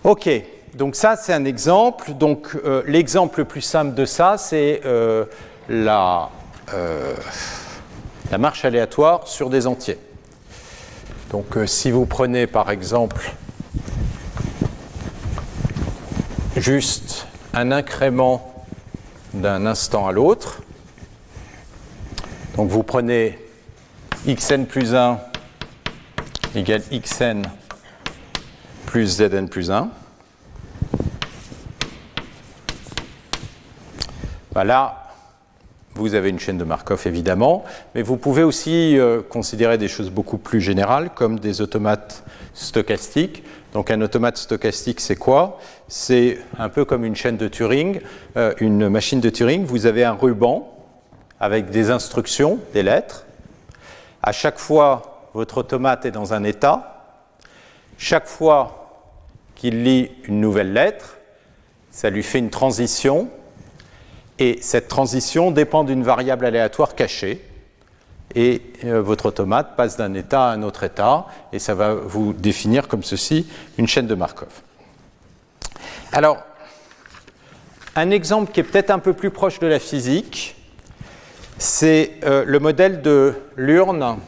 Ok, 0.03 0.31
donc 0.75 0.97
ça 0.97 1.17
c'est 1.17 1.35
un 1.35 1.45
exemple. 1.45 2.15
Donc 2.15 2.57
euh, 2.65 2.83
l'exemple 2.87 3.41
le 3.41 3.45
plus 3.45 3.61
simple 3.61 3.93
de 3.93 4.07
ça, 4.07 4.39
c'est 4.39 4.81
euh, 4.87 5.27
la, 5.69 6.31
la 8.31 8.39
marche 8.39 8.65
aléatoire 8.65 9.29
sur 9.29 9.51
des 9.51 9.67
entiers. 9.67 9.99
Donc 11.31 11.59
euh, 11.59 11.67
si 11.67 11.91
vous 11.91 12.07
prenez 12.07 12.47
par 12.47 12.71
exemple 12.71 13.35
juste 16.57 17.27
un 17.53 17.73
incrément 17.73 18.55
d'un 19.35 19.67
instant 19.67 20.09
à 20.09 20.13
l'autre, 20.13 20.62
donc 22.57 22.69
vous 22.69 22.83
prenez 22.83 23.39
xn 24.27 24.67
plus 24.67 24.95
1 24.95 25.19
égale 26.55 26.83
xn 26.93 27.43
plus 28.93 29.07
Zn 29.07 29.49
plus 29.49 29.71
1. 29.71 29.89
Voilà, 34.53 35.03
vous 35.95 36.15
avez 36.15 36.29
une 36.29 36.39
chaîne 36.39 36.59
de 36.59 36.65
Markov 36.65 37.03
évidemment, 37.07 37.65
mais 37.95 38.03
vous 38.03 38.19
pouvez 38.19 38.43
aussi 38.43 38.99
euh, 38.99 39.23
considérer 39.23 39.79
des 39.79 39.89
choses 39.89 40.11
beaucoup 40.11 40.37
plus 40.37 40.61
générales 40.61 41.09
comme 41.15 41.41
des 41.41 41.63
automates 41.63 42.23
stochastiques. 42.53 43.45
Donc 43.73 43.91
un 43.91 44.03
automate 44.03 44.37
stochastique, 44.37 45.01
c'est 45.01 45.17
quoi? 45.17 45.59
C'est 45.89 46.39
un 46.59 46.69
peu 46.69 46.85
comme 46.85 47.07
une 47.07 47.17
chaîne 47.17 47.39
de 47.39 47.49
Turing, 47.49 48.01
euh, 48.37 48.53
une 48.61 48.91
machine 48.91 49.21
de 49.21 49.31
Turing. 49.31 49.65
Vous 49.65 49.87
avez 49.87 50.05
un 50.05 50.13
ruban 50.13 50.72
avec 51.43 51.71
des 51.71 51.91
instructions, 51.91 52.61
des 52.73 52.85
lettres. 52.85 53.27
À 54.23 54.31
chaque 54.31 54.61
fois, 54.61 55.29
votre 55.35 55.59
automate 55.59 56.07
est 56.07 56.13
dans 56.13 56.33
un 56.35 56.45
état. 56.45 57.19
Chaque 57.99 58.29
fois 58.29 59.11
qu'il 59.57 59.83
lit 59.83 60.13
une 60.29 60.41
nouvelle 60.41 60.73
lettre, 60.73 61.17
ça 61.91 62.11
lui 62.11 62.23
fait 62.23 62.39
une 62.39 62.51
transition 62.51 63.29
et 64.39 64.61
cette 64.63 64.87
transition 64.87 65.51
dépend 65.51 65.83
d'une 65.83 66.05
variable 66.05 66.47
aléatoire 66.47 66.95
cachée. 66.95 67.45
Et 68.37 68.63
euh, 68.85 69.03
votre 69.03 69.27
automate 69.27 69.75
passe 69.77 69.97
d'un 69.97 70.15
état 70.15 70.45
à 70.45 70.53
un 70.53 70.63
autre 70.63 70.85
état, 70.85 71.27
et 71.53 71.59
ça 71.59 71.75
va 71.75 71.93
vous 71.93 72.33
définir 72.33 72.87
comme 72.87 73.03
ceci 73.03 73.49
une 73.79 73.89
chaîne 73.89 74.07
de 74.07 74.15
Markov. 74.15 74.63
Alors, 76.13 76.39
un 77.97 78.11
exemple 78.13 78.53
qui 78.53 78.61
est 78.61 78.63
peut-être 78.63 78.91
un 78.91 79.01
peu 79.01 79.13
plus 79.13 79.31
proche 79.31 79.59
de 79.59 79.67
la 79.67 79.81
physique, 79.81 80.57
c'est 81.63 82.15
euh, 82.25 82.45
le 82.45 82.59
modèle 82.59 83.03
de 83.03 83.35
l'urne. 83.57 84.19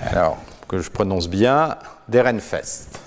Alors, 0.00 0.38
que 0.66 0.78
je 0.78 0.90
prononce 0.90 1.28
bien, 1.28 1.76
d'Ehrenfest. 2.08 2.98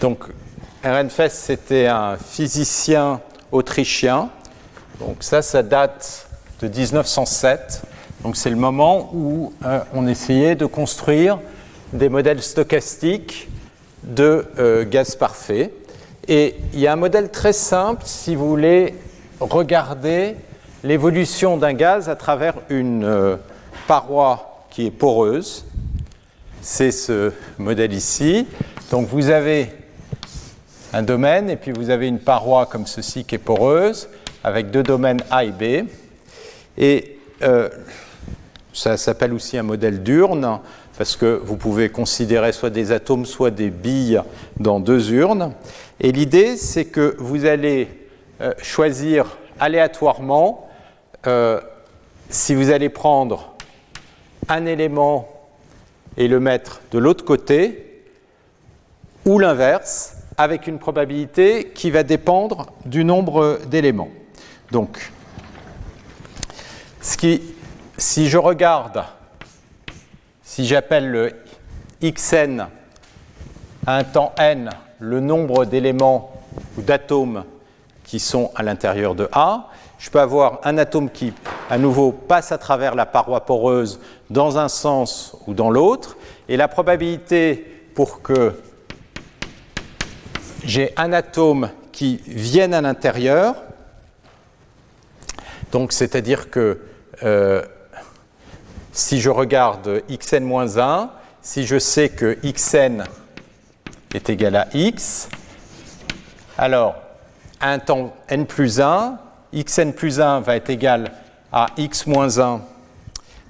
Donc, 0.00 0.24
Ehrenfest, 0.82 1.28
c'était 1.28 1.88
un 1.88 2.16
physicien 2.16 3.20
autrichien. 3.52 4.30
Donc, 4.98 5.18
ça, 5.20 5.42
ça 5.42 5.62
date 5.62 6.26
de 6.62 6.68
1907. 6.68 7.82
Donc, 8.22 8.38
c'est 8.38 8.50
le 8.50 8.56
moment 8.56 9.10
où 9.12 9.52
euh, 9.66 9.80
on 9.92 10.06
essayait 10.06 10.54
de 10.54 10.64
construire 10.64 11.38
des 11.92 12.08
modèles 12.08 12.42
stochastiques 12.42 13.50
de 14.02 14.46
euh, 14.58 14.84
gaz 14.84 15.14
parfait. 15.16 15.72
Et 16.28 16.56
il 16.72 16.80
y 16.80 16.86
a 16.86 16.92
un 16.92 16.96
modèle 16.96 17.30
très 17.30 17.52
simple 17.52 18.02
si 18.04 18.34
vous 18.34 18.48
voulez 18.48 18.94
regarder 19.40 20.36
l'évolution 20.84 21.56
d'un 21.56 21.72
gaz 21.72 22.08
à 22.08 22.16
travers 22.16 22.54
une 22.68 23.04
euh, 23.04 23.36
paroi 23.86 24.66
qui 24.70 24.86
est 24.86 24.90
poreuse. 24.90 25.64
C'est 26.60 26.92
ce 26.92 27.32
modèle 27.58 27.92
ici. 27.92 28.46
Donc 28.90 29.08
vous 29.08 29.30
avez 29.30 29.70
un 30.92 31.02
domaine, 31.02 31.48
et 31.50 31.56
puis 31.56 31.72
vous 31.72 31.90
avez 31.90 32.06
une 32.06 32.18
paroi 32.18 32.66
comme 32.66 32.86
ceci 32.86 33.24
qui 33.24 33.36
est 33.36 33.38
poreuse, 33.38 34.08
avec 34.44 34.70
deux 34.70 34.82
domaines 34.82 35.22
A 35.30 35.44
et 35.44 35.50
B. 35.50 35.88
Et 36.76 37.18
euh, 37.42 37.68
ça 38.72 38.96
s'appelle 38.96 39.32
aussi 39.32 39.58
un 39.58 39.62
modèle 39.62 40.02
d'urne, 40.02 40.60
parce 40.98 41.16
que 41.16 41.40
vous 41.42 41.56
pouvez 41.56 41.88
considérer 41.88 42.52
soit 42.52 42.70
des 42.70 42.92
atomes, 42.92 43.26
soit 43.26 43.50
des 43.50 43.70
billes 43.70 44.22
dans 44.58 44.80
deux 44.80 45.12
urnes. 45.12 45.52
Et 46.00 46.12
l'idée, 46.12 46.56
c'est 46.56 46.84
que 46.84 47.16
vous 47.18 47.44
allez 47.46 47.88
euh, 48.40 48.52
choisir 48.62 49.38
aléatoirement 49.58 50.68
euh, 51.26 51.60
si 52.28 52.54
vous 52.54 52.70
allez 52.70 52.88
prendre 52.88 53.54
un 54.48 54.66
élément 54.66 55.28
et 56.16 56.28
le 56.28 56.40
mettre 56.40 56.80
de 56.90 56.98
l'autre 56.98 57.24
côté, 57.24 58.04
ou 59.24 59.38
l'inverse, 59.38 60.16
avec 60.36 60.66
une 60.66 60.78
probabilité 60.78 61.70
qui 61.74 61.90
va 61.90 62.02
dépendre 62.02 62.66
du 62.84 63.04
nombre 63.04 63.60
d'éléments. 63.66 64.10
Donc, 64.70 65.12
ce 67.00 67.16
qui, 67.16 67.42
si 67.96 68.28
je 68.28 68.38
regarde, 68.38 69.04
si 70.52 70.66
j'appelle 70.66 71.10
le 71.10 71.32
xn 72.02 72.66
à 73.86 73.96
un 73.96 74.04
temps 74.04 74.34
n 74.36 74.68
le 74.98 75.18
nombre 75.18 75.64
d'éléments 75.64 76.30
ou 76.76 76.82
d'atomes 76.82 77.44
qui 78.04 78.20
sont 78.20 78.50
à 78.54 78.62
l'intérieur 78.62 79.14
de 79.14 79.30
A, 79.32 79.70
je 79.98 80.10
peux 80.10 80.20
avoir 80.20 80.60
un 80.64 80.76
atome 80.76 81.08
qui, 81.08 81.32
à 81.70 81.78
nouveau, 81.78 82.12
passe 82.12 82.52
à 82.52 82.58
travers 82.58 82.94
la 82.94 83.06
paroi 83.06 83.46
poreuse 83.46 83.98
dans 84.28 84.58
un 84.58 84.68
sens 84.68 85.34
ou 85.46 85.54
dans 85.54 85.70
l'autre, 85.70 86.18
et 86.50 86.58
la 86.58 86.68
probabilité 86.68 87.54
pour 87.94 88.20
que 88.20 88.52
j'ai 90.64 90.92
un 90.98 91.14
atome 91.14 91.70
qui 91.92 92.20
vienne 92.26 92.74
à 92.74 92.82
l'intérieur. 92.82 93.54
Donc, 95.70 95.92
c'est-à-dire 95.92 96.50
que 96.50 96.78
euh, 97.22 97.62
si 98.92 99.20
je 99.20 99.30
regarde 99.30 100.02
xn-1, 100.08 101.08
si 101.40 101.66
je 101.66 101.78
sais 101.78 102.10
que 102.10 102.38
xn 102.44 103.04
est 104.14 104.28
égal 104.28 104.54
à 104.54 104.68
x, 104.74 105.28
alors 106.58 106.94
un 107.60 107.78
temps 107.78 108.14
n 108.28 108.46
plus 108.46 108.80
1, 108.80 109.18
xn 109.54 109.92
plus 109.92 110.20
1 110.20 110.40
va 110.40 110.56
être 110.56 110.68
égal 110.68 111.12
à 111.50 111.66
x 111.78 112.06
moins 112.06 112.38
1 112.38 112.60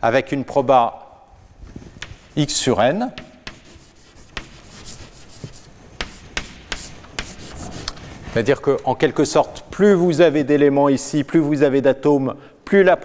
avec 0.01 0.31
une 0.33 0.45
proba 0.45 1.27
x 2.37 2.55
sur 2.55 2.81
n. 2.81 3.11
C'est-à-dire 8.33 8.63
qu'en 8.63 8.95
quelque 8.95 9.25
sorte, 9.25 9.65
plus 9.71 9.93
vous 9.93 10.23
avez 10.23 10.43
d'éléments 10.43 10.89
ici, 10.89 11.23
plus 11.23 11.41
vous 11.41 11.63
avez 11.63 11.83
d'atomes, 11.83 12.35
plus 12.65 12.83
la 12.83 12.97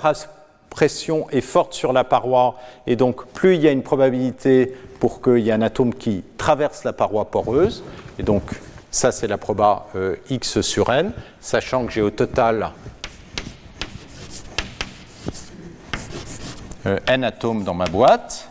pression 0.78 1.28
est 1.32 1.42
forte 1.42 1.74
sur 1.74 1.92
la 1.92 2.04
paroi, 2.04 2.56
et 2.86 2.96
donc 2.96 3.26
plus 3.30 3.56
il 3.56 3.64
y 3.64 3.68
a 3.68 3.72
une 3.72 3.82
probabilité 3.82 4.76
pour 5.00 5.24
qu'il 5.24 5.40
y 5.40 5.50
ait 5.50 5.54
un 5.54 5.64
atome 5.64 5.92
qui 5.92 6.24
traverse 6.38 6.84
la 6.84 6.94
paroi 6.94 7.26
poreuse. 7.26 7.84
Et 8.20 8.24
donc 8.24 8.44
ça, 8.92 9.12
c'est 9.12 9.26
la 9.26 9.40
proba 9.40 9.88
euh, 9.96 10.18
x 10.30 10.62
sur 10.62 10.94
n, 10.94 11.14
sachant 11.42 11.88
que 11.88 11.92
j'ai 11.92 12.04
au 12.04 12.12
total 12.12 12.70
euh, 16.86 17.00
n 17.08 17.24
atomes 17.24 17.64
dans 17.64 17.74
ma 17.74 17.86
boîte. 17.86 18.48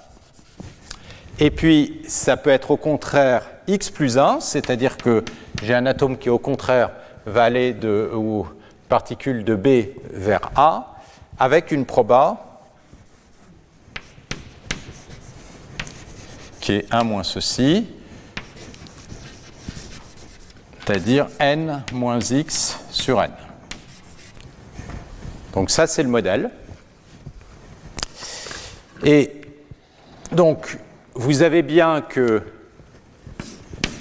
Et 1.39 1.53
puis, 1.53 2.03
ça 2.09 2.37
peut 2.37 2.51
être 2.51 2.73
au 2.73 2.77
contraire 2.77 3.49
x 3.69 3.89
plus 3.89 4.19
1, 4.19 4.41
c'est-à-dire 4.41 4.97
que 4.97 5.23
j'ai 5.63 5.77
un 5.77 5.87
atome 5.87 6.19
qui, 6.19 6.29
au 6.29 6.41
contraire, 6.41 6.91
va 7.25 7.45
aller 7.45 7.73
de 7.73 8.11
ou 8.13 8.49
particule 8.89 9.45
de 9.45 9.55
B 9.55 9.69
vers 10.11 10.51
A 10.57 10.96
avec 11.39 11.71
une 11.71 11.85
proba 11.85 12.61
qui 16.61 16.73
est 16.73 16.87
1 16.93 17.05
moins 17.05 17.23
ceci, 17.23 17.87
c'est-à-dire 20.81 21.29
n 21.39 21.83
moins 21.93 22.21
x 22.21 22.79
sur 22.91 23.23
n. 23.23 23.31
Donc 25.53 25.71
ça, 25.71 25.87
c'est 25.87 26.03
le 26.03 26.09
modèle. 26.09 26.51
Et 29.05 29.33
donc, 30.33 30.79
vous 31.15 31.43
avez 31.43 31.63
bien 31.63 32.01
que 32.03 32.43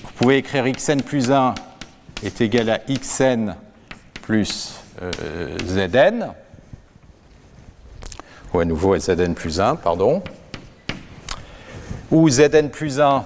vous 0.03 0.11
pouvez 0.15 0.37
écrire 0.37 0.65
xn 0.65 1.01
plus 1.01 1.31
1 1.31 1.53
est 2.23 2.41
égal 2.41 2.69
à 2.69 2.79
xn 2.79 3.55
plus 4.21 4.75
euh, 5.01 5.57
zn, 5.65 6.33
ou 8.55 8.59
à 8.61 8.65
nouveau 8.65 8.97
zn 8.97 9.33
plus 9.33 9.59
1, 9.59 9.75
pardon, 9.75 10.23
ou 12.09 12.29
zn 12.29 12.69
plus 12.69 13.01
1 13.01 13.25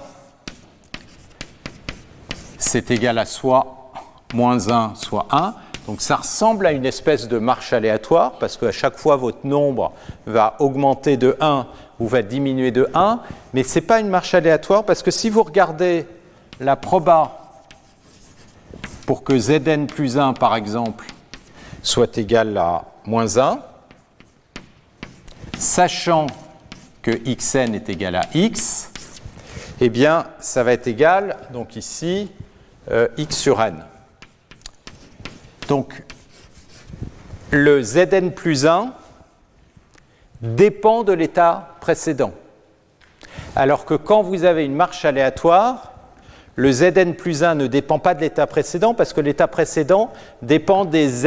c'est 2.58 2.90
égal 2.90 3.16
à 3.18 3.24
soit 3.24 3.92
moins 4.34 4.68
1, 4.68 4.94
soit 4.94 5.26
1. 5.30 5.54
Donc 5.86 6.00
ça 6.00 6.16
ressemble 6.16 6.66
à 6.66 6.72
une 6.72 6.84
espèce 6.84 7.26
de 7.26 7.38
marche 7.38 7.72
aléatoire, 7.72 8.32
parce 8.38 8.56
qu'à 8.56 8.70
chaque 8.70 8.98
fois, 8.98 9.16
votre 9.16 9.44
nombre 9.44 9.92
va 10.26 10.56
augmenter 10.58 11.16
de 11.16 11.36
1 11.40 11.66
ou 11.98 12.06
va 12.06 12.22
diminuer 12.22 12.70
de 12.70 12.88
1, 12.94 13.20
mais 13.54 13.62
ce 13.62 13.76
n'est 13.76 13.86
pas 13.86 14.00
une 14.00 14.08
marche 14.08 14.34
aléatoire, 14.34 14.84
parce 14.84 15.02
que 15.02 15.10
si 15.10 15.30
vous 15.30 15.42
regardez 15.42 16.06
la 16.60 16.76
proba 16.76 17.38
pour 19.06 19.24
que 19.24 19.38
Zn 19.38 19.86
plus 19.86 20.18
1, 20.18 20.34
par 20.34 20.54
exemple, 20.54 21.06
soit 21.82 22.18
égal 22.18 22.56
à 22.58 22.84
moins 23.06 23.38
1, 23.38 23.58
sachant 25.60 26.26
que 27.02 27.10
xn 27.10 27.74
est 27.74 27.88
égal 27.88 28.16
à 28.16 28.22
x, 28.34 28.90
eh 29.80 29.88
bien, 29.88 30.26
ça 30.38 30.62
va 30.62 30.72
être 30.72 30.86
égal, 30.86 31.36
donc 31.52 31.76
ici, 31.76 32.30
euh, 32.90 33.08
x 33.16 33.36
sur 33.36 33.62
n. 33.62 33.84
Donc, 35.68 36.02
le 37.50 37.82
Zn 37.82 38.32
plus 38.32 38.66
1 38.66 38.92
dépend 40.42 41.02
de 41.02 41.12
l'état 41.12 41.76
précédent. 41.80 42.32
Alors 43.56 43.84
que 43.84 43.94
quand 43.94 44.22
vous 44.22 44.44
avez 44.44 44.64
une 44.64 44.74
marche 44.74 45.04
aléatoire, 45.04 45.92
le 46.56 46.72
Zn 46.72 47.14
plus 47.14 47.42
1 47.42 47.54
ne 47.54 47.66
dépend 47.66 47.98
pas 47.98 48.14
de 48.14 48.20
l'état 48.20 48.46
précédent 48.46 48.94
parce 48.94 49.12
que 49.12 49.20
l'état 49.20 49.48
précédent 49.48 50.12
dépend 50.42 50.84
des 50.84 51.08
Z 51.08 51.26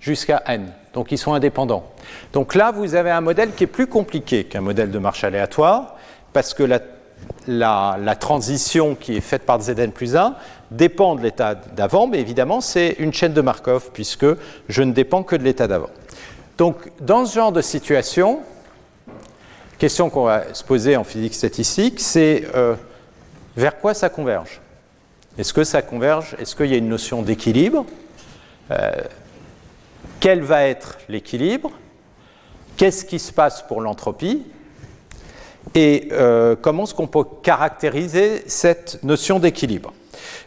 jusqu'à 0.00 0.42
n. 0.46 0.72
Donc 0.94 1.12
ils 1.12 1.18
sont 1.18 1.34
indépendants. 1.34 1.84
Donc 2.32 2.54
là, 2.54 2.72
vous 2.72 2.94
avez 2.94 3.10
un 3.10 3.20
modèle 3.20 3.52
qui 3.52 3.64
est 3.64 3.68
plus 3.68 3.86
compliqué 3.86 4.44
qu'un 4.44 4.60
modèle 4.60 4.90
de 4.90 4.98
marche 4.98 5.24
aléatoire 5.24 5.96
parce 6.32 6.54
que 6.54 6.62
la, 7.46 8.14
transition 8.16 8.94
qui 8.94 9.16
est 9.16 9.20
faite 9.20 9.44
par 9.44 9.60
Zn 9.60 9.92
plus 9.92 10.16
1 10.16 10.34
dépend 10.70 11.14
de 11.14 11.22
l'état 11.22 11.54
d'avant, 11.54 12.06
mais 12.06 12.20
évidemment, 12.20 12.60
c'est 12.60 12.96
une 12.98 13.12
chaîne 13.12 13.32
de 13.32 13.40
Markov 13.40 13.90
puisque 13.92 14.26
je 14.68 14.82
ne 14.82 14.92
dépends 14.92 15.22
que 15.22 15.36
de 15.36 15.42
l'état 15.42 15.66
d'avant. 15.66 15.90
Donc 16.58 16.90
dans 17.00 17.24
ce 17.24 17.34
genre 17.34 17.52
de 17.52 17.62
situation, 17.62 18.40
question 19.78 20.10
qu'on 20.10 20.24
va 20.24 20.54
se 20.54 20.64
poser 20.64 20.96
en 20.96 21.04
physique 21.04 21.34
statistique, 21.34 22.00
c'est 22.00 22.46
euh, 22.54 22.74
vers 23.56 23.78
quoi 23.78 23.94
ça 23.94 24.08
converge? 24.08 24.60
Est-ce 25.38 25.52
que 25.52 25.64
ça 25.64 25.82
converge? 25.82 26.36
Est-ce 26.40 26.56
qu'il 26.56 26.66
y 26.66 26.74
a 26.74 26.78
une 26.78 26.88
notion 26.88 27.22
d'équilibre? 27.22 27.86
Euh, 28.70 28.90
Quel 30.20 30.42
va 30.42 30.64
être 30.64 30.98
l'équilibre? 31.08 31.70
Qu'est-ce 32.76 33.04
qui 33.04 33.18
se 33.18 33.32
passe 33.32 33.62
pour 33.62 33.80
l'entropie? 33.80 34.44
Et 35.74 36.08
euh, 36.12 36.56
comment 36.60 36.84
est-ce 36.84 36.94
qu'on 36.94 37.06
peut 37.06 37.24
caractériser 37.42 38.42
cette 38.46 39.02
notion 39.02 39.38
d'équilibre? 39.38 39.92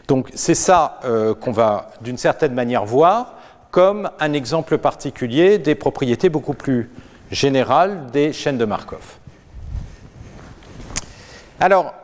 Donc 0.08 0.30
c'est 0.34 0.54
ça 0.54 1.00
qu'on 1.40 1.52
va 1.52 1.90
d'une 2.00 2.18
certaine 2.18 2.54
manière 2.54 2.84
voir 2.84 3.36
comme 3.70 4.10
un 4.20 4.32
exemple 4.34 4.76
particulier 4.76 5.58
des 5.58 5.74
propriétés 5.74 6.28
beaucoup 6.28 6.52
plus 6.54 6.90
générales 7.30 8.06
des 8.12 8.32
chaînes 8.32 8.58
de 8.58 8.66
Markov. 8.66 9.18
Alors, 11.58 11.94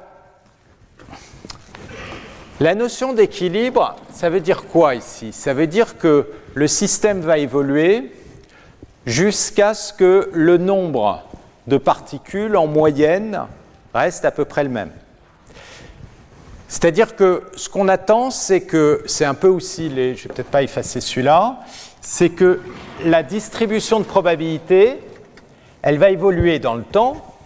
la 2.61 2.75
notion 2.75 3.13
d'équilibre, 3.13 3.97
ça 4.13 4.31
veut 4.31 4.41
dire 4.41 4.65
quoi 4.65 4.95
ici? 4.95 5.33
Ça 5.33 5.53
veut 5.53 5.67
dire 5.67 5.99
que 5.99 6.29
le 6.59 6.67
système 6.67 7.21
va 7.21 7.39
évoluer 7.39 8.11
jusqu'à 9.07 9.75
ce 9.75 9.93
que 9.93 10.29
le 10.33 10.59
nombre 10.59 11.23
de 11.69 11.79
particules 11.79 12.57
en 12.57 12.67
moyenne 12.67 13.43
reste 13.95 14.25
à 14.25 14.33
peu 14.33 14.45
près 14.45 14.65
le 14.65 14.69
même. 14.69 14.91
C'est-à-dire 16.67 17.15
que 17.15 17.45
ce 17.55 17.69
qu'on 17.69 17.87
attend, 17.87 18.33
c'est 18.33 18.63
que, 18.63 19.05
c'est 19.07 19.25
un 19.25 19.35
peu 19.35 19.47
aussi, 19.47 19.89
les, 19.89 20.17
je 20.17 20.27
vais 20.27 20.35
peut-être 20.35 20.51
pas 20.51 20.65
effacer 20.65 21.01
celui-là, 21.01 21.61
c'est 22.01 22.31
que 22.31 22.61
la 23.05 23.23
distribution 23.23 24.01
de 24.01 24.05
probabilité, 24.05 24.99
elle 25.83 25.99
va 25.99 26.11
évoluer 26.11 26.59
dans 26.59 26.75
le 26.75 26.83
temps 26.83 27.37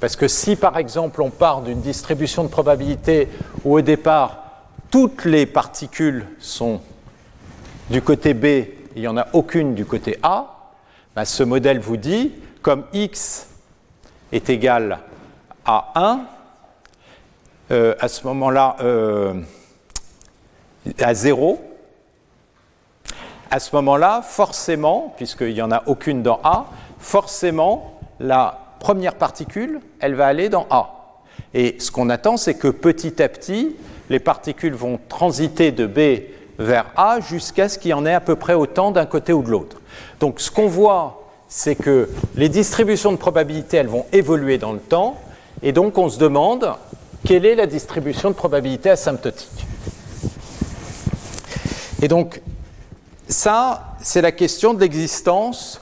parce 0.00 0.16
que 0.16 0.26
si 0.26 0.56
par 0.56 0.78
exemple 0.78 1.22
on 1.22 1.30
part 1.30 1.62
d'une 1.62 1.80
distribution 1.80 2.42
de 2.42 2.48
probabilité 2.48 3.28
où 3.64 3.74
au 3.74 3.80
départ 3.82 4.42
toutes 4.90 5.24
les 5.24 5.46
particules 5.46 6.26
sont 6.40 6.80
du 7.90 8.02
côté 8.02 8.34
B 8.34 8.46
il 8.98 9.02
n'y 9.02 9.08
en 9.08 9.16
a 9.16 9.28
aucune 9.32 9.74
du 9.74 9.84
côté 9.84 10.18
A, 10.24 10.72
ben, 11.14 11.24
ce 11.24 11.44
modèle 11.44 11.78
vous 11.78 11.96
dit, 11.96 12.32
comme 12.62 12.84
x 12.92 13.48
est 14.32 14.50
égal 14.50 14.98
à 15.64 15.92
1, 15.94 16.20
euh, 17.70 17.94
à 18.00 18.08
ce 18.08 18.26
moment-là, 18.26 18.76
euh, 18.80 19.34
à 21.00 21.14
0, 21.14 21.60
à 23.50 23.60
ce 23.60 23.74
moment-là, 23.76 24.22
forcément, 24.22 25.14
puisqu'il 25.16 25.54
n'y 25.54 25.62
en 25.62 25.70
a 25.70 25.84
aucune 25.86 26.22
dans 26.22 26.40
A, 26.42 26.66
forcément, 26.98 28.00
la 28.18 28.58
première 28.80 29.14
particule, 29.14 29.80
elle 30.00 30.14
va 30.14 30.26
aller 30.26 30.48
dans 30.48 30.66
A. 30.70 30.94
Et 31.54 31.76
ce 31.78 31.92
qu'on 31.92 32.10
attend, 32.10 32.36
c'est 32.36 32.54
que 32.54 32.68
petit 32.68 33.22
à 33.22 33.28
petit, 33.28 33.76
les 34.10 34.18
particules 34.18 34.74
vont 34.74 34.98
transiter 35.08 35.70
de 35.70 35.86
B 35.86 36.24
vers 36.58 36.86
A 36.96 37.20
jusqu'à 37.20 37.68
ce 37.68 37.78
qu'il 37.78 37.90
y 37.90 37.94
en 37.94 38.04
ait 38.04 38.14
à 38.14 38.20
peu 38.20 38.36
près 38.36 38.54
autant 38.54 38.90
d'un 38.90 39.06
côté 39.06 39.32
ou 39.32 39.42
de 39.42 39.50
l'autre. 39.50 39.80
Donc 40.20 40.40
ce 40.40 40.50
qu'on 40.50 40.68
voit, 40.68 41.24
c'est 41.48 41.76
que 41.76 42.08
les 42.34 42.48
distributions 42.48 43.12
de 43.12 43.16
probabilité, 43.16 43.78
elles 43.78 43.88
vont 43.88 44.06
évoluer 44.12 44.58
dans 44.58 44.72
le 44.72 44.80
temps, 44.80 45.16
et 45.62 45.72
donc 45.72 45.96
on 45.98 46.08
se 46.08 46.18
demande 46.18 46.74
quelle 47.24 47.46
est 47.46 47.54
la 47.54 47.66
distribution 47.66 48.30
de 48.30 48.34
probabilité 48.34 48.90
asymptotique. 48.90 49.66
Et 52.02 52.08
donc 52.08 52.40
ça, 53.28 53.96
c'est 54.02 54.22
la 54.22 54.32
question 54.32 54.74
de 54.74 54.80
l'existence 54.80 55.80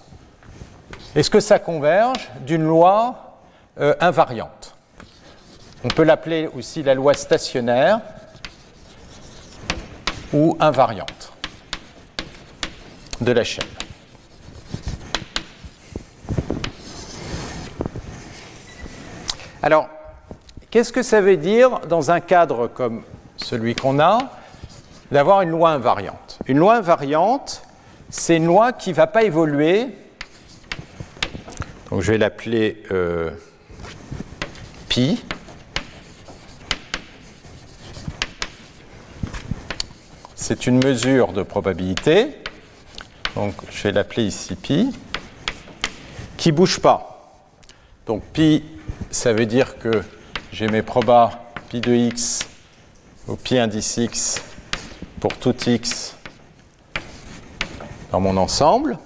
est-ce 1.17 1.31
que 1.31 1.41
ça 1.41 1.59
converge 1.59 2.31
d'une 2.45 2.63
loi 2.63 3.39
euh, 3.81 3.95
invariante? 4.01 4.75
On 5.83 5.89
peut 5.89 6.03
l'appeler 6.03 6.47
aussi 6.55 6.83
la 6.83 6.93
loi 6.93 7.15
stationnaire 7.15 8.01
ou 10.33 10.57
invariante 10.61 11.33
de 13.21 13.33
la 13.33 13.45
chaîne. 13.45 13.65
Alors, 19.63 19.89
qu'est-ce 20.71 20.93
que 20.93 21.03
ça 21.03 21.21
veut 21.21 21.37
dire 21.37 21.81
dans 21.89 22.11
un 22.11 22.21
cadre 22.21 22.69
comme 22.69 23.03
celui 23.37 23.75
qu'on 23.75 23.99
a 23.99 24.19
d'avoir 25.11 25.43
une 25.43 25.51
loi 25.51 25.71
invariante? 25.71 26.39
Une 26.47 26.59
loi 26.59 26.77
invariante, 26.77 27.63
c'est 28.11 28.37
une 28.37 28.47
loi 28.47 28.73
qui 28.73 28.91
ne 28.91 28.95
va 28.95 29.07
pas 29.07 29.25
évoluer 29.25 29.89
donc 31.91 32.03
je 32.03 32.13
vais 32.13 32.19
l'appeler 32.19 32.83
euh, 32.91 33.31
pi. 34.89 35.25
C'est 40.39 40.67
une 40.67 40.85
mesure 40.85 41.33
de 41.33 41.43
probabilité. 41.43 42.37
Donc 43.35 43.55
je 43.71 43.85
vais 43.85 43.93
l'appeler 43.93 44.25
ici 44.25 44.55
pi. 44.55 44.95
Qui 46.37 46.53
ne 46.53 46.57
bouge 46.57 46.79
pas. 46.79 47.41
Donc 48.05 48.23
pi, 48.35 48.63
ça 49.11 49.33
veut 49.33 49.47
dire 49.47 49.79
que 49.79 50.03
j'ai 50.53 50.69
mes 50.69 50.83
probas 50.83 51.31
pi 51.71 51.81
de 51.81 51.91
x 51.91 52.41
ou 53.27 53.37
pi 53.37 53.57
indice 53.57 53.97
x 53.97 54.43
pour 55.21 55.33
tout 55.39 55.57
x 55.67 56.15
dans 58.13 58.21
mon 58.21 58.37
ensemble. 58.37 58.99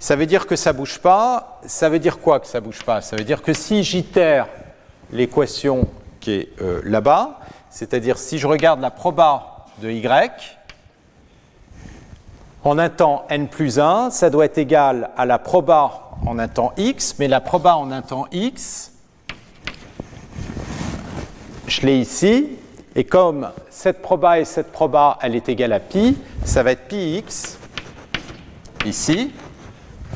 Ça 0.00 0.16
veut 0.16 0.26
dire 0.26 0.48
que 0.48 0.56
ça 0.56 0.72
ne 0.72 0.78
bouge 0.78 0.98
pas. 0.98 1.60
Ça 1.64 1.88
veut 1.88 2.00
dire 2.00 2.18
quoi 2.18 2.40
que 2.40 2.48
ça 2.48 2.58
ne 2.58 2.64
bouge 2.64 2.82
pas? 2.82 3.00
Ça 3.02 3.14
veut 3.14 3.24
dire 3.24 3.40
que 3.40 3.52
si 3.52 3.84
j'itère 3.84 4.48
l'équation 5.12 5.86
qui 6.18 6.32
est 6.32 6.48
euh, 6.60 6.82
là-bas, 6.84 7.38
c'est-à-dire 7.70 8.18
si 8.18 8.38
je 8.38 8.48
regarde 8.48 8.80
la 8.80 8.90
proba 8.90 9.53
de 9.82 9.90
y, 9.90 10.02
en 12.62 12.78
un 12.78 12.88
temps 12.88 13.26
n 13.28 13.48
plus 13.48 13.78
1, 13.78 14.10
ça 14.10 14.30
doit 14.30 14.46
être 14.46 14.58
égal 14.58 15.10
à 15.16 15.26
la 15.26 15.38
proba 15.38 16.16
en 16.26 16.38
un 16.38 16.48
temps 16.48 16.72
x, 16.76 17.16
mais 17.18 17.28
la 17.28 17.40
proba 17.40 17.76
en 17.76 17.90
un 17.90 18.02
temps 18.02 18.26
x, 18.32 18.92
je 21.66 21.80
l'ai 21.82 21.98
ici, 21.98 22.50
et 22.94 23.04
comme 23.04 23.50
cette 23.68 24.00
proba 24.00 24.38
et 24.38 24.44
cette 24.44 24.72
proba, 24.72 25.18
elle 25.20 25.34
est 25.34 25.48
égale 25.48 25.72
à 25.72 25.80
pi, 25.80 26.16
ça 26.44 26.62
va 26.62 26.72
être 26.72 26.88
pi 26.88 27.16
x 27.18 27.58
ici, 28.86 29.32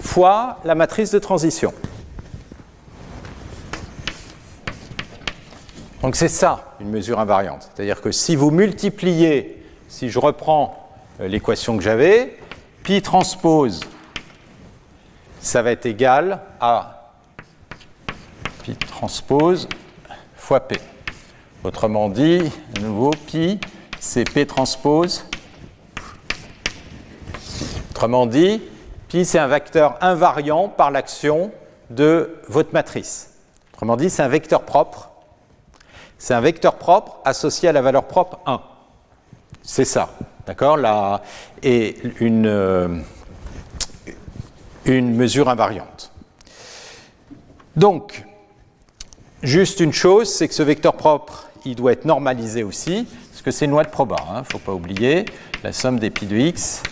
fois 0.01 0.59
la 0.65 0.75
matrice 0.75 1.11
de 1.11 1.19
transition. 1.19 1.75
Donc 6.03 6.17
c'est 6.17 6.29
ça 6.29 6.77
une 6.81 6.91
mesure 6.91 7.19
invariante. 7.19 7.71
C'est-à-dire 7.75 8.01
que 8.01 8.13
si 8.13 8.37
vous 8.37 8.51
multipliez, 8.51 9.63
si 9.89 10.11
je 10.11 10.19
reprends 10.19 10.91
euh, 11.21 11.29
l'équation 11.29 11.77
que 11.77 11.83
j'avais, 11.83 12.39
pi 12.83 13.03
transpose, 13.03 13.81
ça 15.41 15.63
va 15.63 15.73
être 15.73 15.87
égal 15.87 16.41
à 16.61 17.13
pi 18.63 18.75
transpose 18.77 19.69
fois 20.37 20.61
p. 20.61 20.77
Autrement 21.65 22.09
dit, 22.09 22.41
à 22.77 22.81
nouveau, 22.81 23.11
pi, 23.11 23.61
c'est 23.99 24.25
p 24.31 24.47
transpose. 24.47 25.25
Autrement 27.91 28.27
dit, 28.27 28.63
Pi, 29.09 29.25
c'est 29.25 29.39
un 29.39 29.47
vecteur 29.47 29.97
invariant 30.03 30.69
par 30.69 30.91
l'action 30.91 31.51
de 31.89 32.37
votre 32.47 32.75
matrice. 32.75 33.33
Autrement 33.73 33.97
dit, 33.97 34.11
c'est 34.11 34.23
un 34.23 34.29
vecteur 34.29 34.63
propre. 34.65 35.08
C'est 36.19 36.35
un 36.35 36.41
vecteur 36.41 36.75
propre 36.75 37.19
associé 37.25 37.69
à 37.69 37.73
la 37.73 37.81
valeur 37.81 38.05
propre 38.05 38.41
1. 38.47 38.61
C'est 39.63 39.85
ça. 39.85 40.11
D'accord? 40.47 40.79
Et 41.63 41.97
une, 42.21 42.47
euh, 42.47 42.99
une 44.85 45.15
mesure 45.15 45.49
invariante. 45.49 46.11
Donc, 47.77 48.25
juste 49.43 49.81
une 49.81 49.93
chose, 49.93 50.33
c'est 50.33 50.49
que 50.49 50.55
ce 50.55 50.63
vecteur 50.63 50.95
propre, 50.95 51.49
il 51.65 51.77
doit 51.77 51.93
être 51.93 52.05
normalisé 52.05 52.63
aussi, 52.65 53.07
parce 53.31 53.43
que 53.43 53.51
c'est 53.51 53.67
une 53.67 53.71
loi 53.73 53.85
de 53.85 53.91
proba, 53.91 54.17
il 54.19 54.37
hein, 54.37 54.41
ne 54.41 54.45
faut 54.45 54.59
pas 54.59 54.73
oublier. 54.73 55.27
La 55.63 55.73
somme 55.73 55.99
des 55.99 56.11
pi 56.11 56.27
de 56.27 56.37
x 56.37 56.83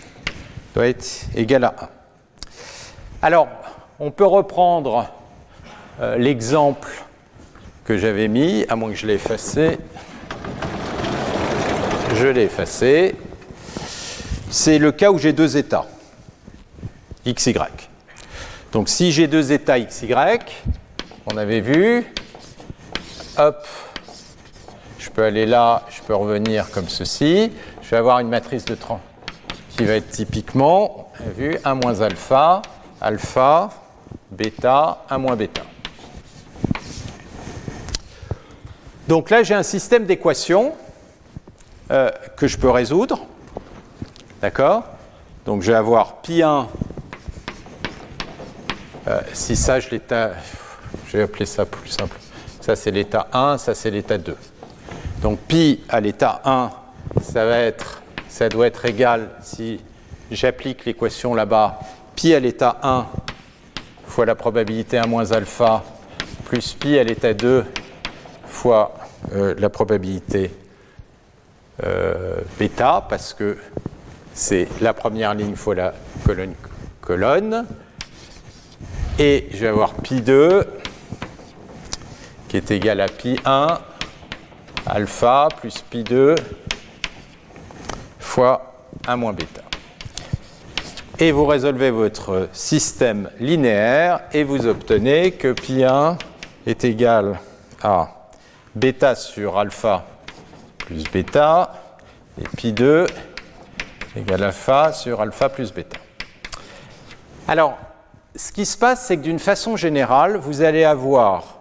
doit 0.73 0.87
être 0.87 1.25
égale 1.35 1.65
à 1.65 1.75
1. 1.81 1.89
Alors, 3.23 3.47
on 3.99 4.11
peut 4.11 4.25
reprendre 4.25 5.09
euh, 5.99 6.17
l'exemple 6.17 7.06
que 7.87 7.97
j'avais 7.97 8.27
mis, 8.27 8.65
à 8.67 8.75
moins 8.75 8.89
que 8.89 8.97
je 8.97 9.07
l'ai 9.07 9.13
effacé. 9.13 9.79
Je 12.15 12.27
l'ai 12.27 12.43
effacé. 12.43 13.15
C'est 14.49 14.77
le 14.77 14.91
cas 14.91 15.09
où 15.09 15.17
j'ai 15.17 15.31
deux 15.31 15.55
états, 15.55 15.85
x, 17.25 17.45
y. 17.47 17.87
Donc 18.73 18.89
si 18.89 19.13
j'ai 19.13 19.27
deux 19.27 19.53
états 19.53 19.77
x, 19.77 20.01
y, 20.01 20.41
on 21.27 21.37
avait 21.37 21.61
vu, 21.61 22.05
hop, 23.37 23.65
je 24.99 25.09
peux 25.09 25.23
aller 25.23 25.45
là, 25.45 25.83
je 25.89 26.01
peux 26.01 26.15
revenir 26.15 26.69
comme 26.71 26.89
ceci. 26.89 27.53
Je 27.81 27.89
vais 27.89 27.97
avoir 27.97 28.19
une 28.19 28.27
matrice 28.27 28.65
de 28.65 28.75
30 28.75 28.99
qui 29.69 29.85
va 29.85 29.93
être 29.93 30.09
typiquement, 30.09 31.09
vu, 31.37 31.57
1 31.63 31.75
moins 31.75 32.01
alpha, 32.01 32.61
alpha, 32.99 33.69
bêta, 34.29 35.05
1 35.09 35.17
moins 35.19 35.37
bêta. 35.37 35.61
Donc 39.07 39.29
là, 39.29 39.41
j'ai 39.43 39.53
un 39.53 39.63
système 39.63 40.05
d'équations 40.05 40.73
euh, 41.91 42.09
que 42.35 42.47
je 42.47 42.57
peux 42.57 42.69
résoudre. 42.69 43.25
D'accord? 44.41 44.83
Donc 45.45 45.61
je 45.61 45.71
vais 45.71 45.77
avoir 45.77 46.17
pi 46.17 46.43
1. 46.43 46.67
Euh, 49.07 49.21
si 49.33 49.55
ça, 49.55 49.79
je 49.79 49.89
l'état. 49.89 50.31
Je 51.07 51.17
vais 51.17 51.23
appeler 51.23 51.45
ça 51.45 51.65
plus 51.65 51.89
simple. 51.89 52.17
Ça, 52.59 52.75
c'est 52.75 52.91
l'état 52.91 53.27
1, 53.31 53.57
ça, 53.57 53.73
c'est 53.73 53.89
l'état 53.89 54.17
2. 54.17 54.35
Donc 55.21 55.39
pi 55.39 55.81
à 55.87 56.01
l'état 56.01 56.41
1, 56.43 56.69
ça 57.21 57.45
va 57.45 57.59
être, 57.59 58.01
ça 58.27 58.49
doit 58.49 58.67
être 58.67 58.83
égal, 58.85 59.29
si 59.41 59.79
j'applique 60.29 60.83
l'équation 60.83 61.33
là-bas, 61.33 61.79
pi 62.15 62.33
à 62.33 62.39
l'état 62.41 62.77
1 62.83 63.05
fois 64.05 64.25
la 64.25 64.35
probabilité 64.35 64.97
1 64.97 65.07
moins 65.07 65.31
alpha 65.31 65.83
plus 66.45 66.73
pi 66.73 66.99
à 66.99 67.03
l'état 67.03 67.33
2 67.33 67.65
fois 68.47 68.96
euh, 69.33 69.55
la 69.57 69.69
probabilité 69.69 70.51
euh, 71.83 72.37
bêta, 72.57 73.05
parce 73.09 73.33
que 73.33 73.57
c'est 74.33 74.67
la 74.81 74.93
première 74.93 75.33
ligne 75.33 75.55
fois 75.55 75.75
la 75.75 75.93
colonne, 76.25 76.53
colonne. 77.01 77.65
Et 79.19 79.47
je 79.51 79.57
vais 79.57 79.67
avoir 79.67 79.95
pi 79.95 80.21
2 80.21 80.65
qui 82.47 82.57
est 82.57 82.71
égal 82.71 83.01
à 83.01 83.07
pi 83.07 83.37
1 83.43 83.79
alpha 84.85 85.49
plus 85.59 85.79
pi 85.89 86.03
2 86.03 86.35
fois 88.19 88.87
1 89.07 89.15
moins 89.15 89.33
bêta. 89.33 89.61
Et 91.19 91.31
vous 91.31 91.45
résolvez 91.45 91.89
votre 91.89 92.47
système 92.53 93.29
linéaire 93.39 94.21
et 94.31 94.43
vous 94.43 94.67
obtenez 94.67 95.31
que 95.31 95.51
pi 95.51 95.83
1 95.83 96.17
est 96.67 96.85
égal 96.85 97.39
à 97.81 98.16
bêta 98.77 99.15
sur 99.15 99.57
alpha 99.57 100.05
plus 100.77 101.03
bêta 101.05 101.73
et 102.39 102.47
pi 102.55 102.71
2 102.71 103.07
égale 104.15 104.43
alpha 104.43 104.93
sur 104.93 105.21
alpha 105.21 105.49
plus 105.49 105.73
bêta. 105.73 105.97
Alors, 107.47 107.77
ce 108.35 108.51
qui 108.51 108.65
se 108.65 108.77
passe, 108.77 109.05
c'est 109.05 109.17
que 109.17 109.23
d'une 109.23 109.39
façon 109.39 109.75
générale, 109.75 110.37
vous 110.37 110.61
allez 110.61 110.83
avoir 110.83 111.57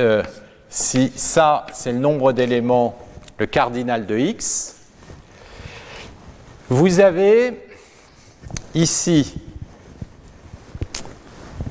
euh, 0.00 0.22
si 0.70 1.12
ça, 1.16 1.66
c'est 1.72 1.92
le 1.92 1.98
nombre 1.98 2.32
d'éléments, 2.32 2.96
le 3.38 3.46
cardinal 3.46 4.06
de 4.06 4.18
x, 4.18 4.76
vous 6.70 7.00
avez 7.00 7.60
ici 8.74 9.34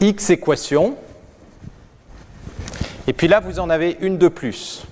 x 0.02 0.30
équations, 0.30 0.98
et 3.08 3.14
puis 3.14 3.28
là, 3.30 3.40
vous 3.40 3.60
en 3.60 3.70
avez 3.70 3.98
une 4.02 4.18
de 4.18 4.28
plus. 4.28 4.86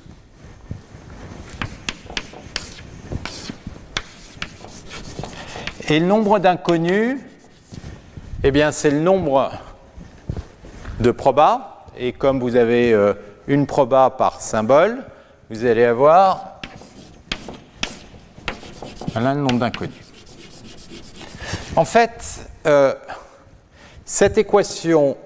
Et 5.89 5.99
le 5.99 6.05
nombre 6.05 6.39
d'inconnus, 6.39 7.19
eh 8.43 8.51
bien, 8.51 8.71
c'est 8.71 8.89
le 8.89 9.01
nombre 9.01 9.51
de 10.99 11.11
probas. 11.11 11.85
Et 11.97 12.13
comme 12.13 12.39
vous 12.39 12.55
avez 12.55 12.93
euh, 12.93 13.13
une 13.47 13.67
proba 13.67 14.09
par 14.09 14.41
symbole, 14.41 15.03
vous 15.49 15.65
allez 15.65 15.83
avoir 15.83 16.61
un 19.13 19.35
nombre 19.35 19.59
d'inconnus. 19.59 19.93
En 21.75 21.85
fait, 21.85 22.49
euh, 22.65 22.95
cette 24.05 24.37
équation, 24.37 25.17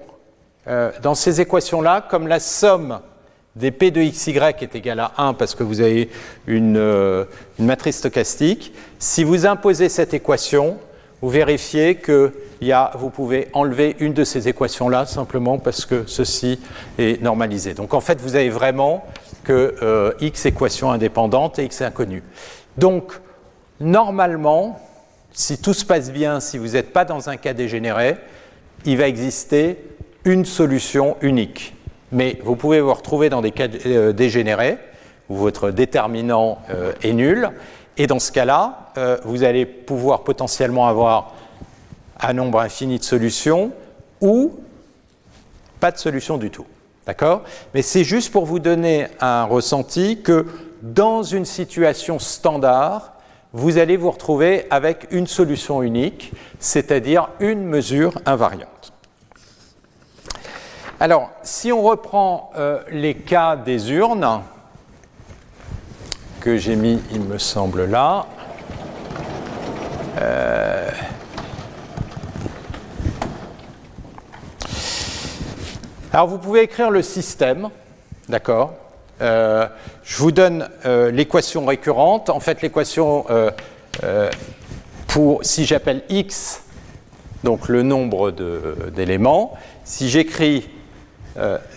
euh, 0.70 0.92
dans 1.02 1.14
ces 1.14 1.40
équations-là, 1.40 2.06
comme 2.08 2.28
la 2.28 2.40
somme 2.40 3.00
des 3.56 3.72
P 3.72 3.90
de 3.90 4.00
xy 4.02 4.30
est 4.30 4.74
égale 4.76 5.00
à 5.00 5.12
1 5.18 5.34
parce 5.34 5.56
que 5.56 5.64
vous 5.64 5.80
avez 5.80 6.08
une, 6.46 6.76
euh, 6.76 7.24
une 7.58 7.66
matrice 7.66 7.98
stochastique, 7.98 8.72
si 9.00 9.24
vous 9.24 9.46
imposez 9.46 9.88
cette 9.88 10.14
équation, 10.14 10.78
vous 11.20 11.28
vérifiez 11.28 11.96
que 11.96 12.32
vous 12.94 13.10
pouvez 13.10 13.48
enlever 13.52 13.96
une 14.00 14.12
de 14.12 14.22
ces 14.22 14.48
équations-là 14.48 15.06
simplement 15.06 15.58
parce 15.58 15.86
que 15.86 16.04
ceci 16.06 16.60
est 16.98 17.20
normalisé. 17.22 17.74
Donc 17.74 17.94
en 17.94 18.00
fait, 18.00 18.20
vous 18.20 18.36
avez 18.36 18.50
vraiment 18.50 19.04
que 19.42 19.74
euh, 19.82 20.12
x 20.20 20.46
équation 20.46 20.92
indépendante 20.92 21.58
et 21.58 21.64
x 21.64 21.82
inconnue. 21.82 22.22
Donc 22.76 23.12
normalement, 23.80 24.78
si 25.32 25.60
tout 25.60 25.74
se 25.74 25.84
passe 25.84 26.12
bien, 26.12 26.38
si 26.40 26.58
vous 26.58 26.68
n'êtes 26.68 26.92
pas 26.92 27.04
dans 27.04 27.28
un 27.28 27.36
cas 27.36 27.54
dégénéré, 27.54 28.16
il 28.84 28.96
va 28.96 29.08
exister 29.08 29.78
une 30.24 30.44
solution 30.44 31.16
unique. 31.20 31.74
Mais 32.12 32.38
vous 32.44 32.56
pouvez 32.56 32.80
vous 32.80 32.92
retrouver 32.92 33.28
dans 33.28 33.42
des 33.42 33.52
cas 33.52 33.68
euh, 33.86 34.12
dégénérés 34.12 34.78
où 35.28 35.36
votre 35.36 35.70
déterminant 35.70 36.58
euh, 36.70 36.92
est 37.02 37.12
nul. 37.12 37.50
Et 37.96 38.06
dans 38.06 38.18
ce 38.18 38.32
cas-là, 38.32 38.92
vous 39.24 39.42
allez 39.42 39.66
pouvoir 39.66 40.24
potentiellement 40.24 40.86
avoir 40.86 41.34
un 42.18 42.32
nombre 42.32 42.60
infini 42.60 42.98
de 42.98 43.04
solutions 43.04 43.72
ou 44.20 44.54
pas 45.80 45.90
de 45.90 45.98
solution 45.98 46.38
du 46.38 46.50
tout. 46.50 46.66
D'accord? 47.06 47.42
Mais 47.74 47.82
c'est 47.82 48.04
juste 48.04 48.32
pour 48.32 48.46
vous 48.46 48.58
donner 48.58 49.06
un 49.20 49.44
ressenti 49.44 50.22
que 50.22 50.46
dans 50.82 51.22
une 51.22 51.44
situation 51.44 52.18
standard, 52.18 53.14
vous 53.52 53.78
allez 53.78 53.96
vous 53.96 54.10
retrouver 54.10 54.66
avec 54.70 55.08
une 55.10 55.26
solution 55.26 55.82
unique, 55.82 56.32
c'est-à-dire 56.58 57.28
une 57.40 57.64
mesure 57.64 58.14
invariante. 58.26 58.79
Alors, 61.02 61.30
si 61.42 61.72
on 61.72 61.80
reprend 61.80 62.50
euh, 62.58 62.82
les 62.90 63.14
cas 63.14 63.56
des 63.56 63.90
urnes, 63.90 64.42
que 66.42 66.58
j'ai 66.58 66.76
mis, 66.76 67.00
il 67.10 67.22
me 67.22 67.38
semble, 67.38 67.86
là, 67.86 68.26
euh, 70.20 70.90
Alors 76.12 76.26
vous 76.26 76.36
pouvez 76.36 76.64
écrire 76.64 76.90
le 76.90 77.00
système, 77.00 77.70
d'accord 78.28 78.74
euh, 79.22 79.66
Je 80.02 80.18
vous 80.18 80.32
donne 80.32 80.68
l'équation 80.84 81.64
récurrente. 81.64 82.28
En 82.28 82.40
fait, 82.40 82.60
l'équation 82.60 83.24
pour 85.06 85.38
si 85.44 85.64
j'appelle 85.64 86.02
x, 86.10 86.62
donc 87.42 87.68
le 87.68 87.82
nombre 87.82 88.32
d'éléments, 88.90 89.56
si 89.84 90.10
j'écris 90.10 90.68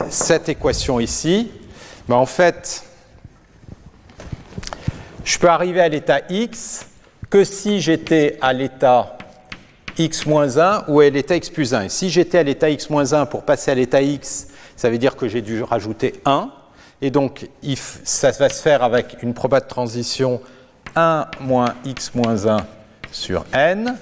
cette 0.10 0.50
équation 0.50 1.00
ici, 1.00 1.52
en 2.10 2.26
fait, 2.26 2.84
je 5.24 5.38
peux 5.38 5.48
arriver 5.48 5.82
à 5.82 5.88
l'état 5.88 6.22
x 6.30 6.88
que 7.30 7.44
si 7.44 7.82
j'étais 7.82 8.38
à 8.42 8.54
l'état 8.54 9.18
x-1 9.98 10.84
ou 10.88 11.00
à 11.00 11.10
l'état 11.10 11.36
x 11.36 11.50
plus 11.50 11.74
1. 11.74 11.84
Et 11.84 11.90
si 11.90 12.10
j'étais 12.10 12.40
à 12.40 12.44
l'état 12.44 12.70
x-1 12.70 13.28
pour 13.28 13.44
passer 13.44 13.72
à 13.72 13.76
l'état 13.76 14.02
x, 14.02 14.48
ça 14.76 14.90
veut 14.90 14.98
dire 14.98 15.16
que 15.16 15.28
j'ai 15.28 15.42
dû 15.42 15.64
rajouter 15.64 16.22
1. 16.26 16.52
Et 17.02 17.12
donc, 17.12 17.48
ça 18.04 18.32
va 18.32 18.50
se 18.50 18.62
faire 18.62 18.84
avec 18.84 19.22
une 19.22 19.34
proba 19.34 19.60
de 19.60 19.68
transition 19.68 20.42
1 20.96 21.28
moins 21.42 21.74
x-1 21.86 22.60
sur 23.12 23.46
n, 23.54 23.96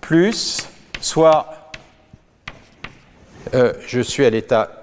plus, 0.00 0.66
soit 1.00 1.72
euh, 3.54 3.72
je 3.86 4.00
suis 4.00 4.24
à 4.24 4.30
l'état 4.30 4.79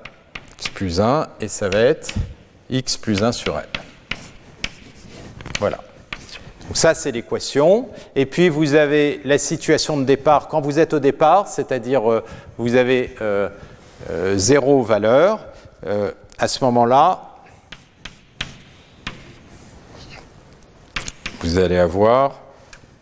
x 0.57 0.69
plus 0.69 1.01
1, 1.01 1.27
et 1.39 1.47
ça 1.47 1.69
va 1.69 1.79
être 1.79 2.13
x 2.69 2.97
plus 2.97 3.23
1 3.23 3.31
sur 3.31 3.57
n. 3.57 3.65
Voilà. 5.59 5.77
Donc 6.67 6.75
ça, 6.75 6.93
c'est 6.93 7.11
l'équation. 7.11 7.87
Et 8.15 8.25
puis, 8.25 8.49
vous 8.49 8.75
avez 8.75 9.21
la 9.23 9.37
situation 9.37 9.97
de 9.97 10.03
départ 10.03 10.47
quand 10.49 10.59
vous 10.61 10.79
êtes 10.79 10.93
au 10.93 10.99
départ, 10.99 11.47
c'est-à-dire 11.47 12.11
euh, 12.11 12.23
vous 12.57 12.75
avez 12.75 13.15
euh, 13.21 13.49
euh, 14.11 14.37
zéro 14.37 14.81
valeur. 14.83 15.45
à 16.37 16.47
ce 16.47 16.63
moment-là, 16.65 17.21
vous 21.41 21.57
allez 21.57 21.77
avoir 21.77 22.41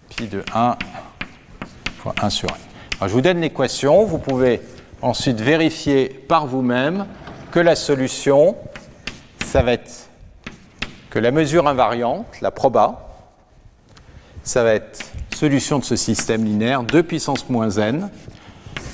pi 0.09 0.27
de 0.27 0.43
1 0.53 0.77
fois 1.97 2.13
1 2.21 2.29
sur 2.29 2.49
n. 2.49 2.55
Alors, 2.99 3.09
je 3.09 3.13
vous 3.13 3.21
donne 3.21 3.41
l'équation. 3.41 4.05
Vous 4.05 4.19
pouvez 4.19 4.61
ensuite 5.01 5.41
vérifier 5.41 6.09
par 6.09 6.45
vous-même 6.45 7.07
que 7.55 7.61
la 7.61 7.77
solution, 7.77 8.57
ça 9.45 9.61
va 9.61 9.71
être 9.71 10.09
que 11.09 11.19
la 11.19 11.31
mesure 11.31 11.69
invariante, 11.69 12.25
la 12.41 12.51
proba, 12.51 13.07
ça 14.43 14.61
va 14.61 14.73
être 14.73 14.99
solution 15.33 15.79
de 15.79 15.85
ce 15.85 15.95
système 15.95 16.43
linéaire 16.43 16.83
2 16.83 17.01
puissance 17.03 17.47
moins 17.49 17.69
n 17.69 18.09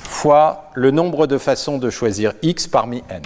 fois 0.04 0.70
le 0.74 0.92
nombre 0.92 1.26
de 1.26 1.38
façons 1.38 1.78
de 1.78 1.90
choisir 1.90 2.34
x 2.40 2.68
parmi 2.68 3.02
n. 3.10 3.22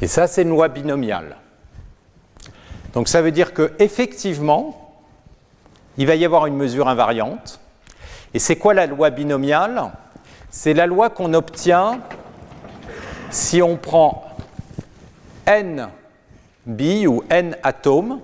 Et 0.00 0.06
ça, 0.06 0.28
c'est 0.28 0.42
une 0.42 0.50
loi 0.50 0.68
binomiale. 0.68 1.38
Donc 2.94 3.08
ça 3.08 3.22
veut 3.22 3.32
dire 3.32 3.54
que 3.54 3.72
effectivement, 3.80 4.94
il 5.96 6.06
va 6.06 6.14
y 6.14 6.24
avoir 6.24 6.46
une 6.46 6.54
mesure 6.54 6.86
invariante. 6.86 7.58
Et 8.34 8.38
c'est 8.38 8.54
quoi 8.54 8.72
la 8.72 8.86
loi 8.86 9.10
binomiale? 9.10 9.90
C'est 10.48 10.74
la 10.74 10.86
loi 10.86 11.10
qu'on 11.10 11.34
obtient 11.34 11.98
si 13.32 13.62
on 13.62 13.76
prend 13.76 14.24
n 15.46 15.88
bi 16.66 17.06
ou 17.06 17.24
n 17.30 17.56
atomes 17.62 18.20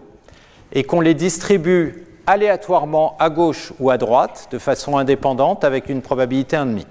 et 0.73 0.85
qu'on 0.85 1.01
les 1.01 1.15
distribue 1.15 2.07
aléatoirement 2.27 3.17
à 3.19 3.31
gauche 3.31 3.73
ou 3.81 3.91
à 3.91 3.97
droite 3.97 4.49
de 4.53 4.59
façon 4.59 4.99
indépendante 4.99 5.65
avec 5.65 5.89
une 5.89 6.03
probabilité 6.03 6.57
1,5. 6.57 6.85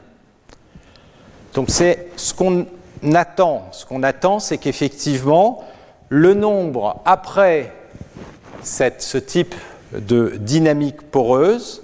Donc 1.53 1.69
c'est 1.69 2.07
ce 2.15 2.34
qu'on 2.34 2.65
attend. 3.14 3.68
Ce 3.72 3.85
qu'on 3.85 4.02
attend, 4.02 4.39
c'est 4.39 4.57
qu'effectivement, 4.57 5.64
le 6.10 6.34
nombre 6.34 7.02
après 7.06 7.72
ce 8.64 9.18
type 9.19 9.53
de 9.94 10.34
dynamique 10.39 11.03
poreuse, 11.03 11.84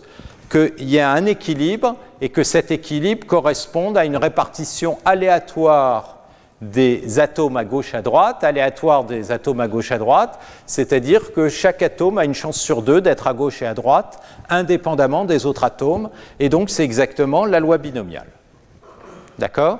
qu'il 0.50 0.90
y 0.90 0.98
ait 0.98 1.02
un 1.02 1.28
équilibre 1.28 1.96
et 2.22 2.30
que 2.30 2.44
cet 2.44 2.72
équilibre 2.72 3.28
corresponde 3.28 3.98
à 3.98 4.06
une 4.06 4.18
répartition 4.18 4.98
aléatoire 5.06 6.23
des 6.72 7.20
atomes 7.20 7.58
à 7.58 7.66
gauche 7.66 7.94
à 7.94 8.02
droite, 8.02 8.44
aléatoire 8.44 9.04
des 9.04 9.32
atomes 9.32 9.60
à 9.60 9.68
gauche 9.68 9.92
à 9.92 9.98
droite, 9.98 10.40
c'est-à-dire 10.66 11.34
que 11.34 11.50
chaque 11.50 11.82
atome 11.82 12.18
a 12.18 12.26
une 12.26 12.34
chance 12.34 12.60
sur 12.60 12.82
deux 12.82 13.02
d'être 13.02 13.28
à 13.28 13.34
gauche 13.34 13.62
et 13.62 13.66
à 13.66 13.74
droite, 13.74 14.22
indépendamment 14.50 15.26
des 15.26 15.46
autres 15.46 15.64
atomes, 15.64 16.10
et 16.40 16.50
donc 16.50 16.70
c'est 16.70 16.84
exactement 16.84 17.46
la 17.46 17.60
loi 17.60 17.78
binomiale. 17.78 18.28
D'accord? 19.40 19.80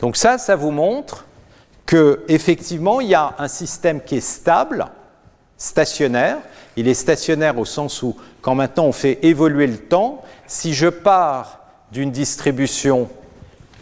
Donc 0.00 0.16
ça, 0.16 0.38
ça 0.38 0.56
vous 0.56 0.70
montre 0.70 1.26
que 1.86 2.24
effectivement, 2.28 3.00
il 3.00 3.08
y 3.08 3.14
a 3.14 3.34
un 3.38 3.48
système 3.48 4.00
qui 4.00 4.16
est 4.16 4.20
stable, 4.20 4.86
stationnaire. 5.56 6.38
Il 6.76 6.88
est 6.88 6.94
stationnaire 6.94 7.58
au 7.58 7.64
sens 7.64 8.02
où, 8.02 8.16
quand 8.40 8.54
maintenant 8.54 8.86
on 8.86 8.92
fait 8.92 9.18
évoluer 9.22 9.66
le 9.66 9.76
temps, 9.76 10.22
si 10.46 10.74
je 10.74 10.88
pars 10.88 11.60
d'une 11.92 12.10
distribution 12.10 13.08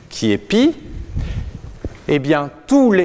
qui 0.08 0.32
est 0.32 0.38
pi, 0.38 0.76
eh 2.12 2.18
bien, 2.18 2.50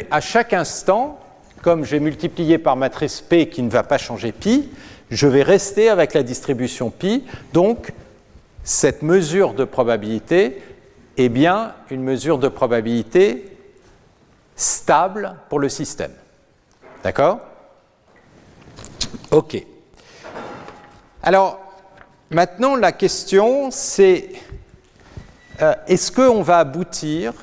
à 0.09 0.19
chaque 0.19 0.51
instant, 0.51 1.19
comme 1.61 1.85
j'ai 1.85 1.99
multiplié 1.99 2.57
par 2.57 2.75
matrice 2.75 3.21
P 3.21 3.49
qui 3.49 3.61
ne 3.61 3.69
va 3.69 3.83
pas 3.83 3.99
changer 3.99 4.31
pi, 4.31 4.71
je 5.11 5.27
vais 5.27 5.43
rester 5.43 5.89
avec 5.89 6.15
la 6.15 6.23
distribution 6.23 6.89
pi. 6.89 7.23
Donc, 7.53 7.93
cette 8.63 9.03
mesure 9.03 9.53
de 9.53 9.63
probabilité 9.63 10.59
est 11.17 11.29
bien 11.29 11.75
une 11.91 12.01
mesure 12.01 12.39
de 12.39 12.47
probabilité 12.47 13.55
stable 14.55 15.35
pour 15.49 15.59
le 15.59 15.69
système. 15.69 16.13
D'accord? 17.03 17.41
Ok. 19.29 19.63
Alors, 21.21 21.59
maintenant, 22.31 22.75
la 22.75 22.91
question, 22.91 23.69
c'est 23.69 24.29
euh, 25.61 25.75
est-ce 25.85 26.11
qu'on 26.11 26.41
va 26.41 26.57
aboutir 26.57 27.33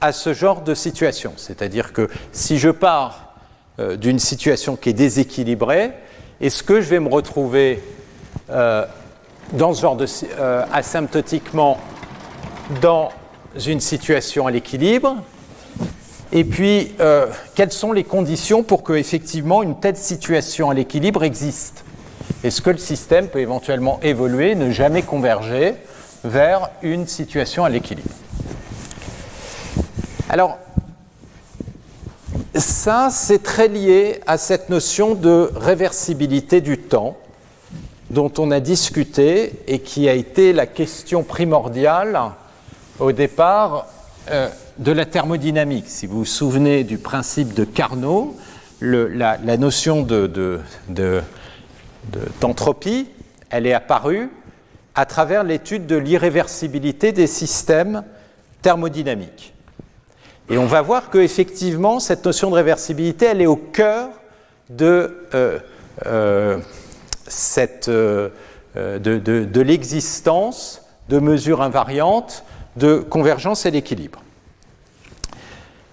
à 0.00 0.12
ce 0.12 0.32
genre 0.32 0.62
de 0.62 0.74
situation. 0.74 1.32
C'est-à-dire 1.36 1.92
que 1.92 2.08
si 2.32 2.58
je 2.58 2.70
pars 2.70 3.34
euh, 3.80 3.96
d'une 3.96 4.18
situation 4.18 4.76
qui 4.76 4.90
est 4.90 4.94
déséquilibrée, 4.94 5.92
est-ce 6.40 6.62
que 6.62 6.80
je 6.80 6.88
vais 6.88 7.00
me 7.00 7.08
retrouver 7.08 7.82
euh, 8.50 8.84
dans 9.52 9.74
ce 9.74 9.82
genre 9.82 9.96
de 9.96 10.06
euh, 10.38 10.64
asymptotiquement 10.72 11.78
dans 12.80 13.10
une 13.66 13.80
situation 13.80 14.46
à 14.46 14.50
l'équilibre? 14.50 15.16
Et 16.30 16.44
puis, 16.44 16.92
quelles 17.54 17.72
sont 17.72 17.90
les 17.90 18.04
conditions 18.04 18.62
pour 18.62 18.82
que 18.82 18.92
effectivement 18.92 19.62
une 19.62 19.80
telle 19.80 19.96
situation 19.96 20.68
à 20.68 20.74
l'équilibre 20.74 21.24
existe? 21.24 21.84
Est-ce 22.44 22.60
que 22.60 22.68
le 22.68 22.76
système 22.76 23.28
peut 23.28 23.38
éventuellement 23.38 23.98
évoluer, 24.02 24.54
ne 24.54 24.70
jamais 24.70 25.00
converger 25.00 25.72
vers 26.24 26.68
une 26.82 27.06
situation 27.06 27.64
à 27.64 27.70
l'équilibre? 27.70 28.10
Alors, 30.28 30.58
ça, 32.54 33.08
c'est 33.10 33.42
très 33.42 33.68
lié 33.68 34.20
à 34.26 34.36
cette 34.36 34.68
notion 34.68 35.14
de 35.14 35.50
réversibilité 35.54 36.60
du 36.60 36.76
temps 36.76 37.16
dont 38.10 38.30
on 38.36 38.50
a 38.50 38.60
discuté 38.60 39.52
et 39.66 39.78
qui 39.78 40.06
a 40.08 40.12
été 40.12 40.52
la 40.52 40.66
question 40.66 41.22
primordiale 41.22 42.20
au 42.98 43.12
départ 43.12 43.86
euh, 44.30 44.48
de 44.78 44.92
la 44.92 45.06
thermodynamique. 45.06 45.88
Si 45.88 46.06
vous 46.06 46.18
vous 46.18 46.24
souvenez 46.26 46.84
du 46.84 46.98
principe 46.98 47.54
de 47.54 47.64
Carnot, 47.64 48.36
la, 48.80 49.38
notion 49.56 50.02
d'entropie, 52.40 53.04
de, 53.04 53.08
elle 53.50 53.66
est 53.66 53.72
apparue 53.72 54.30
à 54.94 55.06
travers 55.06 55.42
l'étude 55.42 55.86
de 55.86 55.96
l'irréversibilité 55.96 57.12
des 57.12 57.26
systèmes 57.26 58.04
thermodynamiques. 58.60 59.54
Et 60.50 60.56
on 60.56 60.66
va 60.66 60.80
voir 60.80 61.10
qu'effectivement, 61.10 62.00
cette 62.00 62.24
notion 62.24 62.48
de 62.48 62.54
réversibilité, 62.54 63.26
elle 63.26 63.42
est 63.42 63.46
au 63.46 63.56
cœur 63.56 64.08
de, 64.70 65.26
euh, 65.34 65.58
euh, 66.06 66.58
euh, 67.88 68.98
de, 68.98 69.18
de 69.18 69.60
l'existence 69.60 70.82
de 71.08 71.18
mesures 71.18 71.60
invariantes 71.60 72.44
de 72.76 72.98
convergence 72.98 73.66
et 73.66 73.70
d'équilibre. 73.70 74.20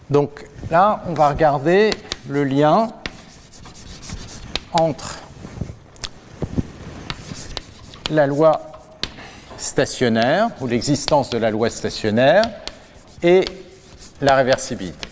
Donc 0.09 0.45
là, 0.71 1.03
on 1.07 1.13
va 1.13 1.29
regarder 1.29 1.89
le 2.29 2.43
lien 2.43 2.91
entre 4.71 5.19
la 8.11 8.27
loi 8.27 8.61
stationnaire, 9.57 10.49
ou 10.61 10.67
l'existence 10.67 11.29
de 11.29 11.37
la 11.37 11.49
loi 11.49 11.69
stationnaire, 11.69 12.43
et 13.23 13.45
la 14.21 14.35
réversibilité. 14.35 15.07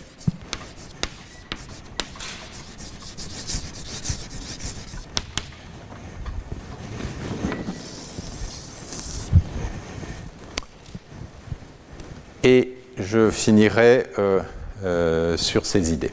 Et 12.42 12.74
je 12.98 13.30
finirai 13.30 14.06
euh, 14.18 14.40
euh, 14.84 15.36
sur 15.38 15.64
ces 15.64 15.92
idées. 15.92 16.10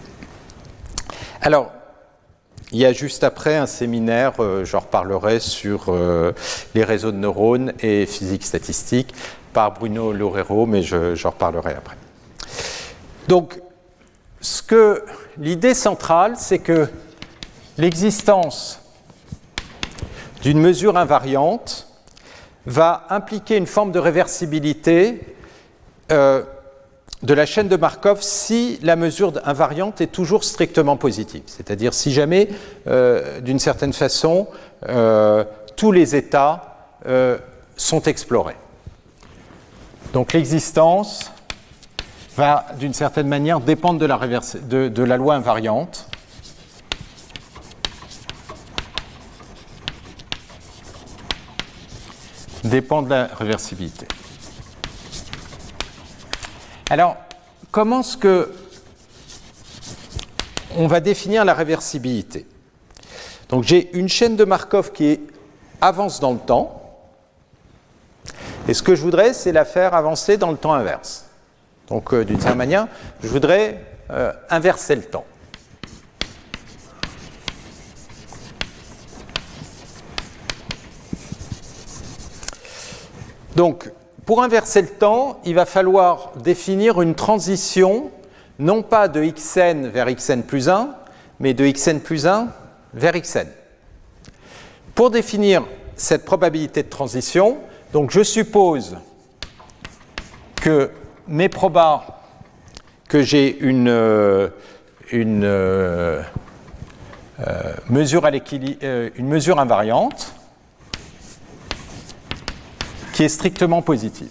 Alors, 1.42 1.72
il 2.72 2.80
y 2.80 2.86
a 2.86 2.94
juste 2.94 3.26
après 3.26 3.58
un 3.58 3.66
séminaire, 3.66 4.34
euh, 4.40 4.64
j'en 4.64 4.80
reparlerai 4.80 5.42
sur 5.42 5.94
les 6.74 6.84
réseaux 6.86 7.12
de 7.12 7.18
neurones 7.18 7.74
et 7.82 8.06
physique 8.06 8.46
statistique 8.46 9.14
par 9.52 9.74
Bruno 9.74 10.14
Lorero, 10.14 10.66
mais 10.66 10.84
j'en 10.84 11.32
reparlerai 11.32 11.74
après. 11.74 12.01
Donc, 13.28 13.60
ce 14.42 14.62
que 14.62 15.04
l'idée 15.38 15.74
centrale, 15.74 16.34
c'est 16.38 16.60
que 16.60 16.88
l'existence 17.78 18.80
d'une 20.42 20.60
mesure 20.60 20.98
invariante 20.98 21.88
va 22.66 23.06
impliquer 23.10 23.58
une 23.58 23.68
forme 23.68 23.92
de 23.92 24.00
réversibilité 24.00 25.22
euh, 26.12 26.44
de 27.24 27.34
la 27.36 27.46
chaîne 27.46 27.68
de 27.68 27.76
Markov 27.76 28.22
si 28.22 28.80
la 28.82 28.96
mesure 28.96 29.34
invariante 29.46 30.02
est 30.02 30.12
toujours 30.12 30.44
strictement 30.44 30.98
positive. 30.98 31.44
C'est-à-dire 31.46 31.94
si 31.94 32.12
jamais, 32.12 32.50
euh, 32.88 33.40
d'une 33.42 33.60
certaine 33.60 33.94
façon, 33.94 34.48
euh, 34.90 35.44
tous 35.76 35.92
les 35.92 36.16
états 36.16 36.68
sont 37.78 38.04
explorés. 38.04 38.58
Donc 40.14 40.34
l'existence 40.34 41.32
va 42.42 42.66
d'une 42.80 42.96
certaine 42.96 43.28
manière 43.28 43.60
dépendre 43.60 44.00
de 44.00 45.04
la, 45.04 45.18
loi 45.18 45.36
invariante. 45.36 46.08
dépend 52.64 53.04
de 53.04 53.12
la 53.12 53.28
réversibilité. 53.28 54.08
Alors, 56.90 57.16
comment 57.70 58.00
est-ce 58.00 58.18
que 58.18 58.52
on 60.78 60.88
va 60.88 61.00
définir 61.00 61.46
la 61.46 61.54
réversibilité? 61.54 62.48
Donc 63.50 63.66
j'ai 63.66 63.96
une 63.96 64.10
chaîne 64.10 64.36
de 64.36 64.46
Markov 64.46 64.92
qui 64.94 65.20
avance 65.80 66.20
dans 66.20 66.34
le 66.34 66.40
temps, 66.40 66.82
Et 68.68 68.74
ce 68.74 68.82
que 68.82 68.96
je 68.96 69.02
voudrais, 69.02 69.34
c'est 69.34 69.52
la 69.52 69.66
faire 69.66 69.94
avancer 69.94 70.38
dans 70.38 70.50
le 70.50 70.58
temps 70.58 70.74
inverse. 70.74 71.31
Donc, 71.92 72.14
euh, 72.14 72.24
d'une 72.24 72.40
certaine 72.40 72.58
manière, 72.58 72.88
je 73.22 73.28
voudrais 73.28 73.84
euh, 74.12 74.32
inverser 74.50 74.96
le 74.96 75.02
temps. 75.02 75.26
Donc, 83.58 83.92
pour 84.26 84.42
inverser 84.42 84.82
le 84.82 84.88
temps, 84.88 85.42
il 85.44 85.54
va 85.54 85.66
falloir 85.66 86.32
définir 86.38 87.02
une 87.02 87.14
transition, 87.14 88.10
non 88.58 88.84
pas 88.84 89.10
de 89.10 89.22
xn 89.22 89.88
vers 89.88 90.08
xn 90.08 90.44
plus 90.44 90.70
1, 90.70 90.96
mais 91.42 91.54
de 91.54 91.70
xn 91.70 92.00
plus 92.00 92.26
1 92.26 92.48
vers 92.94 93.22
xn. 93.22 93.48
Pour 94.96 95.12
définir 95.12 95.66
cette 95.98 96.24
probabilité 96.24 96.84
de 96.84 96.90
transition, 96.90 97.58
donc 97.92 98.12
je 98.12 98.24
suppose 98.24 98.96
que 100.56 100.90
mes 101.32 101.50
probas, 101.50 102.06
que 103.08 103.22
j'ai 103.24 103.58
une, 103.60 103.90
euh, 103.90 104.50
une, 105.12 105.44
euh, 105.44 106.22
euh, 107.40 107.74
une 107.88 109.28
mesure 109.28 109.60
invariante 109.60 110.34
qui 113.14 113.24
est 113.24 113.30
strictement 113.30 113.82
positive. 113.82 114.30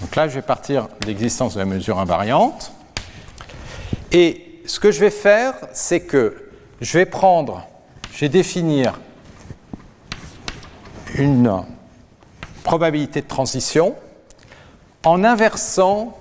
Donc 0.00 0.16
là, 0.16 0.28
je 0.28 0.34
vais 0.34 0.42
partir 0.42 0.88
de 1.00 1.06
l'existence 1.06 1.54
de 1.54 1.58
la 1.58 1.66
mesure 1.66 1.98
invariante. 1.98 2.72
Et 4.12 4.62
ce 4.66 4.80
que 4.80 4.90
je 4.90 5.00
vais 5.00 5.10
faire, 5.10 5.54
c'est 5.72 6.00
que 6.00 6.50
je 6.80 6.98
vais 6.98 7.06
prendre, 7.06 7.66
je 8.12 8.20
vais 8.20 8.28
définir 8.28 8.98
une 11.14 11.64
probabilité 12.62 13.20
de 13.20 13.26
transition 13.26 13.94
en 15.04 15.24
inversant 15.24 16.16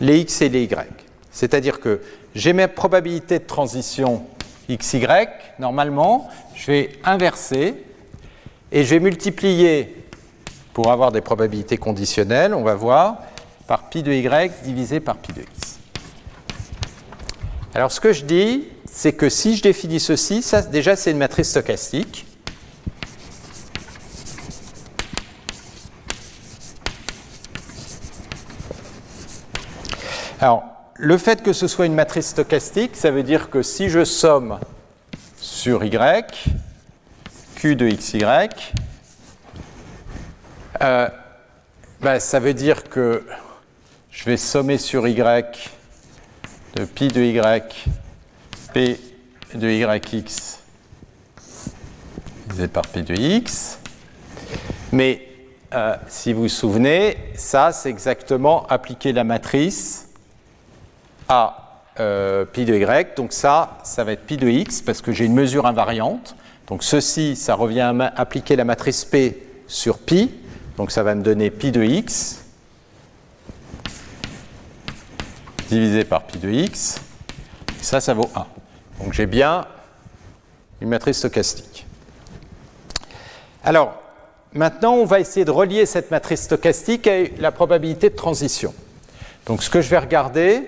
les 0.00 0.20
x 0.20 0.42
et 0.42 0.48
les 0.48 0.64
y. 0.64 0.88
C'est-à-dire 1.30 1.80
que 1.80 2.00
j'ai 2.34 2.52
mes 2.52 2.68
probabilités 2.68 3.38
de 3.38 3.44
transition 3.44 4.24
xy, 4.68 5.04
normalement, 5.58 6.28
je 6.54 6.66
vais 6.66 6.90
inverser 7.04 7.74
et 8.70 8.84
je 8.84 8.90
vais 8.90 9.00
multiplier, 9.00 9.96
pour 10.72 10.90
avoir 10.90 11.12
des 11.12 11.20
probabilités 11.20 11.76
conditionnelles, 11.76 12.54
on 12.54 12.62
va 12.62 12.74
voir, 12.74 13.18
par 13.66 13.90
pi 13.90 14.02
de 14.02 14.12
y 14.12 14.50
divisé 14.64 15.00
par 15.00 15.16
pi 15.16 15.32
de 15.32 15.42
x. 15.42 15.78
Alors 17.74 17.92
ce 17.92 18.00
que 18.00 18.12
je 18.12 18.24
dis, 18.24 18.68
c'est 18.90 19.12
que 19.12 19.28
si 19.28 19.56
je 19.56 19.62
définis 19.62 20.00
ceci, 20.00 20.42
ça 20.42 20.62
déjà 20.62 20.96
c'est 20.96 21.10
une 21.10 21.18
matrice 21.18 21.50
stochastique. 21.50 22.26
Alors, 30.42 30.64
le 30.96 31.18
fait 31.18 31.40
que 31.40 31.52
ce 31.52 31.68
soit 31.68 31.86
une 31.86 31.94
matrice 31.94 32.30
stochastique, 32.30 32.96
ça 32.96 33.12
veut 33.12 33.22
dire 33.22 33.48
que 33.48 33.62
si 33.62 33.88
je 33.88 34.04
somme 34.04 34.58
sur 35.36 35.84
y, 35.84 35.96
q 37.54 37.76
de 37.76 37.88
xy, 37.88 38.24
euh, 40.82 41.08
ben, 42.00 42.18
ça 42.18 42.40
veut 42.40 42.54
dire 42.54 42.82
que 42.82 43.24
je 44.10 44.24
vais 44.24 44.36
sommer 44.36 44.78
sur 44.78 45.06
y 45.06 45.14
de 45.14 46.84
pi 46.86 47.06
de 47.06 47.22
y 47.22 47.40
P 48.74 48.98
de 49.54 49.70
YX 49.70 50.58
divisé 52.48 52.66
par 52.66 52.88
P 52.88 53.02
de 53.02 53.14
X. 53.14 53.78
Mais 54.90 55.22
euh, 55.72 55.94
si 56.08 56.32
vous 56.32 56.42
vous 56.42 56.48
souvenez, 56.48 57.16
ça 57.36 57.70
c'est 57.70 57.90
exactement 57.90 58.66
appliquer 58.66 59.12
la 59.12 59.22
matrice 59.22 60.08
à 61.28 61.82
euh, 62.00 62.44
pi 62.44 62.64
de 62.64 62.74
Y. 62.74 63.16
Donc 63.16 63.32
ça, 63.32 63.78
ça 63.84 64.04
va 64.04 64.12
être 64.12 64.24
pi 64.24 64.36
de 64.36 64.48
X 64.48 64.80
parce 64.80 65.02
que 65.02 65.12
j'ai 65.12 65.24
une 65.24 65.34
mesure 65.34 65.66
invariante. 65.66 66.36
Donc 66.66 66.82
ceci, 66.82 67.36
ça 67.36 67.54
revient 67.54 67.92
à 68.00 68.12
appliquer 68.16 68.56
la 68.56 68.64
matrice 68.64 69.04
P 69.04 69.42
sur 69.66 69.98
pi. 69.98 70.30
Donc 70.76 70.90
ça 70.90 71.02
va 71.02 71.14
me 71.14 71.22
donner 71.22 71.50
pi 71.50 71.70
de 71.70 71.82
X 71.82 72.38
divisé 75.68 76.04
par 76.04 76.24
pi 76.24 76.38
de 76.38 76.50
X. 76.50 77.00
ça, 77.80 78.00
ça 78.00 78.12
vaut 78.12 78.30
1. 78.34 78.46
Donc 79.02 79.12
j'ai 79.14 79.26
bien 79.26 79.66
une 80.82 80.88
matrice 80.88 81.18
stochastique. 81.18 81.86
Alors, 83.64 83.94
maintenant, 84.52 84.94
on 84.94 85.04
va 85.04 85.20
essayer 85.20 85.44
de 85.44 85.50
relier 85.50 85.86
cette 85.86 86.10
matrice 86.10 86.42
stochastique 86.42 87.06
à 87.06 87.24
la 87.38 87.52
probabilité 87.52 88.10
de 88.10 88.16
transition. 88.16 88.74
Donc 89.46 89.62
ce 89.62 89.70
que 89.70 89.80
je 89.80 89.88
vais 89.88 89.98
regarder, 89.98 90.62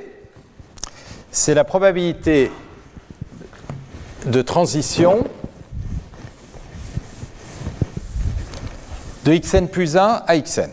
c'est 1.34 1.54
la 1.54 1.64
probabilité 1.64 2.52
de 4.24 4.40
transition 4.40 5.24
de 9.24 9.36
xn 9.36 9.66
plus 9.66 9.96
1 9.96 10.22
à 10.28 10.38
xn. 10.38 10.70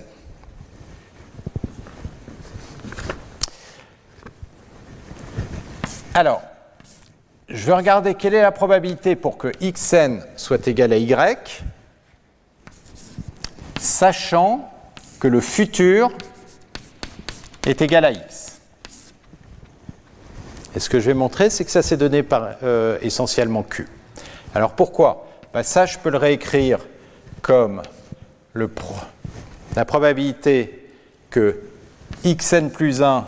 Alors, 6.13 6.43
je 7.49 7.65
vais 7.65 7.73
regarder 7.73 8.13
quelle 8.13 8.35
est 8.35 8.41
la 8.43 8.51
probabilité 8.51 9.15
pour 9.15 9.39
que 9.39 9.47
xn 9.63 10.21
soit 10.37 10.67
égal 10.67 10.93
à 10.93 10.97
y, 10.97 11.15
sachant 13.79 14.71
que 15.19 15.27
le 15.27 15.41
futur 15.41 16.11
est 17.65 17.81
égal 17.81 18.05
à 18.05 18.11
x. 18.11 18.40
Et 20.75 20.79
ce 20.79 20.89
que 20.89 20.99
je 20.99 21.07
vais 21.07 21.13
montrer, 21.13 21.49
c'est 21.49 21.65
que 21.65 21.71
ça 21.71 21.81
s'est 21.81 21.97
donné 21.97 22.23
par 22.23 22.55
euh, 22.63 22.97
essentiellement 23.01 23.63
q. 23.63 23.87
Alors 24.55 24.71
pourquoi? 24.71 25.27
Ben, 25.53 25.63
Ça, 25.63 25.85
je 25.85 25.97
peux 25.97 26.09
le 26.09 26.17
réécrire 26.17 26.79
comme 27.41 27.81
la 29.75 29.85
probabilité 29.85 30.87
que 31.29 31.61
xn 32.25 32.69
plus 32.69 33.01
1 33.01 33.25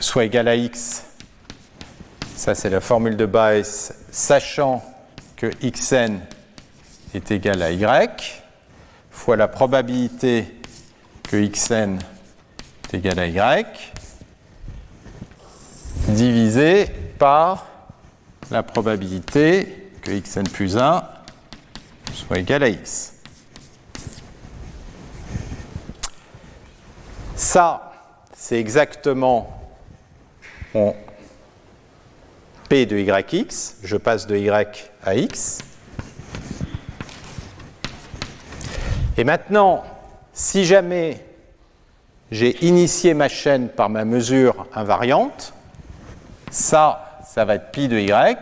soit 0.00 0.24
égal 0.24 0.48
à 0.48 0.56
x 0.56 1.04
ça, 2.40 2.54
c'est 2.54 2.70
la 2.70 2.80
formule 2.80 3.18
de 3.18 3.26
base, 3.26 3.94
sachant 4.10 4.82
que 5.36 5.48
xn 5.62 6.20
est 7.12 7.30
égal 7.32 7.60
à 7.60 7.70
y, 7.70 7.84
fois 9.10 9.36
la 9.36 9.46
probabilité 9.46 10.46
que 11.22 11.36
xn 11.36 11.98
est 12.84 12.96
égal 12.96 13.18
à 13.18 13.26
y, 13.26 13.66
divisé 16.08 16.86
par 17.18 17.66
la 18.50 18.62
probabilité 18.62 19.90
que 20.02 20.10
xn 20.10 20.48
plus 20.48 20.76
1 20.76 21.02
soit 22.12 22.38
égal 22.38 22.62
à 22.62 22.68
x. 22.68 23.14
Ça, 27.36 27.92
c'est 28.34 28.58
exactement 28.58 29.60
P 32.68 32.86
de 32.86 32.96
YX, 32.98 33.76
je 33.82 33.96
passe 33.96 34.26
de 34.26 34.36
Y 34.36 34.90
à 35.02 35.14
X. 35.14 35.58
Et 39.16 39.24
maintenant, 39.24 39.82
si 40.32 40.64
jamais 40.64 41.24
j'ai 42.30 42.64
initié 42.64 43.14
ma 43.14 43.28
chaîne 43.28 43.68
par 43.68 43.90
ma 43.90 44.04
mesure 44.04 44.66
invariante, 44.72 45.52
ça, 46.50 47.20
ça 47.26 47.44
va 47.44 47.54
être 47.54 47.70
pi 47.70 47.88
de 47.88 47.98
y, 47.98 48.36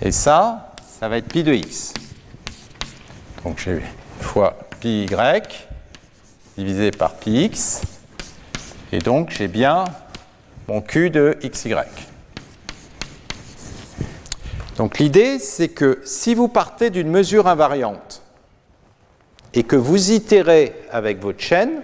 et 0.00 0.12
ça, 0.12 0.72
ça 0.86 1.08
va 1.08 1.18
être 1.18 1.28
pi 1.28 1.42
de 1.42 1.52
x. 1.52 1.92
Donc 3.44 3.58
j'ai 3.58 3.82
fois 4.20 4.56
pi 4.80 5.04
y 5.04 5.42
divisé 6.56 6.90
par 6.90 7.14
pi 7.14 7.44
x, 7.44 7.82
et 8.92 9.00
donc 9.00 9.30
j'ai 9.30 9.48
bien 9.48 9.84
mon 10.68 10.80
q 10.80 11.10
de 11.10 11.36
xy. 11.42 11.74
Donc 14.76 14.98
l'idée, 14.98 15.38
c'est 15.38 15.68
que 15.68 16.00
si 16.04 16.34
vous 16.34 16.48
partez 16.48 16.90
d'une 16.90 17.08
mesure 17.08 17.46
invariante 17.46 18.22
et 19.52 19.62
que 19.62 19.76
vous 19.76 20.10
itérez 20.10 20.74
avec 20.90 21.20
votre 21.20 21.40
chaîne, 21.40 21.82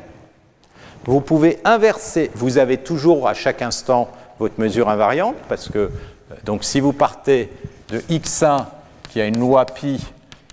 vous 1.05 1.20
pouvez 1.20 1.60
inverser. 1.64 2.30
Vous 2.34 2.59
avez 2.59 2.78
toujours 2.78 3.28
à 3.28 3.34
chaque 3.34 3.62
instant 3.62 4.10
votre 4.41 4.59
mesure 4.59 4.89
invariante, 4.89 5.37
parce 5.49 5.69
que 5.69 5.79
euh, 5.79 6.35
donc 6.45 6.65
si 6.65 6.81
vous 6.81 6.93
partez 6.93 7.53
de 7.91 7.99
x1 8.11 8.65
qui 9.11 9.21
a 9.21 9.27
une 9.27 9.39
loi 9.39 9.67
pi 9.67 10.05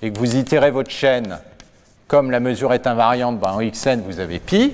et 0.02 0.12
que 0.12 0.20
vous 0.20 0.36
itérez 0.36 0.70
votre 0.70 0.92
chaîne, 0.92 1.40
comme 2.08 2.30
la 2.30 2.40
mesure 2.40 2.74
est 2.74 2.86
invariante, 2.86 3.40
ben 3.40 3.54
en 3.54 3.60
xn 3.60 4.02
vous 4.06 4.20
avez 4.20 4.40
pi. 4.40 4.74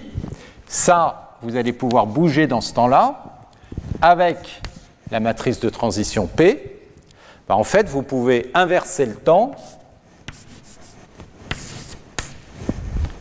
Ça, 0.68 1.38
vous 1.44 1.56
allez 1.56 1.74
pouvoir 1.74 2.08
bouger 2.08 2.48
dans 2.48 2.62
ce 2.62 2.74
temps-là 2.74 3.24
avec 4.02 4.62
la 5.12 5.20
matrice 5.20 5.60
de 5.60 5.70
transition 5.70 6.26
P 6.26 6.80
bah, 7.48 7.56
En 7.56 7.64
fait, 7.64 7.88
vous 7.88 8.02
pouvez 8.02 8.50
inverser 8.56 9.06
le 9.06 9.16
temps 9.16 9.52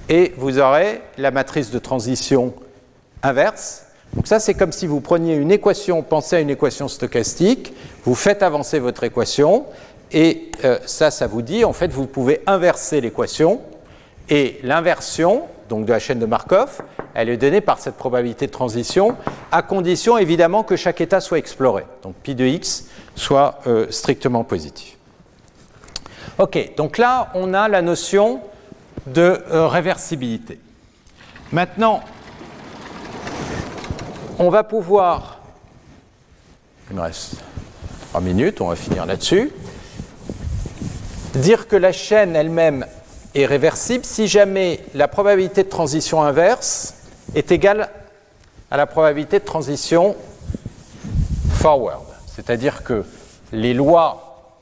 et 0.09 0.33
vous 0.39 0.59
aurez 0.59 1.03
la 1.19 1.31
matrice 1.31 1.71
de 1.71 1.79
transition 1.79 2.55
inverse. 3.23 3.87
Donc 4.15 4.27
ça, 4.27 4.41
c'est 4.41 4.55
comme 4.55 4.73
si 4.73 4.87
vous 4.87 5.01
preniez 5.01 5.35
une 5.35 5.51
équation, 5.51 6.03
pensez 6.03 6.37
à 6.37 6.41
une 6.41 6.51
équation 6.51 6.89
stochastique, 6.89 7.73
vous 8.05 8.15
faites 8.15 8.43
avancer 8.43 8.79
votre 8.79 9.05
équation, 9.05 9.65
et 10.13 10.51
euh, 10.65 10.79
ça, 10.85 11.11
ça 11.11 11.27
vous 11.27 11.43
dit, 11.43 11.65
en 11.65 11.73
fait, 11.73 11.91
vous 11.91 12.07
pouvez 12.07 12.43
inverser 12.47 13.01
l'équation, 13.01 13.61
et 14.29 14.61
l'inversion, 14.63 15.45
donc 15.69 15.87
de 15.87 15.93
la 15.93 15.99
chaîne 15.99 16.19
de 16.19 16.27
Markov, 16.27 16.83
elle 17.15 17.31
est 17.31 17.37
donnée 17.37 17.63
par 17.63 17.79
cette 17.79 17.97
probabilité 17.97 18.47
de 18.47 18.53
transition, 18.53 19.17
à 19.51 19.63
condition 19.63 20.19
évidemment 20.19 20.63
que 20.63 20.77
chaque 20.77 21.01
état 21.01 21.21
soit 21.21 21.39
exploré, 21.39 21.85
donc 22.03 22.15
pi 22.17 22.35
de 22.35 22.45
x 22.45 22.87
soit 23.15 23.61
euh, 23.67 23.87
strictement 23.91 24.45
positif. 24.45 24.97
Ok, 26.39 26.77
donc 26.77 26.99
là, 26.99 27.31
on 27.35 27.55
a 27.55 27.69
la 27.69 27.83
notion 27.83 28.41
de 29.07 29.43
euh, 29.51 29.67
réversibilité. 29.69 30.59
Maintenant, 31.53 32.01
on 34.39 34.49
va 34.49 34.65
pouvoir, 34.65 35.41
il 36.91 36.97
me 36.97 37.03
reste 37.03 37.37
trois 38.09 38.21
minutes, 38.21 38.61
on 38.61 38.69
va 38.69 38.77
finir 38.77 39.07
là-dessus, 39.07 39.51
dire 41.35 41.69
que 41.69 41.77
la 41.77 41.93
chaîne 41.93 42.37
elle-même 42.37 42.87
est 43.35 43.47
réversible 43.47 44.05
si 44.05 44.29
jamais 44.29 44.81
la 44.95 45.09
probabilité 45.09 45.63
de 45.63 45.69
transition 45.69 46.23
inverse 46.23 46.95
est 47.35 47.51
égale 47.53 47.89
à 48.71 48.77
la 48.77 48.87
probabilité 48.87 49.39
de 49.39 49.45
transition 49.45 50.17
forward. 51.55 52.05
C'est-à-dire 52.27 52.83
que 52.83 53.05
les 53.53 53.75
lois, 53.75 54.57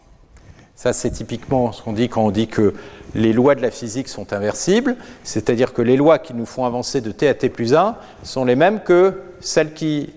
ça 0.77 0.93
c'est 0.93 1.11
typiquement 1.11 1.73
ce 1.73 1.83
qu'on 1.83 1.93
dit 1.93 2.09
quand 2.09 2.23
on 2.23 2.31
dit 2.31 2.49
que 2.49 2.75
les 3.15 3.33
lois 3.33 3.57
de 3.57 3.63
la 3.63 3.71
physique 3.71 4.09
sont 4.09 4.33
inversibles, 4.33 4.97
c'est-à-dire 5.25 5.73
que 5.73 5.83
les 5.83 5.97
lois 5.97 6.19
qui 6.19 6.35
nous 6.35 6.47
font 6.47 6.65
avancer 6.65 7.01
de 7.01 7.11
t 7.11 7.29
à 7.29 7.35
t 7.35 7.49
plus 7.49 7.75
1 7.75 7.97
sont 8.23 8.45
les 8.45 8.57
mêmes 8.57 8.81
que 8.81 9.21
celles 9.41 9.75
qui 9.75 10.13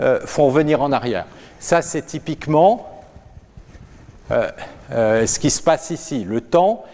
euh, 0.00 0.20
font 0.24 0.50
venir 0.50 0.82
en 0.82 0.92
arrière. 0.92 1.26
Ça, 1.58 1.82
c'est 1.82 2.02
typiquement 2.02 3.02
euh, 4.30 4.50
euh, 4.92 5.26
ce 5.26 5.38
qui 5.38 5.50
se 5.50 5.62
passe 5.62 5.90
ici. 5.90 6.24
Le 6.24 6.40
temps 6.40 6.84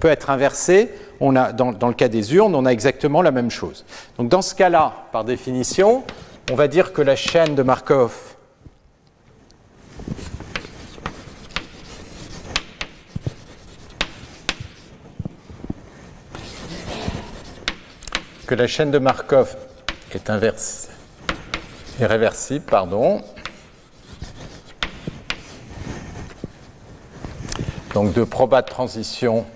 peut 0.00 0.08
être 0.08 0.30
inversé. 0.30 0.90
Dans, 1.20 1.72
dans, 1.72 1.88
le 1.88 1.94
cas 1.94 2.08
des 2.08 2.34
urnes, 2.34 2.54
on 2.54 2.64
a 2.64 2.70
exactement 2.70 3.20
la 3.22 3.30
même 3.30 3.50
chose. 3.50 3.84
Donc 4.18 4.28
dans 4.28 4.42
ce 4.42 4.54
cas-là, 4.54 4.92
par 5.12 5.24
définition, 5.24 6.04
on 6.50 6.54
va 6.54 6.68
dire 6.68 6.92
que 6.92 7.02
la 7.02 7.16
chaîne 7.16 7.54
de 7.54 7.62
Markov 7.62 8.12
que 18.46 18.54
la 18.54 18.66
chaîne 18.68 18.90
de 18.92 18.98
Markov 18.98 19.56
est 20.16 20.30
inverse, 20.30 20.88
est 22.00 22.06
réversible, 22.06 22.64
pardon. 22.64 23.22
Donc 27.94 28.12
de 28.12 28.24
proba 28.24 28.62
de 28.62 28.66
transition 28.66 29.46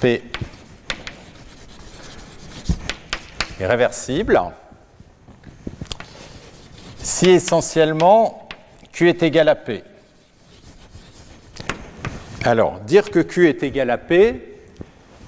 P 0.00 0.22
est 3.58 3.66
réversible 3.66 4.40
si 6.98 7.30
essentiellement 7.30 8.48
Q 8.92 9.08
est 9.08 9.22
égal 9.22 9.48
à 9.48 9.54
P. 9.54 9.84
Alors, 12.44 12.80
dire 12.80 13.10
que 13.10 13.20
Q 13.20 13.48
est 13.48 13.62
égal 13.62 13.90
à 13.90 13.98
P, 13.98 14.60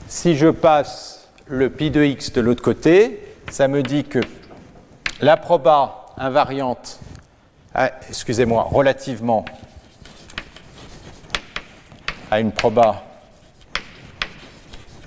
si 0.07 0.37
je 0.37 0.49
passe 0.49 1.29
le 1.47 1.71
pi 1.71 1.91
de 1.91 2.03
x 2.05 2.33
de 2.33 2.41
l'autre 2.41 2.63
côté, 2.63 3.28
ça 3.51 3.69
me 3.69 3.83
dit 3.83 4.05
que 4.05 4.21
la 5.21 5.37
proba 5.37 6.07
invariante, 6.17 7.01
ah, 7.75 7.91
excusez-moi, 8.09 8.63
relativement 8.65 9.45
à 12.31 12.41
une 12.41 12.53
proba 12.53 13.03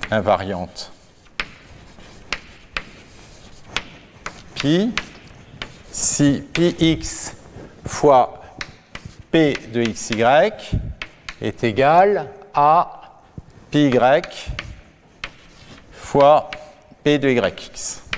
invariante 0.09 0.91
pi, 4.55 4.93
si 5.91 6.43
pi 6.53 6.75
x 6.79 7.35
fois 7.85 8.41
p 9.31 9.57
de 9.71 9.83
xy 9.83 10.23
est 11.41 11.63
égal 11.63 12.29
à 12.53 13.21
pi 13.69 13.87
y 13.87 14.21
fois 15.91 16.51
P 17.03 17.17
de 17.17 17.29
YX. 17.29 18.10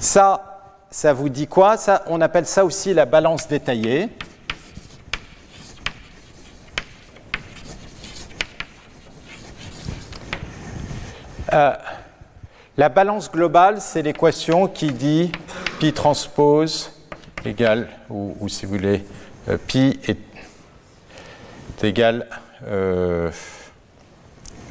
Ça, 0.00 0.60
ça 0.90 1.12
vous 1.12 1.28
dit 1.28 1.46
quoi? 1.46 1.76
On 2.06 2.20
appelle 2.20 2.46
ça 2.46 2.64
aussi 2.64 2.94
la 2.94 3.04
balance 3.04 3.48
détaillée. 3.48 4.08
Euh, 11.52 11.72
la 12.76 12.88
balance 12.88 13.30
globale, 13.30 13.80
c'est 13.80 14.02
l'équation 14.02 14.68
qui 14.68 14.92
dit 14.92 15.32
pi 15.80 15.92
transpose 15.92 16.92
égale, 17.44 17.88
ou, 18.08 18.48
si 18.48 18.66
vous 18.66 18.72
voulez, 18.72 19.04
euh, 19.48 19.58
pi 19.58 19.98
est, 20.06 20.18
égal 21.82 22.28
euh, 22.66 23.30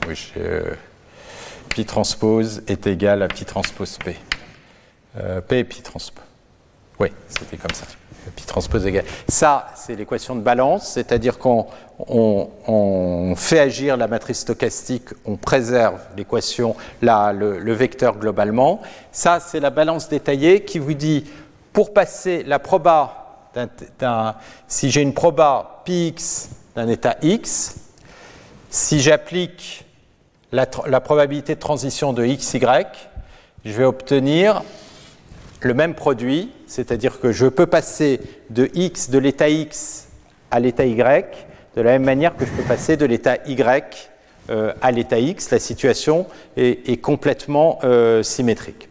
oui, 0.08 0.34
euh, 0.38 0.74
est 1.78 2.88
égal 2.88 3.24
à 3.24 3.28
pi 3.28 3.46
transpose 3.46 3.98
P. 3.98 4.18
Euh, 5.20 5.42
P 5.42 5.64
pi 5.64 5.82
transpose. 5.82 6.24
Oui, 7.00 7.10
c'était 7.28 7.58
comme 7.58 7.74
ça. 7.74 7.86
Pi 8.36 8.44
transpose 8.46 8.86
égal. 8.86 9.06
Ça, 9.28 9.68
c'est 9.76 9.96
l'équation 9.96 10.36
de 10.36 10.42
balance, 10.42 10.90
c'est-à-dire 10.90 11.38
qu'on 11.38 11.68
on, 11.98 13.34
fait 13.38 13.60
agir 13.60 13.96
la 13.96 14.08
matrice 14.08 14.40
stochastique, 14.40 15.10
on 15.26 15.38
préserve 15.38 16.00
l'équation, 16.18 16.76
le, 17.02 17.60
le 17.60 17.74
vecteur 17.74 18.18
globalement. 18.18 18.82
Ça, 19.12 19.40
c'est 19.40 19.62
la 19.62 19.70
balance 19.70 20.10
détaillée 20.10 20.66
qui 20.66 20.78
vous 20.80 20.94
dit, 20.94 21.24
pour 21.72 21.94
passer 21.94 22.44
la 22.44 22.60
proba, 22.60 23.28
si 24.68 24.92
j'ai 24.92 25.02
une 25.02 25.14
proba 25.14 25.82
px 25.86 26.50
d'un 26.76 26.88
état 26.90 27.16
x, 27.22 27.76
si 28.70 29.00
j'applique 29.00 29.86
la, 30.52 30.66
probabilité 30.66 31.56
de 31.56 31.60
transition 31.60 32.14
de 32.14 32.26
xy, 32.26 32.60
je 33.66 33.72
vais 33.74 33.84
obtenir 33.84 34.64
le 35.62 35.74
même 35.74 35.96
produit, 35.96 36.52
c'est-à-dire 36.68 37.20
que 37.20 37.32
je 37.32 37.48
peux 37.48 37.66
passer 37.66 38.20
de 38.50 38.70
x, 38.74 39.10
de 39.10 39.18
l'état 39.18 39.50
x 39.50 40.08
à 40.52 40.60
l'état 40.60 40.86
y, 40.86 41.26
de 41.76 41.82
la 41.82 41.92
même 41.92 42.04
manière 42.04 42.36
que 42.36 42.46
je 42.46 42.52
peux 42.52 42.64
passer 42.64 42.98
de 42.98 43.06
l'état 43.06 43.38
y 43.46 43.62
euh, 44.50 44.74
à 44.82 44.92
l'état 44.92 45.20
x. 45.20 45.52
La 45.52 45.60
situation 45.60 46.28
est, 46.56 47.02
complètement 47.02 47.80
euh, 47.84 48.24
symétrique. 48.24 48.88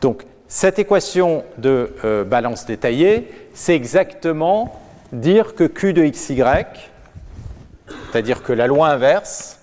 Donc, 0.00 0.22
cette 0.48 0.78
équation 0.78 1.44
de 1.58 1.94
euh, 2.04 2.24
balance 2.24 2.64
détaillée, 2.66 3.28
c'est 3.54 3.74
exactement 3.74 4.80
dire 5.12 5.54
que 5.54 5.64
q 5.64 5.92
de 5.92 6.04
xy, 6.06 6.36
c'est-à-dire 8.10 8.42
que 8.42 8.52
la 8.52 8.66
loi 8.66 8.88
inverse, 8.88 9.58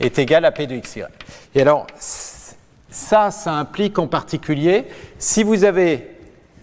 est 0.00 0.18
égal 0.18 0.44
à 0.44 0.50
P 0.50 0.66
de 0.66 0.76
XY. 0.76 1.04
Et 1.54 1.62
alors, 1.62 1.86
ça, 2.92 3.30
ça 3.30 3.54
implique 3.54 3.98
en 3.98 4.06
particulier, 4.06 4.84
si 5.18 5.42
vous 5.42 5.64
avez 5.64 6.10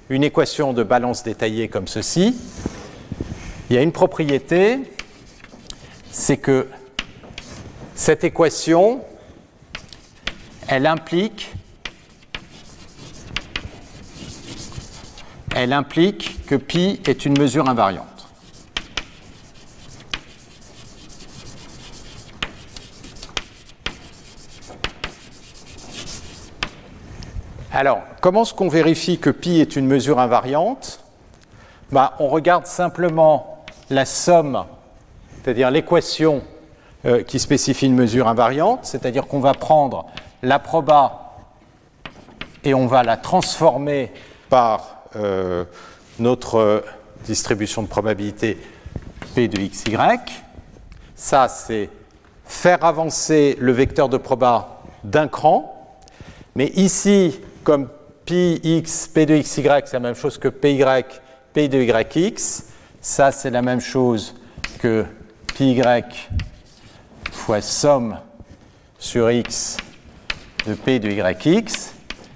une 0.10 0.24
équation 0.24 0.74
de 0.74 0.84
balance 0.84 1.24
détaillée 1.24 1.68
comme 1.68 1.88
ceci, 1.88 2.36
il 3.70 3.76
y 3.76 3.80
a 3.80 3.82
une 3.82 3.92
propriété, 3.92 4.80
c'est 6.12 6.38
que 6.38 6.68
cette 7.96 8.24
équation, 8.24 9.02
elle 10.68 10.86
implique, 10.86 11.52
elle 15.56 15.74
implique 15.74 16.46
que 16.46 16.56
pi 16.56 17.02
est 17.06 17.26
une 17.26 17.38
mesure 17.38 17.68
invariante. 17.68 18.09
Alors, 27.72 28.02
comment 28.20 28.42
est-ce 28.42 28.54
qu'on 28.54 28.68
vérifie 28.68 29.20
que 29.20 29.30
pi 29.30 29.60
est 29.60 29.76
une 29.76 29.86
mesure 29.86 30.20
invariante 30.20 31.04
bah, 31.92 32.16
On 32.20 32.28
regarde 32.28 32.66
simplement 32.66 33.64
la 33.92 34.06
somme, 34.06 34.66
c'est-à-dire 35.36 35.70
l'équation 35.70 36.42
euh, 37.06 37.24
qui 37.24 37.38
spécifie 37.38 37.86
une 37.86 37.96
mesure 37.96 38.28
invariante, 38.28 38.86
c'est-à-dire 38.86 39.28
qu'on 39.28 39.40
va 39.40 39.54
prendre 39.54 40.08
la 40.42 40.58
proba 40.58 41.38
et 42.64 42.74
on 42.74 42.88
va 42.88 43.04
la 43.04 43.18
transformer 43.18 44.12
par, 44.50 45.04
euh, 45.16 45.64
notre 46.18 46.84
distribution 47.26 47.84
de 47.84 47.88
probabilité 47.88 48.58
P 49.36 49.48
de 49.48 49.60
xy. 49.62 49.96
Ça, 51.16 51.48
c'est 51.48 51.90
faire 52.46 52.84
avancer 52.84 53.56
le 53.60 53.72
vecteur 53.72 54.10
de 54.10 54.18
proba 54.18 54.82
d'un 55.04 55.28
cran. 55.28 55.76
Mais 56.56 56.68
ici, 56.76 57.40
comme 57.70 57.88
pi 58.26 58.60
x, 58.64 59.10
p 59.14 59.28
de 59.28 59.38
xy, 59.38 59.62
c'est 59.86 59.94
la 59.94 60.00
même 60.00 60.16
chose 60.16 60.40
que 60.40 60.48
py, 60.48 60.84
p 61.54 61.68
de 61.68 61.78
yx. 61.78 62.64
Ça, 63.00 63.32
c'est 63.32 63.52
la 63.52 63.62
même 63.62 63.80
chose 63.80 64.34
que 64.80 65.06
pi 65.56 65.74
y 65.74 66.04
fois 67.32 67.62
somme 67.62 68.18
sur 68.98 69.30
x 69.30 69.78
de 70.66 70.74
p 70.74 70.98
de 70.98 71.12
yx. 71.12 71.94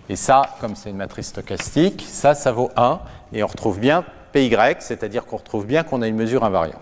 Et 0.07 0.15
ça, 0.15 0.43
comme 0.61 0.75
c'est 0.75 0.91
une 0.91 0.97
matrice 0.97 1.29
stochastique, 1.29 2.05
ça, 2.07 2.35
ça 2.35 2.51
vaut 2.51 2.69
1. 2.75 2.99
Et 3.33 3.43
on 3.43 3.47
retrouve 3.47 3.79
bien 3.79 4.05
py, 4.33 4.55
c'est-à-dire 4.81 5.25
qu'on 5.25 5.37
retrouve 5.37 5.65
bien 5.65 5.81
qu'on 5.81 6.03
a 6.03 6.07
une 6.07 6.15
mesure 6.15 6.43
invariante. 6.43 6.79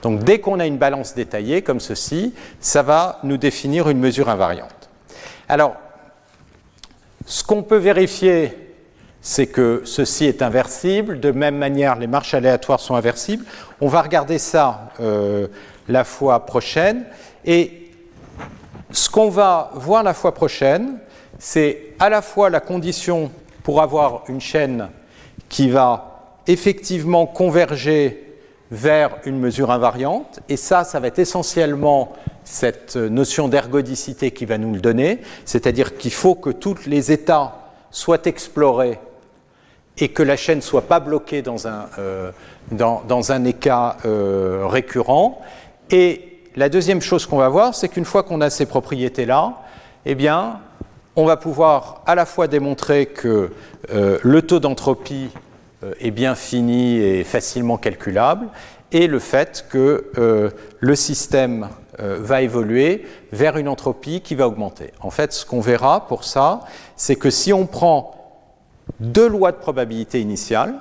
Donc 0.00 0.22
dès 0.22 0.38
qu'on 0.38 0.60
a 0.60 0.66
une 0.66 0.78
balance 0.78 1.16
détaillée 1.16 1.62
comme 1.62 1.80
ceci, 1.80 2.34
ça 2.60 2.84
va 2.84 3.18
nous 3.24 3.36
définir 3.36 3.88
une 3.88 3.98
mesure 3.98 4.28
invariante. 4.28 4.88
Alors, 5.48 5.74
ce 7.26 7.42
qu'on 7.42 7.62
peut 7.62 7.76
vérifier, 7.76 8.56
c'est 9.20 9.46
que 9.46 9.82
ceci 9.86 10.26
est 10.26 10.42
inversible. 10.42 11.20
De 11.20 11.30
même 11.30 11.56
manière, 11.56 11.96
les 11.96 12.06
marches 12.06 12.34
aléatoires 12.34 12.80
sont 12.80 12.94
inversibles. 12.94 13.44
On 13.80 13.88
va 13.88 14.02
regarder 14.02 14.38
ça 14.38 14.92
euh, 15.00 15.48
la 15.88 16.04
fois 16.04 16.44
prochaine. 16.44 17.04
Et 17.44 17.90
ce 18.90 19.08
qu'on 19.08 19.30
va 19.30 19.70
voir 19.74 20.02
la 20.02 20.12
fois 20.12 20.34
prochaine, 20.34 20.98
c'est 21.38 21.94
à 21.98 22.10
la 22.10 22.20
fois 22.22 22.50
la 22.50 22.60
condition 22.60 23.30
pour 23.62 23.80
avoir 23.80 24.24
une 24.28 24.40
chaîne 24.40 24.88
qui 25.48 25.70
va 25.70 26.40
effectivement 26.46 27.26
converger 27.26 28.23
vers 28.74 29.16
une 29.24 29.38
mesure 29.38 29.70
invariante. 29.70 30.40
Et 30.48 30.56
ça, 30.56 30.84
ça 30.84 30.98
va 30.98 31.06
être 31.06 31.20
essentiellement 31.20 32.12
cette 32.42 32.96
notion 32.96 33.48
d'ergodicité 33.48 34.32
qui 34.32 34.44
va 34.44 34.58
nous 34.58 34.74
le 34.74 34.80
donner, 34.80 35.20
c'est-à-dire 35.44 35.96
qu'il 35.96 36.12
faut 36.12 36.34
que 36.34 36.50
tous 36.50 36.86
les 36.86 37.12
états 37.12 37.70
soient 37.90 38.26
explorés 38.26 38.98
et 39.96 40.08
que 40.08 40.22
la 40.22 40.36
chaîne 40.36 40.58
ne 40.58 40.62
soit 40.62 40.82
pas 40.82 40.98
bloquée 40.98 41.40
dans 41.40 41.68
un, 41.68 41.86
euh, 41.98 42.32
état 43.46 43.96
euh, 44.04 44.66
récurrent. 44.66 45.40
Et 45.90 46.40
la 46.56 46.68
deuxième 46.68 47.00
chose 47.00 47.26
qu'on 47.26 47.38
va 47.38 47.48
voir, 47.48 47.74
c'est 47.74 47.88
qu'une 47.88 48.04
fois 48.04 48.24
qu'on 48.24 48.40
a 48.40 48.50
ces 48.50 48.66
propriétés-là, 48.66 49.54
eh 50.04 50.16
bien, 50.16 50.58
on 51.14 51.24
va 51.24 51.36
pouvoir 51.36 52.02
à 52.06 52.16
la 52.16 52.26
fois 52.26 52.48
démontrer 52.48 53.06
que 53.06 53.52
euh, 53.92 54.18
le 54.22 54.42
taux 54.42 54.58
d'entropie 54.58 55.30
est 56.00 56.10
bien 56.10 56.34
fini 56.34 56.98
et 56.98 57.24
facilement 57.24 57.76
calculable, 57.76 58.48
et 58.92 59.08
le 59.08 59.18
fait 59.18 59.66
que 59.68 60.10
euh, 60.18 60.50
le 60.78 60.94
système 60.94 61.68
euh, 62.00 62.16
va 62.20 62.42
évoluer 62.42 63.04
vers 63.32 63.56
une 63.56 63.68
entropie 63.68 64.20
qui 64.20 64.36
va 64.36 64.46
augmenter. 64.46 64.92
En 65.00 65.10
fait, 65.10 65.32
ce 65.32 65.44
qu'on 65.44 65.60
verra 65.60 66.06
pour 66.06 66.24
ça, 66.24 66.60
c'est 66.96 67.16
que 67.16 67.28
si 67.28 67.52
on 67.52 67.66
prend 67.66 68.14
deux 69.00 69.28
lois 69.28 69.50
de 69.50 69.56
probabilité 69.56 70.20
initiale, 70.20 70.74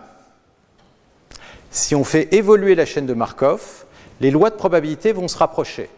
si 1.72 1.96
on 1.96 2.04
fait 2.04 2.34
évoluer 2.34 2.76
la 2.76 2.86
chaîne 2.86 3.08
de 3.08 3.16
Markov, 3.16 3.86
les 4.22 4.30
lois 4.30 4.52
de 4.52 4.56
probabilité 4.56 5.12
vont 5.12 5.28
se 5.28 5.38
rapprocher. 5.38 5.90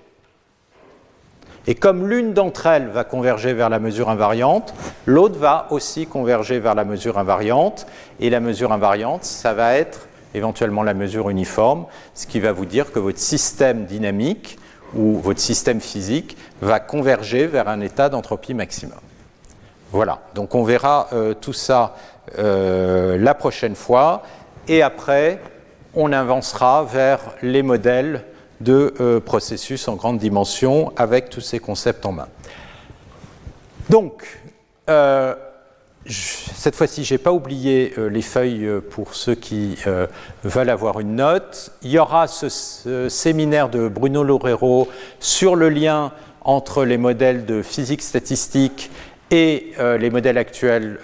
Et 1.68 1.76
comme 1.76 2.08
l'une 2.08 2.34
d'entre 2.34 2.68
elles 2.68 2.90
va 2.90 3.04
converger 3.04 3.54
vers 3.54 3.70
la 3.70 3.80
mesure 3.80 4.10
invariante, 4.10 4.74
l'autre 5.06 5.40
va 5.40 5.68
aussi 5.72 6.06
converger 6.06 6.60
vers 6.60 6.76
la 6.76 6.86
mesure 6.86 7.18
invariante. 7.18 7.88
Et 8.20 8.30
la 8.30 8.40
mesure 8.40 8.72
invariante, 8.72 9.24
ça 9.24 9.54
va 9.54 9.76
être 9.76 10.08
éventuellement 10.36 10.84
la 10.84 10.94
mesure 10.94 11.30
uniforme, 11.30 11.86
ce 12.14 12.28
qui 12.28 12.40
va 12.40 12.52
vous 12.52 12.66
dire 12.66 12.92
que 12.92 13.00
votre 13.00 13.20
système 13.20 13.86
dynamique 13.86 14.60
ou 14.94 15.18
votre 15.20 15.40
système 15.40 15.82
physique 15.82 16.38
va 16.62 16.80
converger 16.80 17.48
vers 17.48 17.68
un 17.68 17.82
état 17.82 18.10
d'entropie 18.10 18.54
maximum. 18.54 19.00
Voilà, 19.92 20.20
donc 20.34 20.56
on 20.56 20.64
verra 20.64 21.08
euh, 21.14 21.34
tout 21.34 21.54
ça 21.54 21.96
euh, 22.38 23.18
la 23.18 23.34
prochaine 23.34 23.76
fois 23.76 24.24
et 24.68 24.82
après 24.82 25.40
on 25.94 26.12
avancera 26.12 26.84
vers 26.84 27.20
les 27.42 27.64
modèles 27.64 28.26
de 28.62 28.94
euh, 29.00 29.20
processus 29.20 29.88
en 29.88 29.96
grande 29.96 30.18
dimension 30.18 30.94
avec 30.96 31.30
tous 31.30 31.42
ces 31.42 31.60
concepts 31.60 32.06
en 32.06 32.14
main. 32.14 32.28
Donc, 33.90 34.40
cette 36.08 36.76
fois-ci, 36.76 37.04
je 37.04 37.14
n'ai 37.14 37.18
pas 37.18 37.32
oublié 37.32 37.94
euh, 37.98 38.10
les 38.10 38.22
feuilles 38.22 38.66
euh, 38.66 38.80
pour 38.80 39.16
ceux 39.16 39.34
qui 39.34 39.78
euh, 39.88 40.06
veulent 40.44 40.70
avoir 40.70 41.00
une 41.00 41.16
note. 41.16 41.72
Il 41.82 41.90
y 41.90 41.98
aura 41.98 42.28
ce, 42.28 43.10
séminaire 43.10 43.70
de 43.70 43.88
Bruno 43.88 44.24
Lorero 44.24 44.88
sur 45.20 45.56
le 45.56 45.70
lien 45.70 46.12
entre 46.42 46.86
les 46.86 46.98
modèles 46.98 47.46
de 47.46 47.64
physique 47.64 48.04
statistique 48.04 48.92
et 49.32 49.74
les 49.80 50.12
modèles 50.12 50.38
actuels 50.38 51.00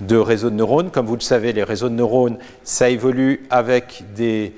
de 0.00 0.16
réseaux 0.16 0.48
de 0.48 0.54
neurones. 0.54 0.90
Comme 0.90 1.04
vous 1.04 1.16
le 1.16 1.20
savez, 1.20 1.52
les 1.52 1.62
réseaux 1.62 1.90
de 1.90 1.94
neurones, 1.94 2.38
ça 2.62 2.88
évolue 2.88 3.46
avec 3.50 4.02
des... 4.16 4.54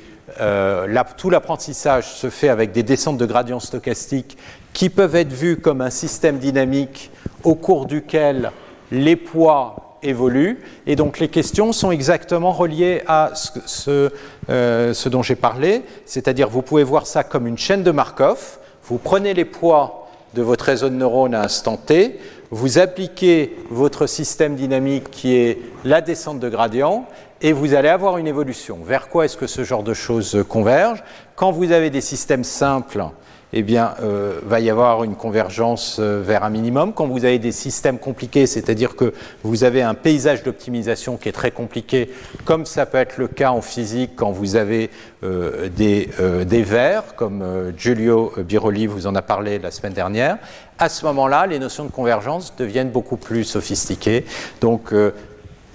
tout 1.17 1.31
l'apprentissage 1.31 2.13
se 2.13 2.31
fait 2.31 2.49
avec 2.49 2.73
des 2.73 2.83
descentes 2.83 3.19
de 3.19 3.27
gradients 3.27 3.61
stochastiques 3.61 4.37
qui 4.73 4.91
peuvent 4.91 5.17
être 5.17 5.33
vus 5.33 5.57
comme 5.57 5.81
un 5.81 5.91
système 5.91 6.39
dynamique 6.39 7.11
au 7.45 7.55
cours 7.55 7.87
duquel 7.87 8.53
les 8.91 9.17
poids 9.17 9.99
évoluent, 10.03 10.63
et 10.87 10.97
donc 10.97 11.19
les 11.19 11.29
questions 11.29 11.73
sont 11.73 11.91
exactement 11.91 12.53
reliées 12.53 13.03
à 13.07 13.33
ce, 13.35 14.11
euh, 14.51 14.95
ce, 14.95 15.09
dont 15.09 15.23
j'ai 15.23 15.35
parlé, 15.35 15.83
c'est-à-dire 16.05 16.49
vous 16.49 16.63
pouvez 16.63 16.85
voir 16.85 17.07
ça 17.07 17.25
comme 17.25 17.47
une 17.47 17.59
chaîne 17.59 17.83
de 17.83 17.91
Markov, 17.91 18.59
vous 18.85 18.99
prenez 18.99 19.35
les 19.35 19.45
poids 19.45 20.09
de 20.35 20.43
votre 20.43 20.67
réseau 20.67 20.89
de 20.89 20.95
neurones 20.95 21.35
à 21.35 21.43
instant 21.43 21.77
t, 21.77 22.21
vous 22.51 22.79
appliquez 22.79 23.57
votre 23.71 24.07
système 24.07 24.55
dynamique 24.55 25.11
qui 25.11 25.35
est 25.35 25.59
la 25.85 26.01
descente 26.01 26.39
de 26.39 26.49
gradient, 26.49 27.07
et 27.41 27.53
vous 27.53 27.75
allez 27.75 27.89
avoir 27.89 28.19
une 28.19 28.27
évolution. 28.27 28.79
Vers 28.85 29.09
quoi 29.09 29.25
est-ce 29.25 29.37
que 29.37 29.47
ce 29.47 29.65
genre 29.65 29.83
de 29.83 29.95
choses 29.95 30.45
converge 30.49 31.03
Quand 31.35 31.53
vous 31.53 31.73
avez 31.73 31.91
des 31.91 32.01
systèmes 32.01 32.45
simples, 32.45 33.05
eh 33.53 33.63
bien, 33.63 33.95
euh, 34.03 34.41
va 34.43 34.61
y 34.61 34.71
avoir 34.71 35.05
une 35.05 35.15
convergence 35.15 35.99
euh, 36.01 36.21
vers 36.23 36.43
un 36.43 36.51
minimum. 36.51 36.93
Quand 36.93 37.07
vous 37.07 37.25
avez 37.25 37.39
des 37.39 37.53
systèmes 37.53 37.99
compliqués, 37.99 38.47
c'est-à-dire 38.47 38.97
que 38.97 39.15
vous 39.45 39.63
avez 39.63 39.83
un 39.83 39.95
paysage 39.95 40.43
d'optimisation 40.43 41.17
qui 41.17 41.29
est 41.29 41.33
très 41.33 41.53
compliqué, 41.53 42.11
comme 42.45 42.67
ça 42.67 42.87
peut 42.87 42.99
être 42.99 43.19
le 43.19 43.29
cas 43.29 43.51
en 43.51 43.63
physique 43.63 44.13
quand 44.17 44.33
vous 44.33 44.57
avez 44.57 44.91
euh, 45.23 45.69
des, 45.69 46.11
des 46.45 46.63
vers, 46.63 47.15
comme 47.15 47.73
Giulio 47.77 48.33
Biroli 48.39 48.87
vous 48.87 49.07
en 49.07 49.15
a 49.15 49.23
parlé 49.23 49.59
la 49.59 49.71
semaine 49.71 49.95
dernière, 49.95 50.39
à 50.79 50.89
ce 50.89 51.07
moment-là, 51.07 51.47
les 51.47 51.59
notions 51.59 51.85
de 51.85 51.91
convergence 51.91 52.55
deviennent 52.57 52.91
beaucoup 52.91 53.17
plus 53.17 53.45
sophistiquées. 53.45 54.27
Donc, 54.61 54.93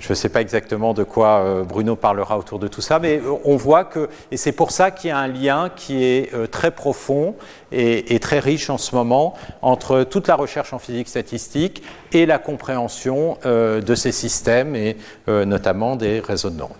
je 0.01 0.09
ne 0.09 0.15
sais 0.15 0.29
pas 0.29 0.41
exactement 0.41 0.93
de 0.95 1.03
quoi 1.03 1.41
euh, 1.41 1.63
Bruno 1.63 1.95
parlera 1.95 2.37
autour 2.37 2.57
de 2.57 2.67
tout 2.67 2.81
ça, 2.81 2.97
mais 2.97 3.17
euh, 3.17 3.33
on 3.45 3.55
voit 3.55 3.85
que, 3.85 4.09
et 4.31 4.37
c'est 4.37 4.51
pour 4.51 4.71
ça 4.71 4.89
qu'il 4.89 5.09
y 5.09 5.11
a 5.11 5.17
un 5.19 5.27
lien 5.27 5.69
qui 5.75 6.03
est 6.03 6.33
euh, 6.33 6.47
très 6.47 6.71
profond 6.71 7.35
et, 7.71 8.19
très 8.19 8.39
riche 8.39 8.69
en 8.69 8.77
ce 8.77 8.95
moment 8.95 9.35
entre 9.61 10.03
toute 10.03 10.27
la 10.27 10.35
recherche 10.35 10.73
en 10.73 10.79
physique 10.79 11.07
statistique 11.07 11.83
et 12.11 12.25
la 12.25 12.39
compréhension 12.39 13.37
de 13.45 13.95
ces 13.95 14.11
systèmes 14.11 14.75
et 14.75 14.97
notamment 15.27 15.95
des 15.95 16.19
réseaux 16.19 16.49
de 16.49 16.57
neurones. 16.57 16.75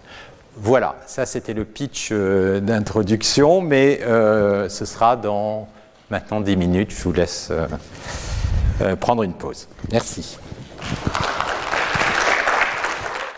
Voilà, 0.57 0.95
ça 1.07 1.25
c'était 1.25 1.53
le 1.53 1.63
pitch 1.63 2.11
d'introduction, 2.11 3.61
mais 3.61 4.01
ce 4.03 4.85
sera 4.85 5.15
dans 5.15 5.69
maintenant 6.09 6.41
10 6.41 6.57
minutes. 6.57 6.91
Je 6.91 7.01
vous 7.03 7.13
laisse 7.13 7.51
prendre 8.99 9.23
une 9.23 9.33
pause. 9.33 9.69
Merci. 9.91 10.37